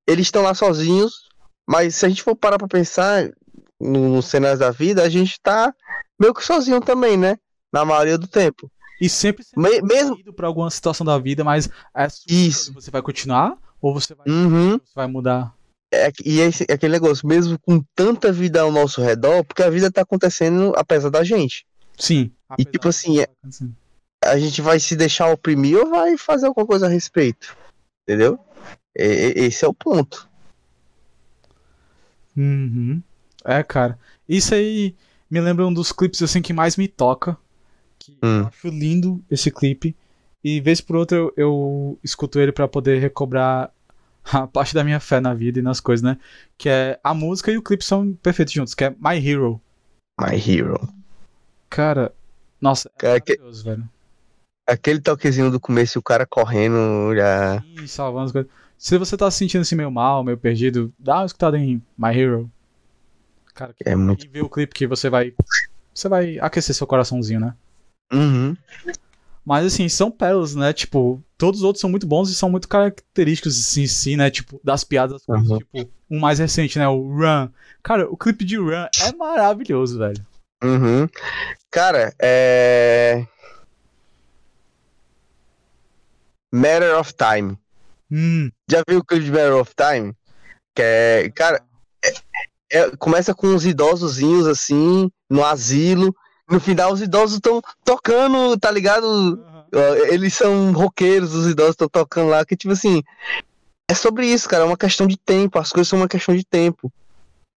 eles 0.07 0.27
estão 0.27 0.43
lá 0.43 0.53
sozinhos, 0.53 1.27
mas 1.67 1.95
se 1.95 2.05
a 2.05 2.09
gente 2.09 2.21
for 2.21 2.35
parar 2.35 2.59
pra 2.59 2.67
pensar 2.67 3.31
no- 3.79 4.09
nos 4.15 4.25
cenários 4.25 4.59
da 4.59 4.71
vida, 4.71 5.03
a 5.03 5.09
gente 5.09 5.39
tá 5.41 5.73
meio 6.19 6.33
que 6.33 6.43
sozinho 6.43 6.81
também, 6.81 7.17
né? 7.17 7.37
Na 7.71 7.85
maioria 7.85 8.17
do 8.17 8.27
tempo. 8.27 8.69
E 8.99 9.07
sempre 9.07 9.45
Me- 9.55 9.81
mesmo- 9.81 10.17
pra 10.33 10.47
alguma 10.47 10.69
situação 10.69 11.05
da 11.05 11.17
vida, 11.17 11.43
mas 11.43 11.69
é 11.95 12.07
Isso. 12.27 12.73
Você 12.73 12.91
vai 12.91 13.01
continuar 13.01 13.57
ou 13.81 13.93
você 13.93 14.13
vai, 14.13 14.27
Uhum. 14.27 14.71
você 14.77 14.93
vai 14.95 15.07
mudar? 15.07 15.53
É, 15.91 16.11
e 16.25 16.41
é 16.41 16.45
esse- 16.45 16.65
é 16.69 16.73
aquele 16.73 16.91
negócio, 16.93 17.25
mesmo 17.27 17.57
com 17.59 17.81
tanta 17.95 18.31
vida 18.31 18.61
ao 18.61 18.71
nosso 18.71 19.01
redor, 19.01 19.43
porque 19.43 19.63
a 19.63 19.69
vida 19.69 19.89
tá 19.91 20.01
acontecendo 20.01 20.73
apesar 20.75 21.09
da 21.09 21.23
gente. 21.23 21.65
Sim. 21.97 22.31
E, 22.57 22.65
tipo 22.65 22.89
assim, 22.89 23.15
não 23.17 23.23
é-. 23.23 23.29
A 24.31 24.37
gente 24.37 24.61
vai 24.61 24.79
se 24.79 24.95
deixar 24.95 25.31
oprimir 25.31 25.77
ou 25.77 25.89
vai 25.89 26.17
fazer 26.17 26.47
alguma 26.47 26.65
coisa 26.67 26.85
a 26.87 26.89
respeito. 26.89 27.55
Entendeu? 28.03 28.37
E- 28.95 29.33
esse 29.37 29.63
é 29.63 29.67
o 29.67 29.73
ponto. 29.73 30.27
Uhum. 32.35 33.01
É, 33.49 33.63
cara. 33.63 33.97
Isso 34.27 34.53
aí 34.53 34.95
me 35.29 35.39
lembra 35.41 35.65
um 35.65 35.73
dos 35.73 35.91
clipes 35.91 36.21
assim 36.21 36.41
que 36.41 36.53
mais 36.53 36.77
me 36.77 36.87
toca. 36.87 37.37
Que 37.97 38.11
Hum. 38.23 38.41
eu 38.41 38.47
acho 38.47 38.67
lindo 38.67 39.21
esse 39.29 39.49
clipe. 39.51 39.95
E 40.43 40.61
vez 40.61 40.79
por 40.81 40.95
outra 40.95 41.17
eu, 41.17 41.33
eu 41.35 41.99
escuto 42.03 42.39
ele 42.39 42.51
pra 42.51 42.67
poder 42.67 42.99
recobrar 42.99 43.71
a 44.31 44.47
parte 44.47 44.73
da 44.73 44.83
minha 44.83 44.99
fé 44.99 45.19
na 45.19 45.33
vida 45.33 45.59
e 45.59 45.61
nas 45.61 45.79
coisas, 45.79 46.01
né? 46.03 46.17
Que 46.57 46.69
é 46.69 46.99
a 47.03 47.13
música 47.13 47.51
e 47.51 47.57
o 47.57 47.61
clipe 47.63 47.83
são 47.83 48.13
perfeitos 48.21 48.53
juntos, 48.53 48.73
que 48.73 48.83
é 48.85 48.89
My 48.91 49.17
Hero. 49.17 49.59
My 50.19 50.35
Hero. 50.35 50.79
Cara, 51.69 52.13
nossa, 52.61 52.89
é 52.95 52.99
Cara, 53.01 53.19
que- 53.21 53.33
maravilhoso, 53.33 53.63
velho. 53.63 53.89
Aquele 54.67 54.99
toquezinho 55.01 55.49
do 55.49 55.59
começo 55.59 55.97
e 55.97 55.99
o 55.99 56.03
cara 56.03 56.25
correndo 56.27 57.15
já. 57.15 57.59
Sim, 57.61 57.87
salvando 57.87 58.25
as 58.27 58.31
coisas. 58.31 58.51
Se 58.77 58.97
você 58.97 59.17
tá 59.17 59.29
se 59.31 59.39
sentindo 59.39 59.61
assim 59.61 59.75
meio 59.75 59.89
mal, 59.91 60.23
meio 60.23 60.37
perdido, 60.37 60.93
dá 60.97 61.17
uma 61.17 61.25
escutada 61.25 61.57
em 61.57 61.81
My 61.97 62.15
Hero. 62.17 62.49
Cara, 63.59 63.75
É 63.85 63.93
muito. 63.93 64.25
e 64.25 64.29
vê 64.29 64.41
o 64.41 64.47
clipe 64.49 64.73
que 64.73 64.87
você 64.87 65.09
vai. 65.09 65.33
Você 65.93 66.07
vai 66.07 66.39
aquecer 66.39 66.73
seu 66.73 66.87
coraçãozinho, 66.87 67.41
né? 67.41 67.53
Uhum. 68.13 68.55
Mas 69.45 69.65
assim, 69.65 69.89
são 69.89 70.09
pérolas, 70.09 70.55
né? 70.55 70.71
Tipo, 70.71 71.21
todos 71.37 71.59
os 71.59 71.65
outros 71.65 71.81
são 71.81 71.89
muito 71.89 72.07
bons 72.07 72.29
e 72.29 72.35
são 72.35 72.49
muito 72.49 72.69
característicos 72.69 73.59
assim, 73.59 73.81
em 73.81 73.87
si, 73.87 74.15
né? 74.15 74.31
Tipo, 74.31 74.61
das 74.63 74.85
piadas, 74.85 75.21
Uhum. 75.27 75.57
tipo, 75.57 75.89
um 76.09 76.19
mais 76.19 76.39
recente, 76.39 76.79
né? 76.79 76.87
O 76.87 77.01
Run. 77.01 77.49
Cara, 77.83 78.09
o 78.09 78.15
clipe 78.15 78.45
de 78.45 78.55
Run 78.55 78.71
é 79.01 79.11
maravilhoso, 79.17 79.97
velho. 79.99 80.25
Uhum. 80.63 81.09
Cara, 81.69 82.13
é. 82.17 83.25
Matter 86.51 86.97
of 86.97 87.13
Time. 87.13 87.57
Hum. 88.09 88.49
Já 88.71 88.81
viu 88.87 88.99
o 88.99 89.03
clipe 89.03 89.25
de 89.25 89.31
Matter 89.31 89.55
of 89.55 89.73
Time? 89.75 90.13
Que 90.73 90.81
é. 90.81 91.29
Cara, 91.35 91.61
é- 92.71 92.95
começa 92.97 93.33
com 93.33 93.47
uns 93.47 93.65
idosozinhos 93.65 94.47
assim, 94.47 95.11
no 95.29 95.43
asilo. 95.45 96.15
No 96.49 96.59
final, 96.59 96.91
os 96.93 97.01
idosos 97.01 97.35
estão 97.35 97.61
tocando, 97.83 98.57
tá 98.57 98.71
ligado? 98.71 99.43
Ó, 99.73 99.95
Eles 100.11 100.33
são 100.33 100.71
roqueiros, 100.71 101.33
os 101.33 101.47
idosos 101.47 101.71
estão 101.71 101.87
tocando 101.87 102.29
lá, 102.29 102.43
que 102.45 102.55
tipo 102.55 102.73
assim. 102.73 103.03
É 103.87 103.93
sobre 103.93 104.27
isso, 104.27 104.47
cara. 104.47 104.63
É 104.63 104.67
uma 104.67 104.77
questão 104.77 105.07
de 105.07 105.17
tempo. 105.17 105.57
As 105.59 105.71
coisas 105.71 105.87
são 105.87 105.99
uma 105.99 106.07
questão 106.07 106.35
de 106.35 106.45
tempo. 106.45 106.91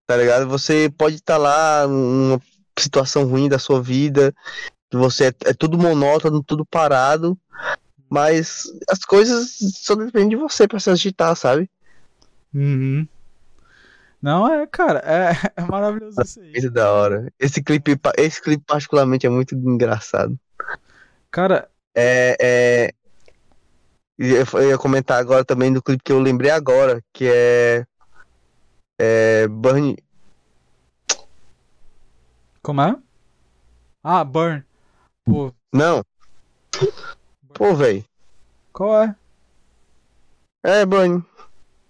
Tá 0.06 0.16
ligado? 0.16 0.48
Você 0.48 0.92
pode 0.96 1.16
estar 1.16 1.36
lá 1.36 1.86
numa 1.86 2.40
situação 2.78 3.24
ruim 3.24 3.48
da 3.48 3.58
sua 3.58 3.82
vida, 3.82 4.34
que 4.90 4.96
você 4.96 5.26
é, 5.26 5.34
é 5.46 5.54
tudo 5.54 5.78
monótono, 5.78 6.42
tudo 6.42 6.66
parado, 6.66 7.38
mas 8.10 8.64
as 8.90 9.00
coisas 9.00 9.56
só 9.74 9.94
dependem 9.94 10.30
de 10.30 10.36
você 10.36 10.68
pra 10.68 10.80
se 10.80 10.90
agitar, 10.90 11.34
sabe? 11.34 11.70
Uhum. 12.52 13.06
Não, 14.22 14.46
é, 14.50 14.66
cara, 14.68 15.00
é, 15.00 15.32
é 15.56 15.62
maravilhoso 15.62 16.20
isso 16.22 16.40
aí. 16.40 16.52
Muito 16.52 16.70
da 16.70 16.92
hora. 16.92 17.32
Esse 17.38 17.62
clipe, 17.62 17.98
esse 18.16 18.40
clipe 18.40 18.62
particularmente 18.64 19.26
é 19.26 19.30
muito 19.30 19.54
engraçado. 19.54 20.38
Cara, 21.30 21.68
É, 21.94 22.36
é... 22.40 22.94
Eu 24.18 24.68
ia 24.68 24.78
comentar 24.78 25.18
agora 25.18 25.44
também 25.44 25.72
do 25.72 25.82
clipe 25.82 26.02
que 26.04 26.12
eu 26.12 26.20
lembrei 26.20 26.50
agora, 26.50 27.02
que 27.12 27.26
é, 27.26 27.84
é 29.00 29.48
Burn. 29.48 29.96
como 32.62 32.82
é? 32.82 32.96
Ah, 34.04 34.22
Burn. 34.22 34.62
Pô, 35.24 35.52
Não, 35.72 36.04
pô, 37.54 37.74
velho. 37.74 38.04
qual 38.72 39.02
é? 39.02 39.16
É 40.62 40.86
Burn. 40.86 41.24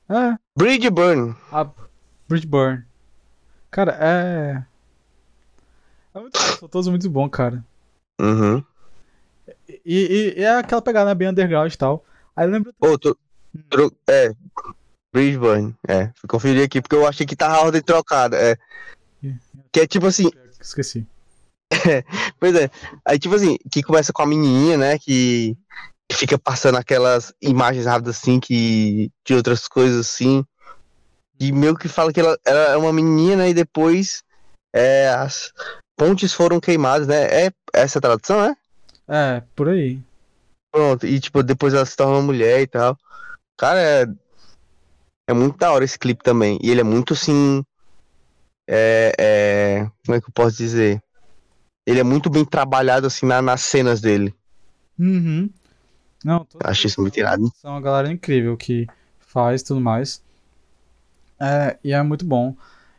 É, 0.09 0.39
Bridge 0.57 0.89
Burn. 0.89 1.35
a 1.51 1.65
Bridge 2.33 2.47
Burn. 2.47 2.83
Cara, 3.71 3.97
é. 4.01 4.63
É 6.15 6.21
muito 6.21 6.39
bom, 6.39 6.45
são 6.59 6.69
todos 6.69 6.89
muito 6.89 7.09
bons, 7.09 7.29
cara. 7.31 7.65
Uhum. 8.21 8.63
E, 9.69 9.79
e- 9.85 10.35
e 10.41 10.43
é 10.45 10.59
aquela 10.59 10.83
pegada 10.83 11.07
né, 11.11 11.15
bem 11.15 11.29
underground 11.29 11.73
e 11.73 11.77
tal. 11.77 12.05
Aí 12.37 12.47
lembra. 12.47 12.73
Ô, 12.81 12.99
tu, 12.99 13.17
tro- 13.69 13.93
é. 14.09 14.33
Burn. 15.15 15.75
É. 15.87 16.11
Fui 16.17 16.29
conferir 16.29 16.65
aqui 16.65 16.81
porque 16.81 16.97
eu 16.97 17.07
achei 17.07 17.27
que 17.27 17.37
tava 17.37 17.57
a 17.57 17.61
ordem 17.63 17.83
trocada. 17.83 18.37
É. 18.37 18.57
Que 19.71 19.81
é 19.81 19.87
tipo 19.87 20.07
assim, 20.07 20.31
Esqueci. 20.61 21.07
Pois 22.39 22.55
é. 22.55 22.71
Aí, 23.05 23.19
tipo 23.19 23.35
assim, 23.35 23.57
que 23.71 23.83
começa 23.83 24.13
com 24.13 24.23
a 24.23 24.27
menininha, 24.27 24.77
né? 24.79 24.99
Que, 24.99 25.57
que 26.09 26.17
fica 26.17 26.39
passando 26.39 26.77
aquelas 26.79 27.33
imagens 27.43 27.85
rápidas 27.87 28.17
assim, 28.19 28.39
que 28.41 29.11
de 29.27 29.35
outras 29.35 29.67
coisas 29.69 29.99
assim. 30.07 30.45
E 31.41 31.51
meio 31.53 31.77
que 31.77 31.89
fala 31.89 32.13
que 32.13 32.21
ela, 32.21 32.39
ela 32.45 32.73
é 32.73 32.77
uma 32.77 32.93
menininha, 32.93 33.37
né? 33.37 33.51
E 33.51 33.55
depois 33.55 34.23
é, 34.73 35.09
as 35.09 35.53
pontes 35.97 36.33
foram 36.33 36.61
queimadas, 36.61 37.07
né? 37.07 37.47
É 37.47 37.51
essa 37.73 37.99
a 37.99 38.03
tradução, 38.03 38.41
né? 38.43 38.57
É, 39.09 39.43
por 39.55 39.69
aí. 39.69 40.01
Pronto. 40.71 41.07
E, 41.07 41.21
tipo, 41.21 41.43
depois 41.43 41.75
ela 41.75 41.85
se 41.85 41.97
torna 41.97 42.15
uma 42.15 42.23
mulher 42.23 42.61
e 42.61 42.67
tal. 42.67 42.97
Cara, 43.59 43.81
é, 43.81 44.07
é 45.29 45.33
muito 45.35 45.59
da 45.59 45.73
hora 45.73 45.85
esse 45.85 45.99
clipe 45.99 46.23
também. 46.23 46.59
E 46.63 46.71
ele 46.71 46.81
é 46.81 46.85
muito 46.85 47.13
assim. 47.13 47.63
É, 48.69 49.13
é, 49.19 49.91
como 50.05 50.17
é 50.17 50.21
que 50.21 50.29
eu 50.29 50.33
posso 50.33 50.57
dizer? 50.57 51.03
Ele 51.87 52.01
é 52.01 52.05
muito 52.05 52.31
bem 52.31 52.45
trabalhado 52.45 53.07
assim 53.07 53.27
na- 53.27 53.43
nas 53.43 53.63
cenas 53.63 54.01
dele. 54.01 54.35
Uhum. 54.99 55.51
Não, 56.25 56.47
Acho 56.63 56.87
isso 56.87 57.01
muito 57.01 57.19
irado. 57.19 57.53
São 57.57 57.73
uma 57.73 57.81
galera 57.81 58.11
incrível 58.11 58.57
que 58.57 58.87
faz 59.19 59.61
e 59.61 59.65
tudo 59.65 59.81
mais. 59.81 60.23
É, 61.43 61.77
e 61.83 61.93
é 61.93 62.01
muito 62.03 62.25
bom. 62.25 62.55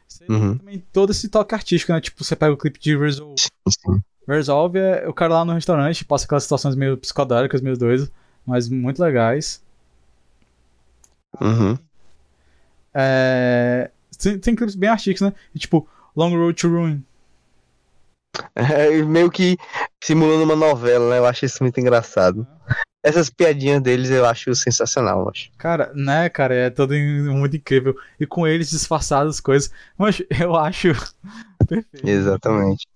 Você 0.05 0.25
tem 0.25 0.35
Uhum. 0.35 0.57
também 0.57 0.83
todo 0.91 1.11
esse 1.11 1.29
toque 1.29 1.55
artístico, 1.55 1.93
né? 1.93 2.01
Tipo, 2.01 2.23
você 2.23 2.35
pega 2.35 2.53
o 2.53 2.57
clipe 2.57 2.77
de 2.77 2.97
Resolve. 2.97 3.35
Resolve 4.27 4.79
é 4.79 5.07
o 5.07 5.13
cara 5.13 5.33
lá 5.35 5.45
no 5.45 5.53
restaurante, 5.53 6.03
passa 6.03 6.25
aquelas 6.25 6.43
situações 6.43 6.75
meio 6.75 6.97
psicodélicas, 6.97 7.61
meio 7.61 7.77
doidas, 7.77 8.11
mas 8.45 8.67
muito 8.67 9.01
legais. 9.01 9.63
Uhum. 11.41 11.77
É, 12.93 13.89
tem, 14.19 14.37
tem 14.37 14.55
clipes 14.55 14.75
bem 14.75 14.89
artísticos, 14.89 15.21
né? 15.21 15.33
E, 15.55 15.59
tipo, 15.59 15.87
Long 16.15 16.35
Road 16.35 16.59
to 16.59 16.67
Ruin. 16.69 17.03
É 18.55 18.89
meio 19.03 19.29
que 19.31 19.57
simulando 20.03 20.43
uma 20.43 20.55
novela, 20.55 21.09
né? 21.09 21.17
Eu 21.19 21.25
acho 21.25 21.45
isso 21.45 21.61
muito 21.61 21.79
engraçado. 21.79 22.45
Essas 23.04 23.30
piadinhas 23.30 23.82
deles 23.82 24.10
eu 24.10 24.26
acho 24.26 24.56
sensacional, 24.56 25.30
acho. 25.30 25.51
Cara, 25.58 25.91
né, 25.93 26.30
cara, 26.30 26.56
é 26.56 26.70
todo 26.70 26.93
muito 26.93 27.58
incrível. 27.58 27.93
E 28.18 28.26
com 28.26 28.47
eles 28.47 28.70
disfarçados 28.70 29.36
as 29.36 29.41
coisas. 29.41 29.70
Mas 29.97 30.22
eu 30.39 30.56
acho 30.56 30.88
perfeito. 31.68 32.08
Exatamente. 32.08 32.88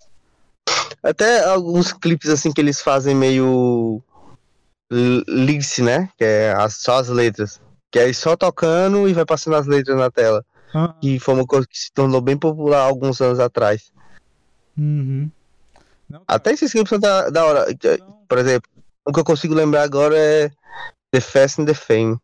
Até 1.03 1.43
alguns 1.45 1.91
clipes 1.91 2.29
assim 2.29 2.51
que 2.53 2.61
eles 2.61 2.81
fazem 2.81 3.13
meio 3.15 4.01
l- 4.89 5.23
lyrics, 5.27 5.77
né? 5.79 6.09
Que 6.17 6.23
é 6.23 6.53
as- 6.53 6.75
só 6.77 6.97
as 6.99 7.09
letras. 7.09 7.61
Que 7.91 7.99
é 7.99 8.13
só 8.13 8.35
tocando 8.35 9.07
e 9.09 9.13
vai 9.13 9.25
passando 9.25 9.55
as 9.57 9.67
letras 9.67 9.97
na 9.97 10.09
tela. 10.09 10.43
Ah, 10.73 10.93
Que 11.01 11.19
foi 11.19 11.33
uma 11.33 11.45
coisa 11.45 11.67
que 11.67 11.77
se 11.77 11.91
tornou 11.91 12.21
bem 12.21 12.37
popular 12.37 12.79
alguns 12.81 13.19
anos 13.21 13.39
atrás. 13.39 13.91
uhum. 14.77 15.29
Não, 16.09 16.21
Até 16.25 16.53
esses 16.53 16.71
clipes 16.71 16.89
são 16.89 16.99
da, 16.99 17.29
da 17.29 17.45
hora. 17.45 17.65
não. 17.99 18.17
Por 18.27 18.37
exemplo, 18.37 18.69
o 19.07 19.13
que 19.13 19.19
eu 19.19 19.23
consigo 19.23 19.53
lembrar 19.53 19.83
agora 19.83 20.15
é 20.17 20.49
The 21.11 21.21
Fast 21.21 21.61
and 21.61 21.65
the 21.65 21.73
Fame. 21.73 22.17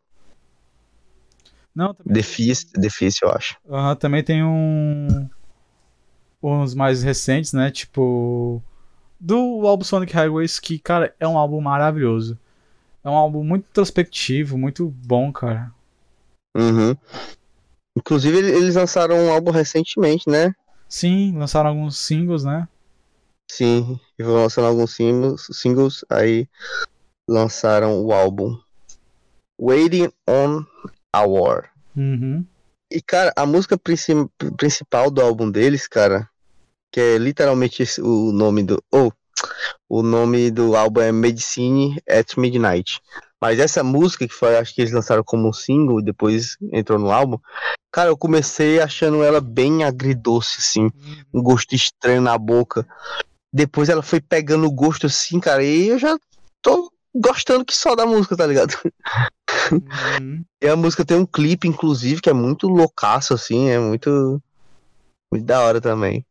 Não, 1.74 1.94
também, 1.94 2.14
The 2.14 2.22
Feast, 2.22 2.72
The 2.72 2.90
Feast, 2.90 3.22
eu 3.22 3.30
acho. 3.30 3.56
Aham, 3.68 3.96
também 3.96 4.22
tem 4.22 4.44
um. 4.44 5.28
Uns 6.42 6.74
mais 6.74 7.02
recentes, 7.02 7.52
né? 7.52 7.70
Tipo. 7.70 8.62
Do 9.18 9.66
álbum 9.66 9.84
Sonic 9.84 10.12
Highways, 10.12 10.60
que, 10.60 10.78
cara, 10.78 11.14
é 11.18 11.26
um 11.26 11.38
álbum 11.38 11.60
maravilhoso. 11.60 12.38
É 13.02 13.08
um 13.08 13.14
álbum 13.14 13.42
muito 13.42 13.66
introspectivo, 13.70 14.58
muito 14.58 14.88
bom, 14.88 15.32
cara. 15.32 15.72
Uhum. 16.54 16.94
Inclusive, 17.96 18.36
ele- 18.36 18.50
eles 18.50 18.74
lançaram 18.74 19.16
um 19.16 19.32
álbum 19.32 19.50
recentemente, 19.50 20.28
né? 20.28 20.54
Sim, 20.88 21.36
lançaram 21.36 21.70
alguns 21.70 21.96
singles, 21.96 22.44
né? 22.44 22.68
Sim, 23.50 23.98
e 24.18 24.22
vão 24.22 24.34
lançando 24.34 24.66
alguns 24.66 24.94
singles, 24.94 25.46
singles, 25.52 26.04
aí 26.10 26.48
lançaram 27.28 28.02
o 28.02 28.12
álbum 28.12 28.58
Waiting 29.58 30.10
on 30.28 30.64
a 31.12 31.24
War. 31.24 31.70
Uhum. 31.96 32.44
E, 32.90 33.00
cara, 33.00 33.32
a 33.36 33.46
música 33.46 33.78
princi- 33.78 34.28
principal 34.56 35.10
do 35.10 35.20
álbum 35.20 35.50
deles, 35.50 35.86
cara, 35.86 36.28
que 36.92 37.00
é 37.00 37.18
literalmente 37.18 37.84
o 38.00 38.32
nome 38.32 38.62
do. 38.62 38.82
Ou, 38.90 39.12
o 39.88 40.02
nome 40.02 40.50
do 40.50 40.76
álbum 40.76 41.00
é 41.00 41.12
Medicine 41.12 42.00
at 42.08 42.36
Midnight. 42.36 43.00
Mas 43.40 43.58
essa 43.58 43.82
música, 43.82 44.26
que 44.26 44.32
foi, 44.32 44.56
acho 44.56 44.74
que 44.74 44.80
eles 44.80 44.92
lançaram 44.92 45.22
como 45.22 45.48
um 45.48 45.52
single 45.52 46.00
e 46.00 46.04
depois 46.04 46.56
entrou 46.72 46.98
no 46.98 47.10
álbum, 47.10 47.38
cara, 47.92 48.10
eu 48.10 48.16
comecei 48.16 48.80
achando 48.80 49.22
ela 49.22 49.40
bem 49.40 49.84
agridoce, 49.84 50.56
assim, 50.58 50.90
um 51.32 51.42
gosto 51.42 51.74
estranho 51.74 52.22
na 52.22 52.38
boca. 52.38 52.86
Depois 53.54 53.88
ela 53.88 54.02
foi 54.02 54.20
pegando 54.20 54.66
o 54.66 54.72
gosto 54.72 55.06
assim, 55.06 55.38
cara, 55.38 55.62
e 55.62 55.86
eu 55.86 55.98
já 55.98 56.18
tô 56.60 56.92
gostando 57.14 57.64
que 57.64 57.76
só 57.76 57.94
da 57.94 58.04
música, 58.04 58.36
tá 58.36 58.44
ligado? 58.44 58.74
Uhum. 59.70 60.44
E 60.60 60.66
a 60.66 60.74
música 60.74 61.04
tem 61.04 61.16
um 61.16 61.24
clipe, 61.24 61.68
inclusive, 61.68 62.20
que 62.20 62.28
é 62.28 62.32
muito 62.32 62.66
loucaço, 62.66 63.32
assim, 63.32 63.68
é 63.70 63.78
muito. 63.78 64.42
Muito 65.30 65.46
da 65.46 65.60
hora 65.60 65.80
também. 65.80 66.26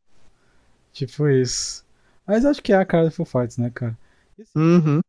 Tipo 0.91 1.29
isso. 1.29 1.85
Mas 2.27 2.45
acho 2.45 2.61
que 2.61 2.73
é 2.73 2.75
a 2.75 2.85
cara 2.85 3.05
do 3.05 3.11
Foo 3.11 3.25
Fighters, 3.25 3.57
né, 3.57 3.71
cara? 3.73 3.97
Uhum. 4.53 4.99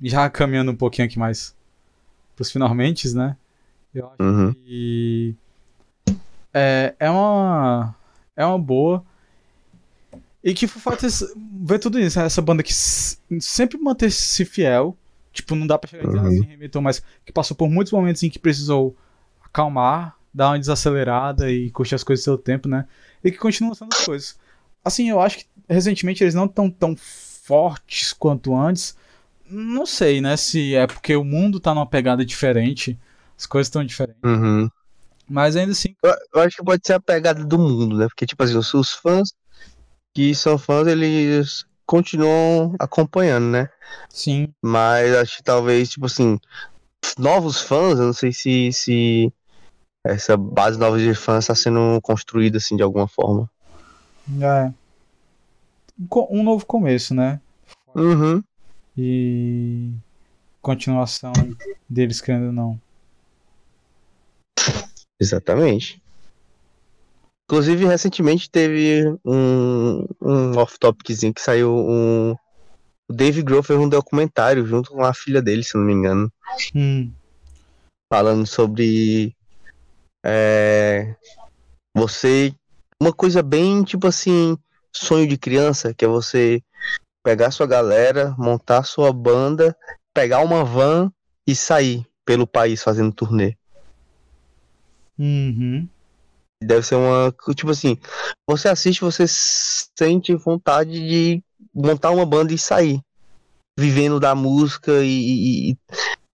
Já 0.00 0.28
caminhando 0.30 0.72
um 0.72 0.76
pouquinho 0.76 1.06
aqui 1.06 1.18
mais 1.18 1.54
pros 2.34 2.50
finalmente, 2.50 3.12
né? 3.14 3.36
Eu 3.94 4.06
acho 4.06 4.22
Uhum. 4.22 4.54
que 4.54 5.34
é, 6.54 6.94
é 6.98 7.10
uma 7.10 7.94
é 8.36 8.44
uma 8.46 8.58
boa 8.58 9.04
e 10.48 10.54
que 10.54 10.66
Foo 10.66 10.80
Fighters 10.80 11.22
vê 11.62 11.78
tudo 11.78 11.98
isso, 12.00 12.18
né? 12.18 12.24
essa 12.26 12.40
banda 12.40 12.62
que 12.62 12.72
sempre 12.72 13.76
manteve-se 13.78 14.44
fiel, 14.44 14.96
tipo, 15.32 15.54
não 15.54 15.66
dá 15.66 15.78
pra 15.78 15.90
chegar 15.90 16.04
e 16.04 16.06
dizer 16.06 16.18
Uhum. 16.20 16.28
assim, 16.28 16.80
mas 16.80 17.02
que 17.24 17.32
passou 17.32 17.56
por 17.56 17.68
muitos 17.68 17.92
momentos 17.92 18.22
em 18.22 18.30
que 18.30 18.38
precisou 18.38 18.96
acalmar, 19.44 20.16
dar 20.32 20.50
uma 20.50 20.58
desacelerada 20.58 21.50
e 21.50 21.70
curtir 21.70 21.94
as 21.94 22.02
coisas 22.04 22.22
do 22.22 22.24
seu 22.24 22.38
tempo, 22.38 22.68
né? 22.68 22.86
E 23.22 23.30
que 23.30 23.36
continua 23.38 23.70
lançando 23.70 23.92
as 23.92 24.04
coisas. 24.04 24.38
Assim, 24.84 25.10
eu 25.10 25.20
acho 25.20 25.38
que 25.38 25.46
recentemente 25.68 26.24
eles 26.24 26.34
não 26.34 26.46
estão 26.46 26.70
tão 26.70 26.96
fortes 26.96 28.12
quanto 28.12 28.56
antes, 28.56 28.96
não 29.50 29.84
sei, 29.84 30.20
né? 30.20 30.36
Se 30.36 30.74
é 30.74 30.86
porque 30.86 31.14
o 31.16 31.24
mundo 31.24 31.60
tá 31.60 31.74
numa 31.74 31.86
pegada 31.86 32.24
diferente, 32.24 32.98
as 33.36 33.46
coisas 33.46 33.66
estão 33.68 33.84
diferentes. 33.84 34.20
Uhum. 34.24 34.68
Mas 35.28 35.56
ainda 35.56 35.72
assim, 35.72 35.94
Eu, 36.02 36.14
eu 36.34 36.40
acho 36.40 36.56
que 36.56 36.64
pode 36.64 36.86
ser 36.86 36.94
a 36.94 37.00
pegada 37.00 37.44
do 37.44 37.58
mundo, 37.58 37.98
né? 37.98 38.06
Porque, 38.08 38.24
tipo 38.24 38.42
assim, 38.42 38.56
os, 38.56 38.72
os 38.72 38.92
fãs 38.92 39.30
que 40.14 40.34
são 40.34 40.58
fãs, 40.58 40.86
eles 40.86 41.66
continuam 41.86 42.74
acompanhando, 42.78 43.46
né? 43.46 43.68
sim. 44.10 44.48
Mas 44.62 45.14
acho 45.14 45.38
que 45.38 45.42
talvez, 45.42 45.88
tipo 45.90 46.06
assim, 46.06 46.38
novos 47.18 47.60
fãs, 47.60 47.98
eu 47.98 48.06
não 48.06 48.12
sei 48.12 48.32
se, 48.32 48.70
se 48.72 49.32
essa 50.04 50.36
base 50.36 50.78
nova 50.78 50.98
de 50.98 51.14
fãs 51.14 51.44
está 51.44 51.54
sendo 51.54 52.00
construída, 52.02 52.58
assim, 52.58 52.76
de 52.76 52.82
alguma 52.82 53.08
forma. 53.08 53.50
É. 54.40 54.72
Um 56.30 56.42
novo 56.42 56.64
começo, 56.66 57.14
né? 57.14 57.40
Uhum. 57.94 58.42
E 58.96 59.90
continuação 60.60 61.32
deles, 61.88 62.20
querendo 62.20 62.46
ou 62.46 62.52
não. 62.52 62.80
Exatamente. 65.20 66.00
Inclusive, 67.48 67.86
recentemente 67.86 68.50
teve 68.50 69.04
um, 69.24 70.04
um 70.20 70.58
off-topiczinho 70.58 71.32
que 71.32 71.40
saiu 71.40 71.74
um. 71.74 72.36
O 73.08 73.14
Dave 73.14 73.40
Grohl 73.40 73.62
fez 73.62 73.80
um 73.80 73.88
documentário 73.88 74.66
junto 74.66 74.90
com 74.90 75.02
a 75.02 75.14
filha 75.14 75.40
dele, 75.40 75.64
se 75.64 75.74
não 75.74 75.82
me 75.82 75.94
engano. 75.94 76.30
Hum. 76.74 77.10
Falando 78.12 78.46
sobre. 78.46 79.34
É, 80.22 81.16
você. 81.96 82.54
Uma 83.00 83.14
coisa 83.14 83.42
bem 83.42 83.82
tipo 83.82 84.06
assim. 84.06 84.58
Sonho 84.92 85.26
de 85.26 85.38
criança, 85.38 85.94
que 85.94 86.04
é 86.04 86.08
você 86.08 86.62
pegar 87.24 87.50
sua 87.50 87.66
galera, 87.66 88.34
montar 88.36 88.82
sua 88.82 89.10
banda, 89.10 89.74
pegar 90.12 90.40
uma 90.40 90.64
van 90.64 91.10
e 91.46 91.54
sair 91.56 92.06
pelo 92.26 92.46
país 92.46 92.82
fazendo 92.82 93.12
turnê. 93.12 93.56
Uhum. 95.18 95.88
Deve 96.62 96.82
ser 96.82 96.96
uma. 96.96 97.34
Tipo 97.54 97.70
assim, 97.70 97.96
você 98.46 98.68
assiste, 98.68 99.00
você 99.00 99.24
sente 99.28 100.34
vontade 100.34 100.92
de 100.92 101.42
montar 101.74 102.10
uma 102.10 102.26
banda 102.26 102.52
e 102.52 102.58
sair. 102.58 103.00
Vivendo 103.78 104.18
da 104.18 104.34
música 104.34 104.92
e, 105.04 105.70
e 105.70 105.78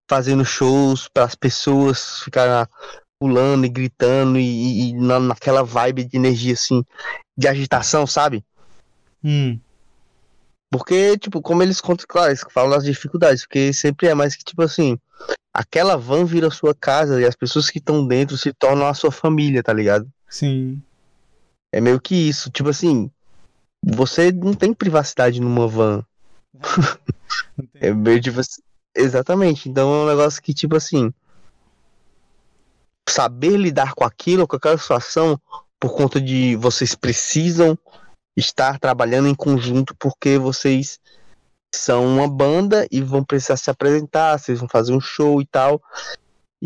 fazendo 0.08 0.44
shows 0.44 1.08
para 1.08 1.24
as 1.24 1.34
pessoas 1.34 2.20
ficarem 2.22 2.66
pulando 3.18 3.66
e 3.66 3.68
gritando 3.68 4.38
e, 4.38 4.90
e 4.90 4.92
na, 4.94 5.18
naquela 5.18 5.62
vibe 5.62 6.04
de 6.04 6.16
energia 6.16 6.54
assim, 6.54 6.84
de 7.36 7.48
agitação, 7.48 8.06
sabe? 8.06 8.44
Hum. 9.22 9.58
Porque, 10.70 11.16
tipo, 11.18 11.40
como 11.40 11.62
eles 11.62 11.80
contam, 11.80 12.04
claro, 12.08 12.30
eles 12.30 12.44
falam 12.50 12.70
das 12.70 12.84
dificuldades, 12.84 13.42
porque 13.42 13.72
sempre 13.72 14.08
é 14.08 14.14
mais 14.14 14.34
que, 14.34 14.44
tipo 14.44 14.60
assim, 14.62 14.98
aquela 15.52 15.96
van 15.96 16.24
vira 16.24 16.50
sua 16.50 16.74
casa 16.74 17.20
e 17.20 17.24
as 17.24 17.36
pessoas 17.36 17.70
que 17.70 17.78
estão 17.78 18.06
dentro 18.06 18.36
se 18.36 18.52
tornam 18.52 18.86
a 18.86 18.94
sua 18.94 19.12
família, 19.12 19.62
tá 19.62 19.72
ligado? 19.72 20.10
Sim. 20.34 20.82
É 21.70 21.80
meio 21.80 22.00
que 22.00 22.28
isso, 22.28 22.50
tipo 22.50 22.68
assim, 22.68 23.08
você 23.80 24.32
não 24.32 24.52
tem 24.52 24.74
privacidade 24.74 25.40
numa 25.40 25.68
van. 25.68 26.04
é 27.74 27.94
meio 27.94 28.20
tipo 28.20 28.40
assim, 28.40 28.60
exatamente. 28.96 29.68
Então 29.68 29.94
é 29.94 30.02
um 30.02 30.08
negócio 30.08 30.42
que, 30.42 30.52
tipo 30.52 30.74
assim, 30.74 31.14
saber 33.08 33.56
lidar 33.56 33.94
com 33.94 34.02
aquilo, 34.02 34.44
com 34.48 34.56
aquela 34.56 34.76
situação, 34.76 35.40
por 35.78 35.94
conta 35.94 36.20
de 36.20 36.56
vocês 36.56 36.96
precisam 36.96 37.78
estar 38.36 38.80
trabalhando 38.80 39.28
em 39.28 39.36
conjunto 39.36 39.94
porque 40.00 40.36
vocês 40.36 40.98
são 41.72 42.04
uma 42.04 42.26
banda 42.26 42.88
e 42.90 43.00
vão 43.00 43.22
precisar 43.22 43.56
se 43.56 43.70
apresentar, 43.70 44.36
vocês 44.40 44.58
vão 44.58 44.68
fazer 44.68 44.92
um 44.92 45.00
show 45.00 45.40
e 45.40 45.46
tal. 45.46 45.80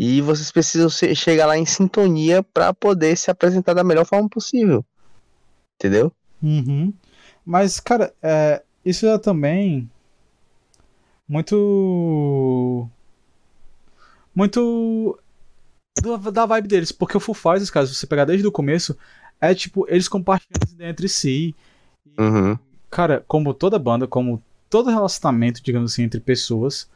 E 0.01 0.21
vocês 0.21 0.49
precisam 0.49 0.89
chegar 1.13 1.45
lá 1.45 1.57
em 1.57 1.65
sintonia 1.65 2.41
para 2.41 2.73
poder 2.73 3.17
se 3.17 3.29
apresentar 3.29 3.73
da 3.73 3.83
melhor 3.83 4.05
forma 4.05 4.29
possível. 4.29 4.85
Entendeu? 5.75 6.09
Uhum. 6.41 6.93
Mas, 7.45 7.81
cara, 7.81 8.13
é, 8.23 8.63
isso 8.85 9.05
é 9.05 9.17
também 9.17 9.89
muito. 11.27 12.87
Muito. 14.33 15.19
Da 16.33 16.45
vibe 16.45 16.69
deles. 16.69 16.93
Porque 16.93 17.17
o 17.17 17.19
Foo 17.19 17.35
Fighters, 17.35 17.69
cara, 17.69 17.85
se 17.85 17.93
você 17.93 18.07
pegar 18.07 18.23
desde 18.23 18.47
o 18.47 18.53
começo, 18.53 18.97
é 19.41 19.53
tipo, 19.53 19.85
eles 19.89 20.07
compartilham 20.07 20.89
entre 20.89 21.09
si. 21.09 21.53
E, 22.05 22.21
uhum. 22.21 22.57
Cara, 22.89 23.21
como 23.27 23.53
toda 23.53 23.77
banda, 23.77 24.07
como 24.07 24.41
todo 24.69 24.89
relacionamento, 24.89 25.61
digamos 25.61 25.91
assim, 25.91 26.03
entre 26.03 26.21
pessoas, 26.21 26.89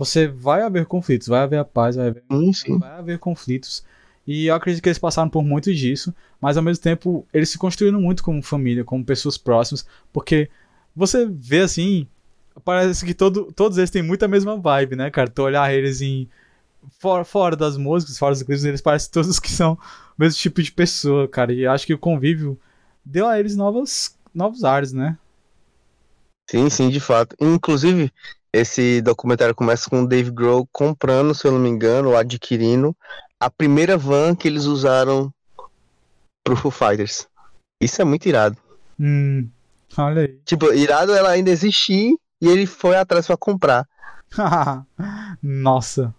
você 0.00 0.26
vai 0.26 0.62
haver 0.62 0.86
conflitos, 0.86 1.28
vai 1.28 1.40
haver 1.42 1.58
a 1.58 1.64
paz, 1.64 1.94
vai 1.94 2.08
haver, 2.08 2.24
sim, 2.32 2.52
sim. 2.54 2.78
vai 2.78 2.92
haver 2.92 3.18
conflitos. 3.18 3.84
E 4.26 4.46
eu 4.46 4.54
acredito 4.54 4.82
que 4.82 4.88
eles 4.88 4.98
passaram 4.98 5.28
por 5.28 5.42
muito 5.42 5.74
disso, 5.74 6.14
mas 6.40 6.56
ao 6.56 6.62
mesmo 6.62 6.82
tempo 6.82 7.26
eles 7.34 7.50
se 7.50 7.58
construíram 7.58 8.00
muito 8.00 8.22
como 8.24 8.42
família, 8.42 8.82
como 8.82 9.04
pessoas 9.04 9.36
próximas, 9.36 9.86
porque 10.10 10.48
você 10.96 11.26
vê 11.26 11.60
assim, 11.60 12.06
parece 12.64 13.04
que 13.04 13.12
todo, 13.12 13.52
todos 13.52 13.76
eles 13.76 13.90
têm 13.90 14.02
muito 14.02 14.24
a 14.24 14.28
mesma 14.28 14.56
vibe, 14.56 14.96
né, 14.96 15.10
cara? 15.10 15.28
Tu 15.28 15.42
olhar 15.42 15.70
eles 15.72 16.00
em. 16.00 16.26
Fora, 16.98 17.24
fora 17.24 17.56
das 17.56 17.76
músicas, 17.76 18.18
fora 18.18 18.32
dos 18.32 18.42
clipes, 18.42 18.64
eles 18.64 18.80
parecem 18.80 19.10
todos 19.12 19.38
que 19.38 19.50
são 19.52 19.74
o 19.74 19.78
mesmo 20.18 20.38
tipo 20.38 20.62
de 20.62 20.72
pessoa, 20.72 21.28
cara. 21.28 21.52
E 21.52 21.66
acho 21.66 21.86
que 21.86 21.92
o 21.92 21.98
convívio 21.98 22.58
deu 23.04 23.28
a 23.28 23.38
eles 23.38 23.54
novas, 23.54 24.16
novos 24.34 24.64
ares, 24.64 24.92
né? 24.92 25.18
Sim, 26.50 26.68
sim, 26.68 26.88
de 26.90 26.98
fato. 27.00 27.36
Inclusive, 27.40 28.12
esse 28.52 29.00
documentário 29.02 29.54
começa 29.54 29.88
com 29.88 30.02
o 30.02 30.06
Dave 30.06 30.30
Grohl 30.30 30.68
comprando, 30.72 31.34
se 31.34 31.46
eu 31.46 31.52
não 31.52 31.58
me 31.58 31.68
engano, 31.68 32.10
ou 32.10 32.16
adquirindo 32.16 32.96
a 33.38 33.48
primeira 33.48 33.96
van 33.96 34.34
que 34.34 34.48
eles 34.48 34.64
usaram 34.64 35.32
pro 36.44 36.56
Foo 36.56 36.70
Fighters. 36.70 37.26
Isso 37.80 38.02
é 38.02 38.04
muito 38.04 38.26
irado. 38.26 38.56
Hum, 38.98 39.48
olha 39.96 40.22
aí. 40.22 40.38
Tipo, 40.44 40.72
irado 40.74 41.14
ela 41.14 41.30
ainda 41.30 41.50
existir 41.50 42.14
e 42.40 42.48
ele 42.48 42.66
foi 42.66 42.96
atrás 42.96 43.26
para 43.26 43.36
comprar. 43.36 43.88
Nossa. 45.42 46.14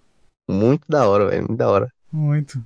Muito 0.49 0.84
da 0.89 1.07
hora, 1.07 1.27
velho. 1.27 1.47
Muito 1.47 1.57
da 1.57 1.69
hora. 1.69 1.93
Muito. 2.11 2.63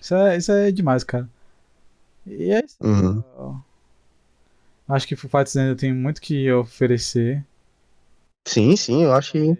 Isso 0.00 0.14
é, 0.14 0.36
isso 0.36 0.52
é 0.52 0.70
demais, 0.70 1.04
cara. 1.04 1.28
E 2.26 2.50
é 2.52 2.64
isso. 2.64 2.76
Uhum. 2.80 3.22
Acho 4.90 5.06
que 5.06 5.16
Foo 5.16 5.30
Fighters 5.30 5.56
ainda 5.56 5.76
tem 5.76 5.94
muito 5.94 6.20
que 6.20 6.50
oferecer. 6.52 7.44
Sim, 8.46 8.76
sim, 8.76 9.04
eu 9.04 9.12
acho 9.12 9.32
que 9.32 9.56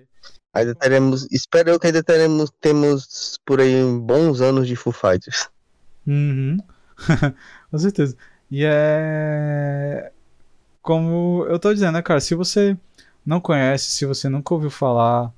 ainda 0.52 0.74
teremos. 0.74 1.26
Espero 1.30 1.78
que 1.78 1.86
ainda 1.86 2.02
teremos 2.02 2.50
temos 2.60 3.38
por 3.44 3.60
aí 3.60 3.82
bons 4.00 4.40
anos 4.40 4.66
de 4.66 4.74
Foo 4.76 4.92
Fighters. 4.92 5.48
Uhum. 6.06 6.58
Com 7.70 7.78
certeza. 7.78 8.16
E 8.50 8.64
é. 8.64 10.12
Como 10.82 11.44
eu 11.48 11.58
tô 11.58 11.72
dizendo, 11.72 11.92
né, 11.92 12.02
cara? 12.02 12.20
Se 12.20 12.34
você 12.34 12.76
não 13.24 13.40
conhece, 13.40 13.90
se 13.92 14.06
você 14.06 14.28
nunca 14.28 14.54
ouviu 14.54 14.70
falar, 14.70 15.32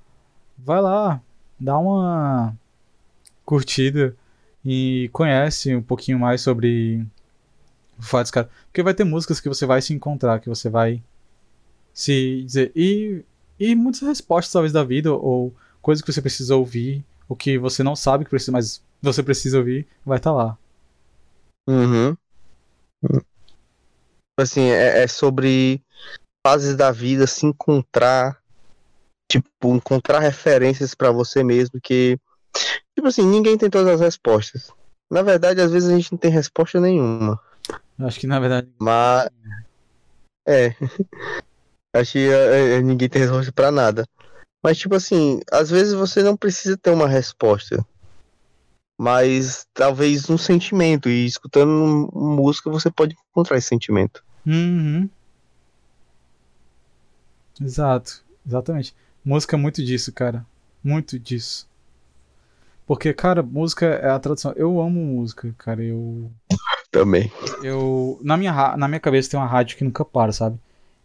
vai 0.57 0.81
lá, 0.81 1.21
dá 1.59 1.77
uma 1.79 2.57
curtida 3.45 4.17
e 4.65 5.11
conhece 5.13 5.75
um 5.75 5.83
pouquinho 5.83 6.19
mais 6.19 6.41
sobre 6.41 7.05
Fighters, 8.03 8.31
cara. 8.31 8.51
Porque 8.67 8.83
vai 8.83 8.95
ter 8.95 9.05
músicas 9.05 9.41
que 9.41 9.49
você 9.49 9.65
vai 9.65 9.81
se 9.81 9.93
encontrar, 9.95 10.41
que 10.41 10.49
você 10.49 10.69
vai 10.69 11.03
se 11.93 12.43
dizer. 12.45 12.73
E, 12.75 13.25
e 13.59 13.75
muitas 13.75 14.03
respostas, 14.03 14.53
talvez, 14.53 14.73
da 14.73 14.85
vida, 14.85 15.13
ou 15.13 15.55
coisas 15.81 16.03
que 16.03 16.13
você 16.13 16.21
precisa 16.21 16.57
ouvir, 16.57 17.05
o 17.29 17.37
que 17.37 17.59
você 17.59 17.83
não 17.83 17.97
sabe 17.97 18.25
que 18.25 18.31
precisa, 18.31 18.53
mas 18.53 18.83
você 19.01 19.23
precisa 19.23 19.59
ouvir, 19.59 19.87
vai 20.05 20.19
estar 20.19 20.31
tá 20.31 20.37
lá. 20.37 20.59
Uhum. 21.69 22.17
Assim, 24.39 24.63
é, 24.63 25.03
é 25.03 25.07
sobre 25.07 25.83
fases 26.47 26.77
da 26.77 26.91
vida, 26.91 27.27
se 27.27 27.47
encontrar, 27.47 28.41
tipo, 29.31 29.75
encontrar 29.75 30.21
referências 30.21 30.95
para 30.95 31.11
você 31.11 31.43
mesmo 31.43 31.81
que, 31.81 32.19
tipo 32.95 33.09
assim, 33.09 33.27
ninguém 33.27 33.57
tem 33.57 33.71
todas 33.71 33.95
as 33.95 34.01
respostas. 34.01 34.73
Na 35.11 35.23
verdade, 35.23 35.61
às 35.61 35.71
vezes 35.71 35.91
a 35.91 35.95
gente 35.95 36.13
não 36.13 36.19
tem 36.19 36.31
resposta 36.31 36.81
nenhuma. 36.81 37.41
Acho 37.99 38.21
que 38.21 38.27
na 38.27 38.41
verdade. 38.41 38.69
Mas. 38.79 39.29
É. 40.47 40.75
Acho 41.95 42.13
que 42.13 42.31
é, 42.31 42.77
é, 42.77 42.81
ninguém 42.81 43.09
tem 43.09 43.21
resposta 43.21 43.53
pra 43.53 43.71
nada. 43.71 44.07
Mas, 44.63 44.79
tipo 44.79 44.95
assim, 44.95 45.41
às 45.51 45.69
vezes 45.71 45.93
você 45.93 46.23
não 46.23 46.37
precisa 46.37 46.77
ter 46.77 46.91
uma 46.91 47.09
resposta. 47.09 47.85
Mas 48.97 49.67
talvez 49.75 50.31
um 50.31 50.39
sentimento. 50.39 51.09
E 51.09 51.27
escutando 51.27 52.09
música 52.15 52.71
você 52.71 52.91
pode 52.91 53.17
encontrar 53.31 53.59
esse 53.59 53.69
sentimento. 53.69 54.25
Uhum. 54.47 55.09
Exato. 57.61 58.23
Exatamente. 58.47 58.95
Música 59.25 59.57
é 59.57 59.59
muito 59.59 59.85
disso, 59.85 60.13
cara. 60.13 60.47
Muito 60.83 61.19
disso. 61.19 61.69
Porque, 62.87 63.13
cara, 63.13 63.43
música 63.43 63.87
é 63.87 64.11
a 64.11 64.19
tradução. 64.19 64.53
Eu 64.57 64.81
amo 64.81 65.01
música, 65.01 65.55
cara. 65.59 65.83
Eu. 65.83 66.31
Também. 66.93 67.33
Eu. 67.63 68.21
Na 68.23 68.37
minha, 68.37 68.77
na 68.77 68.87
minha 68.87 69.01
cabeça 69.01 69.31
tem 69.31 69.41
uma 69.41 69.47
rádio 69.47 69.79
que 69.79 69.83
nunca 69.83 70.05
para, 70.05 70.31
sabe? 70.31 70.59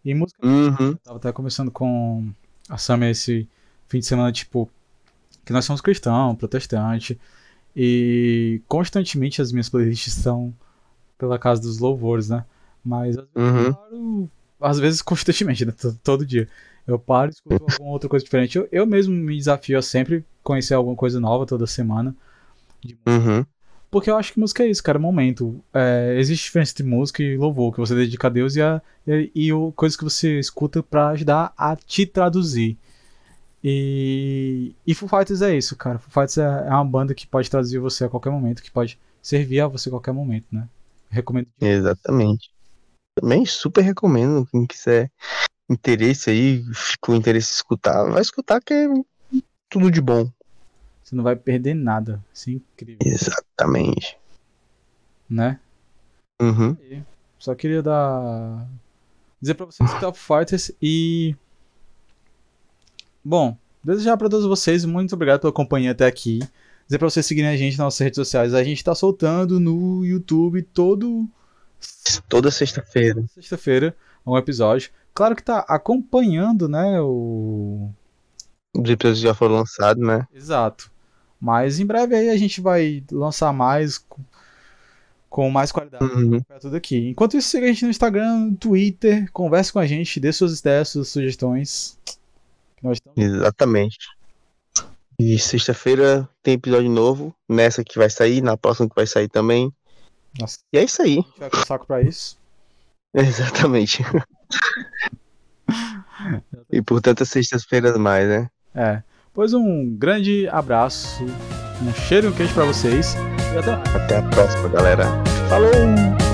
E 0.04 0.14
música. 0.14 0.46
Uhum. 0.46 0.90
Eu 0.90 0.98
tava 0.98 1.18
até 1.18 1.32
conversando 1.32 1.72
com 1.72 2.30
a 2.70 2.78
Samia 2.78 3.10
esse 3.10 3.48
fim 3.88 4.00
de 4.00 4.06
semana, 4.06 4.32
tipo. 4.32 4.70
Que 5.46 5.54
nós 5.54 5.64
somos 5.64 5.80
cristãos, 5.80 6.38
protestante. 6.38 7.18
E 7.74 8.62
constantemente 8.68 9.42
as 9.42 9.54
minhas 9.54 9.70
playlists 9.70 10.18
estão 10.18 10.54
pela 11.18 11.40
casa 11.40 11.62
dos 11.62 11.80
louvores, 11.80 12.28
né? 12.28 12.44
Mas 12.84 13.18
às 13.18 13.26
vezes, 13.34 13.36
uhum. 13.36 13.74
paro, 13.74 14.30
às 14.60 14.80
vezes 14.80 15.02
constantemente, 15.02 15.66
né? 15.66 15.74
Todo 16.04 16.26
dia. 16.26 16.50
Eu 16.86 17.00
paro 17.00 17.32
e 17.32 17.34
escuto 17.34 17.64
alguma 17.72 17.92
outra 17.92 18.10
coisa 18.10 18.26
diferente. 18.26 18.58
Eu, 18.58 18.68
eu 18.74 18.86
mesmo 18.86 19.16
me 19.16 19.38
desafio 19.38 19.80
a 19.80 19.82
sempre 19.82 20.26
conhecer 20.44 20.74
alguma 20.74 20.98
coisa 20.98 21.18
nova 21.18 21.46
toda 21.46 21.66
semana. 21.66 22.14
Uhum. 23.06 23.46
Porque 23.90 24.10
eu 24.10 24.18
acho 24.18 24.34
que 24.34 24.40
música 24.40 24.64
é 24.64 24.68
isso, 24.68 24.84
cara, 24.84 24.98
é 24.98 25.02
momento. 25.02 25.64
É, 25.74 26.16
existe 26.18 26.46
diferença 26.46 26.74
entre 26.74 26.84
música 26.84 27.24
e 27.24 27.38
louvor, 27.38 27.74
que 27.74 27.80
você 27.80 27.96
dedica 27.96 28.28
a 28.28 28.30
Deus 28.30 28.56
e, 28.56 28.62
a, 28.62 28.82
e, 29.08 29.32
e 29.34 29.50
coisas 29.76 29.96
que 29.96 30.04
você 30.04 30.40
escuta 30.40 30.84
para 30.84 31.10
ajudar 31.10 31.54
a 31.58 31.76
te 31.76 32.06
traduzir. 32.06 32.78
E, 33.64 34.74
E 34.86 34.94
Foo 34.94 35.10
Fighters 35.10 35.42
é 35.42 35.56
isso, 35.58 35.76
cara. 35.76 36.00
Foo 36.00 36.12
Fighters 36.12 36.38
é, 36.38 36.68
é 36.68 36.74
uma 36.74 36.86
banda 36.86 37.14
que 37.14 37.26
pode 37.26 37.50
traduzir 37.50 37.80
você 37.80 38.06
a 38.06 38.10
qualquer 38.10 38.30
momento, 38.30 38.62
que 38.62 38.72
pode 38.72 39.00
servir 39.22 39.62
a 39.62 39.68
você 39.68 39.90
a 39.90 39.92
qualquer 39.92 40.14
momento, 40.14 40.48
né? 40.52 40.68
Recomendo. 41.10 41.48
Exatamente. 41.60 42.52
Também 43.20 43.46
super 43.46 43.82
recomendo. 43.82 44.46
Quem 44.52 44.66
quiser 44.66 45.10
interesse 45.70 46.30
aí, 46.30 46.64
ficou 46.74 47.16
interesse 47.16 47.52
em 47.52 47.56
escutar, 47.56 48.04
vai 48.10 48.22
escutar 48.22 48.62
que 48.62 48.74
é 48.74 48.88
tudo 49.70 49.92
de 49.92 50.02
bom. 50.02 50.30
Você 51.08 51.16
não 51.16 51.24
vai 51.24 51.38
perder 51.38 51.74
nada. 51.74 52.22
Isso 52.34 52.50
é 52.50 52.54
incrível. 52.54 52.98
Exatamente. 53.02 54.18
Né? 55.30 55.58
Uhum. 56.42 56.76
Só 57.40 57.56
queria 57.56 57.82
dar. 57.82 58.68
Dizer 59.42 59.54
pra 59.54 59.68
vocês 59.68 59.90
que 59.94 60.00
Foo 60.02 60.14
Fighters 60.14 60.70
e. 60.82 61.34
Bom, 63.24 63.58
desejar 63.82 64.18
pra 64.18 64.28
todos 64.28 64.46
vocês, 64.46 64.84
muito 64.84 65.16
obrigado 65.16 65.40
pela 65.40 65.54
companhia 65.54 65.92
até 65.92 66.06
aqui. 66.06 66.40
Dizer 66.86 67.00
pra 67.00 67.10
vocês 67.10 67.26
seguirem 67.26 67.52
a 67.52 67.56
gente 67.56 67.78
nas 67.78 67.86
nossas 67.86 68.00
redes 68.00 68.18
sociais. 68.18 68.54
A 68.54 68.62
gente 68.62 68.84
tá 68.84 68.94
soltando 68.94 69.62
no 69.62 70.04
YouTube 70.04 70.62
todo. 70.62 71.26
Toda 72.28 72.52
sexta-feira. 72.52 73.24
Sexta-feira, 73.34 73.96
um 74.26 74.38
episódio. 74.38 74.92
Claro 75.14 75.38
que 75.38 75.44
tá 75.44 75.60
acompanhando, 75.70 76.68
né? 76.68 77.00
O. 77.00 77.94
Os 78.76 78.90
episódios 78.90 79.22
já 79.22 79.34
foram 79.34 79.56
lançados, 79.56 80.06
né? 80.06 80.28
Exato. 80.34 80.97
Mas 81.40 81.80
em 81.80 81.86
breve 81.86 82.16
aí 82.16 82.30
a 82.30 82.38
gente 82.38 82.60
vai 82.62 83.04
lançar 83.12 83.54
mais 83.54 84.04
com, 85.30 85.50
mais 85.50 85.72
qualidade 85.72 86.04
Uhum. 86.04 86.42
tudo 86.60 86.76
aqui. 86.76 87.10
Enquanto 87.10 87.38
isso, 87.38 87.50
siga 87.50 87.66
a 87.66 87.70
gente 87.70 87.84
no 87.86 87.92
Instagram, 87.92 88.38
no 88.38 88.56
Twitter, 88.56 89.32
converse 89.32 89.72
com 89.72 89.80
a 89.80 89.86
gente, 89.86 90.20
dê 90.20 90.34
suas 90.34 90.60
ideias, 90.60 90.90
suas 90.90 91.10
sugestões. 91.10 91.98
Que 92.78 92.84
Nós 92.84 92.98
estamos 92.98 93.18
Exatamente. 93.18 93.98
E 95.20 95.38
sexta-feira 95.40 96.30
tem 96.44 96.54
episódio 96.56 96.90
novo. 96.90 97.34
Nessa 97.50 97.84
que 97.84 97.98
vai 97.98 98.10
sair, 98.10 98.42
na 98.42 98.56
próxima 98.56 98.88
que 98.88 98.96
vai 98.96 99.08
sair 99.08 99.28
também. 99.28 99.74
Nossa, 100.40 100.60
E 100.72 100.78
é 100.78 100.84
isso 100.84 101.02
aí. 101.02 101.20
a 101.20 101.40
vai 101.40 101.50
com 101.50 101.66
saco 101.66 101.88
pra 101.88 102.02
isso. 102.02 102.38
Exatamente. 103.14 104.04
e 106.72 106.82
por 106.82 107.02
tantas 107.02 107.30
sextas-feiras 107.30 107.98
mais, 107.98 108.28
né? 108.28 108.50
É. 108.76 109.02
Pois 109.38 109.54
um 109.54 109.86
grande 109.96 110.50
abraço, 110.50 111.24
um 111.24 111.94
cheiro 111.94 112.26
e 112.26 112.30
um 112.32 112.34
queijo 112.34 112.56
pra 112.56 112.66
vocês. 112.66 113.16
E 113.54 113.58
até 113.60 113.76
mais. 113.76 113.96
Até 113.96 114.18
a 114.18 114.24
próxima, 114.24 114.68
galera. 114.68 115.04
Falou! 115.48 116.27